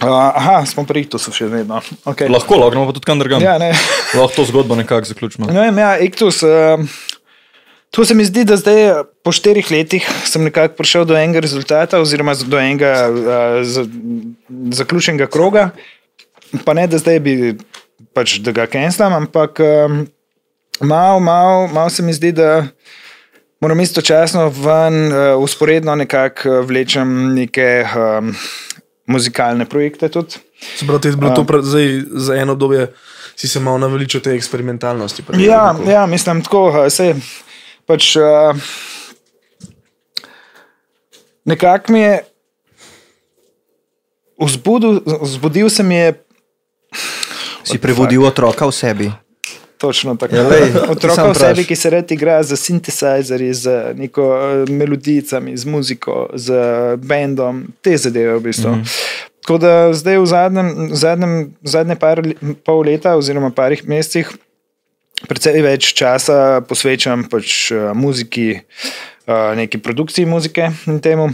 [0.00, 1.80] Uh, aha, smo pri Iktusu še vedno.
[2.06, 2.30] Okay.
[2.30, 3.42] Lahko, lahko pa tudi kam drugam.
[3.42, 3.72] Ja, ne.
[4.16, 5.50] Lahko to zgodbo nekako zaključimo.
[5.50, 6.44] Ne vem, ja, Iktus.
[6.46, 6.86] Uh,
[7.90, 11.98] To se mi zdi, da zdaj po štirih letih sem nekako prišel do enega rezultata,
[11.98, 13.80] oziroma do enega uh,
[14.78, 15.72] zaključenega kroga.
[16.62, 17.34] Pa ne, da zdaj bi
[18.14, 20.04] pač, da ga kenslam, ampak um,
[20.78, 22.68] malo, malo mal se mi zdi, da
[23.60, 28.34] moram istočasno ven uh, usporedno nekako vlečem neke um,
[29.06, 30.36] muzikalne projekte tudi.
[30.76, 32.92] Se pravi, je bilo to pra, zdaj za eno obdobje,
[33.36, 35.22] si se malo naveličal te eksperimentalnosti.
[35.22, 35.90] prej, Ja, kako?
[35.90, 37.14] ja, mislim, tako se
[37.86, 38.16] pač.
[38.16, 38.56] Uh,
[41.44, 42.24] nekako mi je
[44.40, 46.24] vzbudil, vzbudil se mi je
[47.64, 49.06] Si prevodil otroka v sebi.
[49.80, 50.36] Točno tako.
[50.36, 55.56] Ja, lej, Otroka v sebi, ki se rad igra z sintesajzerji, z neko uh, melodijicami,
[55.56, 56.52] z muziko, z
[57.00, 58.70] bendom, te zadeve v bistvu.
[58.70, 59.18] Mm -hmm.
[59.40, 62.22] Tako da zdaj v zadnjem, zadnjem, zadnje par,
[62.64, 64.28] pol leta oziroma parih mesecih
[65.28, 68.60] precej več časa posvečam pač uh, muziki,
[69.56, 71.30] neki produkciji muzike in temu.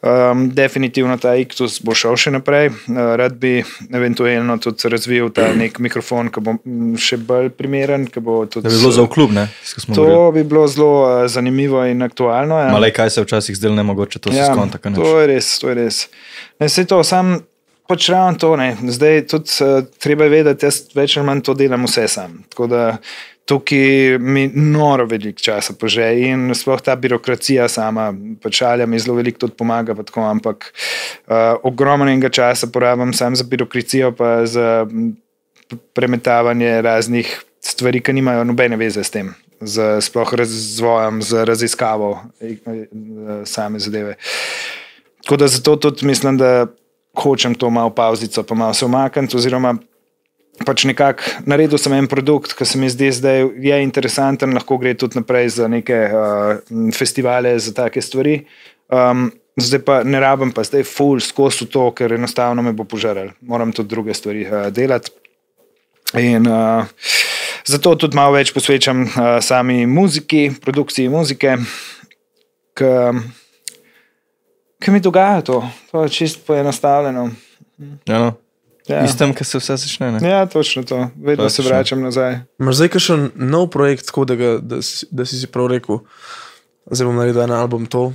[0.00, 2.68] Um, definitivno ta Iktus bo šel še naprej.
[2.86, 8.06] Uh, rad bi eventualno tudi razvil ta nek mikrofon, ki bo mm, še bolj primeren.
[8.16, 9.48] Bo tudi, Da bi bilo za v klub, ne?
[9.48, 9.96] govorili.
[9.96, 12.54] to bi bilo zelo uh, zanimivo in aktualno.
[12.56, 12.70] Ja.
[12.70, 14.78] Malej, kaj se včasih zdelo ne mogoče, to se Ja, skonta.
[14.78, 15.02] kaj nič.
[15.02, 15.98] to je res, to je res.
[16.56, 17.40] Ne, saj to, sam
[17.84, 18.54] pač ravno to.
[18.54, 18.70] Ne.
[18.80, 22.38] Zdaj tudi uh, treba je vedeti, jaz več ali manj to delam vse sam.
[22.48, 22.84] Tako da
[23.48, 28.10] tukaj mi noro veliko časa pože in sploh ta birokracija sama,
[28.42, 33.48] pač Alja mi zelo veliko tudi pomaga, tako, ampak uh, ogromnega časa porabim sam za
[33.48, 34.84] birokracijo, pa za
[35.96, 37.32] premetavanje raznih
[37.64, 39.32] stvari, ki nimajo nobene veze s tem.
[39.60, 42.84] Z sploh razvojem, z raziskavo eh, eh,
[43.44, 44.14] same zadeve.
[45.24, 46.66] Tako da zato tudi mislim, da
[47.16, 49.74] hočem to malo pauzico, pa malo se umakniti, oziroma
[50.66, 54.94] pač nekako naredil sem en produkt, ki se mi zdi zdaj je interesanten, lahko gre
[54.98, 58.40] tudi naprej za neke uh, festivale, za take stvari.
[58.88, 63.34] Um, zdaj pa ne rabim pa zdaj full skozi to, ker enostavno me bo požaral.
[63.40, 65.10] Moram tudi druge stvari uh, delati.
[66.18, 66.88] In uh,
[67.68, 69.10] zato tudi malo več posvečam uh,
[69.44, 71.58] sami muziki, produkciji muzike,
[74.78, 75.62] ki mi dogaja to.
[75.90, 77.30] To je čisto poenostavljeno.
[78.06, 78.47] Ja, no.
[78.88, 79.04] Ja.
[79.04, 80.12] Istem, ki se vse začne.
[80.12, 80.20] Ne?
[80.24, 81.10] Ja, točno to.
[81.16, 81.68] Vedno se Točno.
[81.70, 82.38] vračam nazaj.
[82.58, 85.98] Imaš zdaj kakšen nov projekt, tako da, ga, da, si, da si si prav rekel,
[86.90, 88.12] zdaj bom naredil en album to.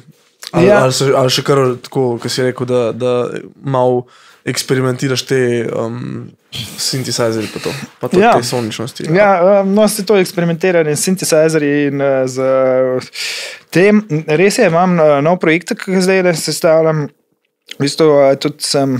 [0.51, 0.73] Ali, Ja.
[0.73, 0.83] ja.
[0.83, 3.13] ali, se, ali še kar tako, ki si rekel, da, da
[3.63, 4.05] malo
[4.45, 5.37] eksperimentiraš te
[5.71, 6.25] um,
[6.77, 8.33] synthesizerje, pa to, pa to Ja.
[8.33, 9.05] te soničnosti.
[9.15, 13.03] Ja, um, no, se to eksperimentiranje s synthesizerji in uh, z uh,
[13.69, 14.01] tem.
[14.27, 17.05] Res je, imam uh, nov projekt, ki ga zdaj le sestavljam.
[17.77, 18.97] V bistvu, uh, tudi sem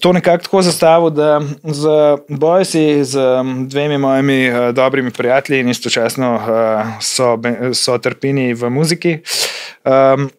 [0.00, 1.88] to nekako tako zastavil, da z
[2.28, 3.20] bojci, z
[3.66, 6.42] dvemi mojimi uh, dobrimi prijatelji in istočasno uh,
[7.00, 7.38] so,
[7.74, 9.18] so trpini v muziki.
[9.84, 10.30] Um,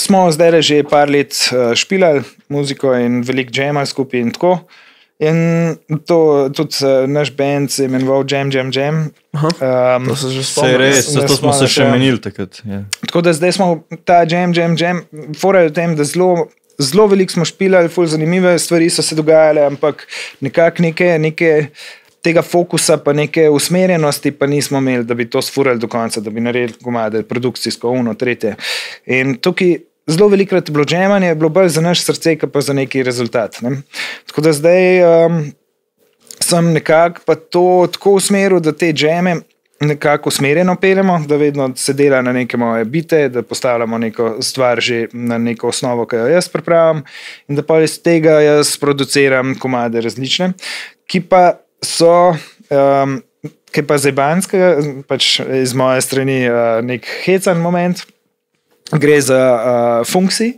[0.00, 4.58] smo zdaj že par let uh, špilali muziko in veliko džema skupaj in tako.
[5.18, 5.36] In
[6.04, 8.96] to, tudi uh, naš bend se je imenoval Jam Jam Jam.
[9.32, 10.76] Um, To se že spomnim.
[10.76, 11.90] res, zato smo se še ja.
[11.90, 12.60] menili takrat.
[12.64, 12.84] Ja.
[13.06, 15.00] Tako da zdaj smo ta jam, jam, jam,
[15.40, 16.48] fora je v tem, da zelo,
[16.78, 20.06] zelo veliko smo špilali, ful zanimive stvari so se dogajale, ampak
[20.40, 21.50] nekako neke, neke
[22.22, 26.30] tega fokusa, pa neke usmerjenosti, pa nismo imeli, da bi to sfurali do konca, da
[26.30, 28.56] bi naredili komade, produkcijsko, uno, tretje.
[29.06, 29.78] In tukaj.
[30.06, 33.56] Zelo velikrat je bilo džemanje, je bilo bolj za naš srce, pa za neki rezultat.
[33.60, 33.80] Ne?
[34.26, 35.40] Tako da zdaj um,
[36.38, 39.40] sem nekako pa to tako usmeril, da te džeme
[39.80, 44.80] nekako usmerjeno peljemo, da vedno se dela na neke moje bite, da postavljamo neko stvar
[44.80, 47.04] že na neko osnovo, ki jo jaz pripravim,
[47.48, 50.52] in da pa iz tega jaz produciram komade različne,
[51.06, 52.34] ki pa so.
[52.70, 53.22] Um,
[53.76, 54.56] Ki pa zebanska,
[55.08, 57.98] pač iz moje strani uh, nek hecan moment,
[58.92, 60.54] gre za uh, funkciji,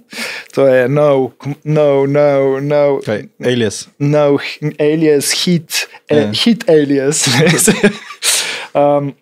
[0.55, 1.33] to je no,
[1.65, 3.89] no, no, no, Kaj, alias.
[3.99, 4.39] no
[4.79, 6.17] alias, hit, Ja.
[6.17, 6.45] yeah.
[6.45, 7.27] hit alias.
[8.75, 9.13] um,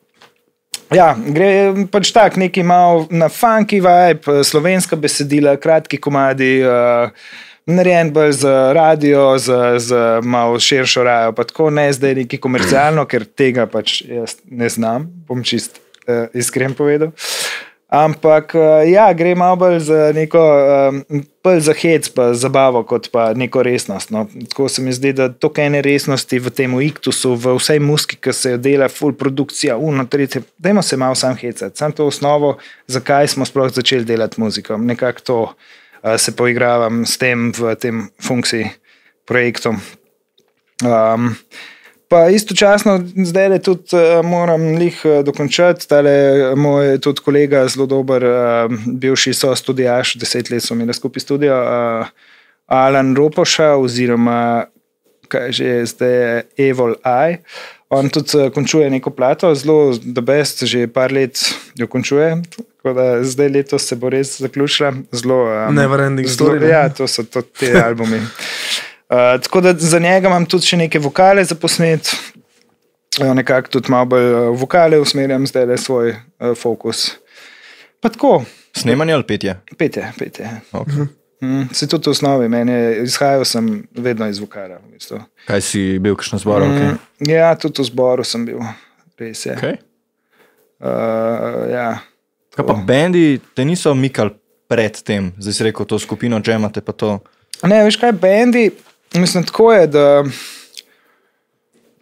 [0.94, 1.50] ja, gre
[1.92, 6.60] pač tako, neki malo na funky vibe, slovenska besedila, kratki komadi.
[6.64, 7.10] Uh,
[7.66, 13.02] Narejen bolj za radio, za, za malo širšo rajo, pa tako ne zdaj neki komercialno,
[13.10, 17.10] ker tega pač jaz ne znam, bom čist uh, iskren povedal.
[17.86, 21.22] Ampak uh, ja, gre malo bolj za neko um,
[21.62, 24.10] za hec, pa zabavo, kot pa neko resnost.
[24.10, 24.24] No.
[24.50, 28.34] Tako se mi zdi, da toliko ene resnosti v tem iktusu, v vsej muski, ki
[28.34, 30.42] se jo dela, full produkcija, uno, tretje.
[30.58, 32.56] Dajmo se malo sam hecati, sam to osnovo,
[32.90, 34.76] zakaj smo sploh začeli delati muziko.
[34.76, 38.70] Nekako to uh, se poigravam s tem v tem funkciji
[39.26, 39.78] projektom.
[40.82, 41.36] Um,
[42.08, 45.88] pa istočasno, zdaj le tudi uh, moram jih uh, dokončati.
[45.88, 46.14] Tale
[46.56, 51.58] moj tudi kolega, zelo dober, uh, bivši so študijaš, deset let smo imeli skupaj študijo,
[51.62, 52.06] uh,
[52.66, 54.66] Alan Ropoša, oziroma
[55.28, 57.42] kaj že je zdaj Evil Eye.
[57.88, 61.38] On tudi končuje neko plato, zelo the best, že par let
[61.74, 62.42] jo končuje.
[62.76, 64.92] Tako da zdaj letos se bo res zaključila.
[65.12, 66.68] Zelo, um, Neverending zelo- story, ne?
[66.68, 68.20] Ja, to so to, te albumi.
[69.08, 72.10] Uh, tako da za njega imam tudi še neke vokale za posnet.
[73.20, 77.12] Uh, nekako tudi malo bolj uh, vokale usmerjam zdaj le svoj uh, fokus.
[78.00, 78.44] Pa tako,
[78.76, 79.54] Snemanje ali petje?
[79.78, 80.50] pete, pete.
[80.72, 81.06] Okay.
[81.40, 84.78] Mm, se tudi v osnovi, meni je, izhajal sem vedno iz vokala.
[84.88, 85.20] V bistvu.
[85.46, 86.64] Kaj si bil, kakšno zbor?
[86.64, 86.92] Okay.
[86.92, 88.60] mm, ja, tudi v zboru sem bil,
[89.20, 89.56] res je.
[89.56, 89.78] Okay.
[90.80, 91.88] Uh, ja.
[92.56, 94.34] Kaj pa bendi te niso mikali
[94.68, 97.18] pred tem, zdaj si rekel, to skupino džemate pa to.
[97.64, 98.70] Ne, veš kaj, bendi,
[99.20, 100.24] mislim, tako je, da.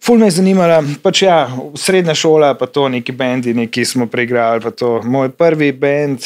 [0.04, 1.48] Ful me je zanimala, pač ja,
[1.80, 4.60] srednja šola, pa to neki bendi, neki smo preigrali.
[4.60, 5.00] pa to.
[5.02, 6.20] Moj prvi bend,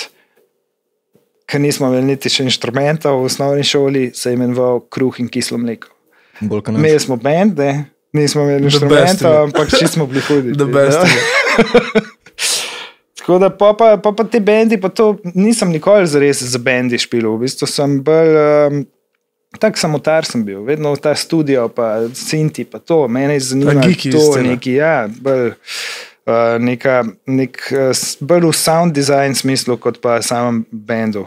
[1.46, 5.58] ki nismo imeli niti še inštrumentov v osnovni šoli, se je imenoval Kruh in kislo
[5.58, 5.94] mleko.
[6.42, 9.46] Imeli smo bende, nismo imeli The best, inštrumentov, ja.
[9.46, 10.54] ampak če smo bili hudi.
[10.58, 11.04] Ja.
[13.18, 16.98] Tako da pa, pa, pa, pa te bendi, pa to nisem nikoli zares za bendi
[16.98, 17.26] špil.
[17.34, 18.38] V bistvu sem bolj.
[18.38, 18.86] Um,
[19.56, 23.80] Tak samotar sem bil, vedno ta studio, pa Sinti, pa to, mene je zanimalo.
[23.80, 25.54] Ta geeky To neki, ja, bolj,
[26.28, 31.24] uh, neka, nek, uh, bolj v sound design smislu, kot pa samem bendu.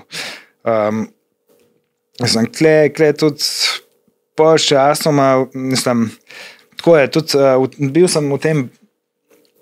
[0.62, 1.08] Um,
[2.22, 3.42] Mislim, kle, kle tudi
[4.38, 6.12] počasoma, mislim,
[6.78, 8.62] tako je, tudi uh, bil sem v tem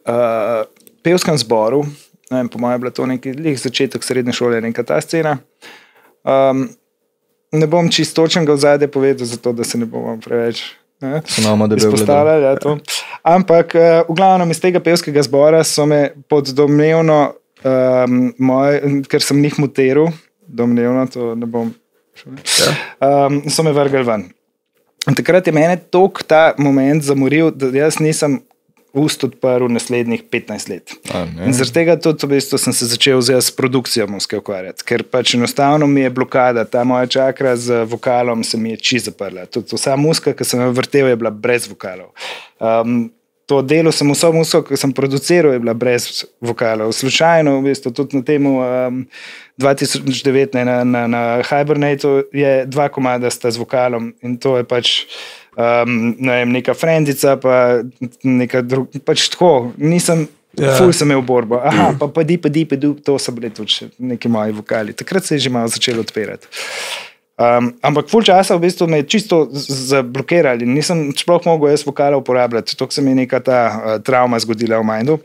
[0.03, 0.65] uh,
[1.03, 1.85] pevskem zboru,
[2.31, 3.07] ne vem, po mojem je bila to
[3.43, 5.37] lih začetek srednje šole, neka ta scena.
[6.23, 6.67] Um,
[7.51, 10.63] ne bom čisto točnega v zadnje povedal, zato da se ne bomo preveč?
[10.99, 11.93] So nama debel gledali.
[11.93, 12.43] izpostavljali.
[12.43, 12.77] Ja, to.
[13.23, 19.23] Ampak uh, v glavnem iz tega pevskega zbora so me pod domnevno, um, moj, ker
[19.23, 20.11] sem njih muteril,
[20.47, 21.71] domnevno, to ne bom.
[22.99, 24.27] Um, so me vrgli ven.
[25.07, 28.41] In takrat je mene tok ta moment zamoril, da jaz nisem
[28.93, 30.95] ust odprl naslednjih 15 let.
[31.13, 31.45] A, ne?
[31.49, 35.35] In zaradi tega tudi v bistvu sem se začel s produkcijo muske ukvarjati, ker pač
[35.37, 39.45] enostavno mi je blokada, ta moja čakra z vokalom se mi je či zaprla.
[39.45, 42.11] Tudi vsa muska, ki sem jo vrtel, je bila brez vokalov.
[42.59, 43.09] Um,
[43.49, 46.93] to delo sem vso musko, ki sem produciral, je bila brez vokalov.
[46.93, 48.99] Slučajno, v bistvu, tudi na tem um,
[49.57, 54.95] 2009 na, na, na Hibernatu je dva komada sta z vokalom in to je pač.
[55.59, 57.81] Um, ne vem, neka frendica, pa
[58.23, 59.01] neka druga.
[59.03, 60.65] Pač tako, nisem, Ja.
[60.65, 60.77] yeah.
[60.81, 61.59] ful sem imel borbo.
[61.61, 64.95] Aha, pa pa di, pa di, pa di, to so bili tudi neki moji vokali.
[64.97, 66.49] Takrat se je že malo začelo odpirati.
[67.39, 72.19] Um, ampak ful časa v bistvu me je čisto zablokirali, nisem sploh mogel jaz vokale
[72.19, 75.15] uporabljati, to se mi je neka ta uh, travma zgodila v Mindu.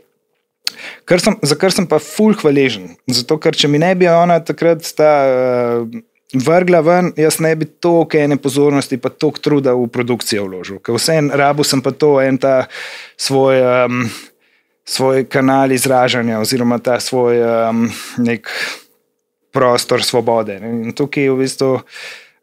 [1.03, 2.95] Kar sem, za kar sem pa ful hvaležen.
[3.11, 5.99] Zato, ker če mi ne bi ona takrat ta, uh,
[6.33, 10.79] vrgla ven, jaz ne bi toliko ene pozornosti, pa toliko truda v produkcijo vložil.
[10.79, 12.55] Ker vse en rabu sem pa to, en ta
[13.17, 14.07] svoj, um,
[14.87, 17.85] svoj kanal izražanja, oziroma ta svoj um,
[18.23, 18.49] nek
[19.55, 20.59] prostor svobode.
[20.59, 21.71] In tukaj v bistvu.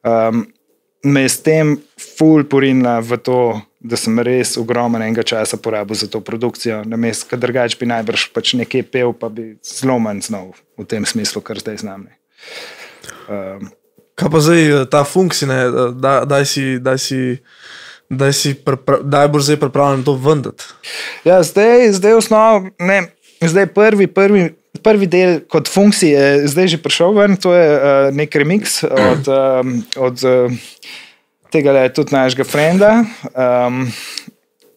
[0.03, 0.49] Um,
[1.03, 5.99] Me je s tem ful porinila v to, da sem res ogromen enega časa porabil
[5.99, 10.31] za to produkcijo, namesto, da drugač bi najbrž pač nekaj pel, pa bi zelo manj
[10.31, 12.07] znal v tem smislu, kar zdaj znam.
[12.07, 12.15] ne.
[13.27, 13.75] Um,
[14.15, 17.21] Kaj pa zdaj eh, ta funkcija, eh, da, daj si, daj si,
[18.07, 18.55] daj si,
[19.03, 20.71] daj boš zdaj pripravljen to vendati.
[21.27, 23.11] Ja, zdaj, zdaj, osnov, ne,
[23.43, 24.53] zdaj prvi, prvi,
[24.83, 29.29] prvi del kot funkcije je zdaj že prišel ven, to je uh, nek remix od,
[29.29, 30.53] um, od uh,
[31.53, 33.05] tega le tudi našega frenda.
[33.35, 33.87] Um,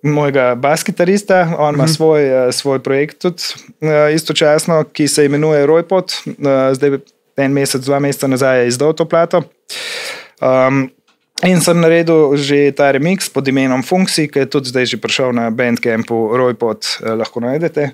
[0.06, 3.41] Mojega baskitarista, on ima svoj, uh, svoj projekt, tudi
[3.82, 6.14] uh, istočasno, ki se imenuje Rojpot.
[6.38, 6.99] Uh, zdaj,
[7.41, 9.41] en mesec, dva meseca nazaj je izdal to plato.
[10.41, 10.91] Um,
[11.44, 15.36] In sem naredil že ta remix pod imenom Funkcij, ki je tudi zdaj že prišel
[15.36, 17.91] na Bandcampu, Rojpot, eh, lahko najdete.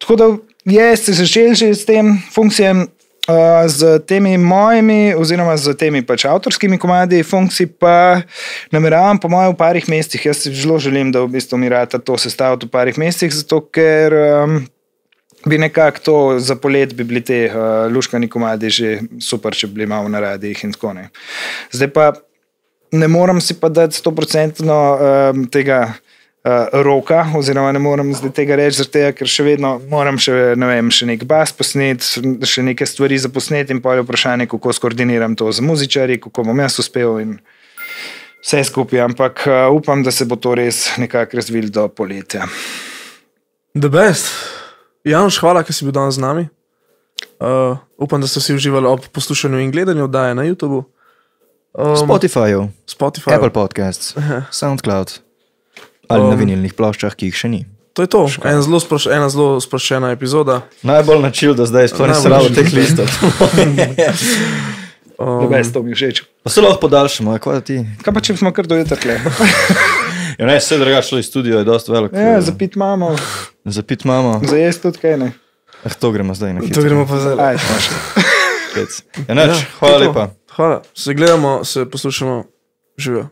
[0.00, 0.26] Tako da
[0.64, 2.86] je se začel že s tem funkcijem,
[3.28, 8.22] uh, z temi mojimi, oziroma z temi pač avtorskimi komadi, funkcij pa
[8.72, 10.26] nameravam, po mojem, v parih mestih.
[10.26, 13.64] Jaz si zelo želim, da v bistvu mi rata to sestaviti v parih mestih, zato
[13.70, 14.14] ker.
[14.44, 14.66] Um,
[15.40, 18.88] Bi nekako to za polet, bi bili te uh, luškani komadi že
[19.24, 21.08] super, če bi bili malo na radijih in tako naprej.
[21.72, 22.12] Zdaj pa
[22.92, 25.94] ne morem si pa dati 100% um, tega
[26.44, 30.68] uh, roka, oziroma ne morem zdaj tega reči, tega, ker še vedno moram še, ne
[30.70, 34.74] vem, še nek bas posneti, še neke stvari za posnet in pa je vprašanje, kako
[34.76, 37.34] skoordiniram to z muzičari, kako bom jaz uspel in
[38.40, 39.04] vse skupaj.
[39.10, 42.48] Ampak uh, upam, da se bo to res nekako razvilo do poletja.
[43.76, 44.32] The best.
[45.06, 46.48] Janš, hvala, ker si bil danes z nami.
[47.40, 50.82] Uh, upam, da ste si uživali ob poslušanju in gledanju oddaje na YouTubu,
[51.72, 52.52] um, Spotify,
[52.88, 53.36] Spotify.
[53.36, 54.12] Apple Podcasts,
[54.60, 55.20] SoundCloud
[56.10, 57.60] ali na Um, vinilnih ploščah, ki jih še ni.
[57.92, 58.20] To je to.
[58.44, 60.60] En zelo sproš, ena zelo sproščena epizoda.
[60.82, 63.06] Najbolj načil, da zdaj sploh nisem rado teh listov.
[65.20, 66.22] Um, Um, to mi všeč.
[66.42, 67.74] Pa se lahko podaljšamo, kaj ti?
[68.00, 69.20] Kaj pa če smo kar dojutraj?
[70.38, 72.12] Ja, ne, vse drugače, šlo iz studia je dosti velik.
[72.12, 73.10] Ja, eh, zapit imamo,
[73.66, 74.40] Zapit imamo.
[74.40, 75.32] za jesti tudi kaj ne.
[75.84, 76.82] Eh, to gremo zdaj na to hitro.
[76.82, 77.58] gremo pa zdaj.
[78.72, 79.02] Kec.
[79.28, 80.08] Ja, neč, Ja, hvala to je to.
[80.08, 80.24] lepa.
[80.56, 80.82] Hvala.
[80.94, 82.44] Se gledamo, se poslušamo,
[82.96, 83.26] živijo.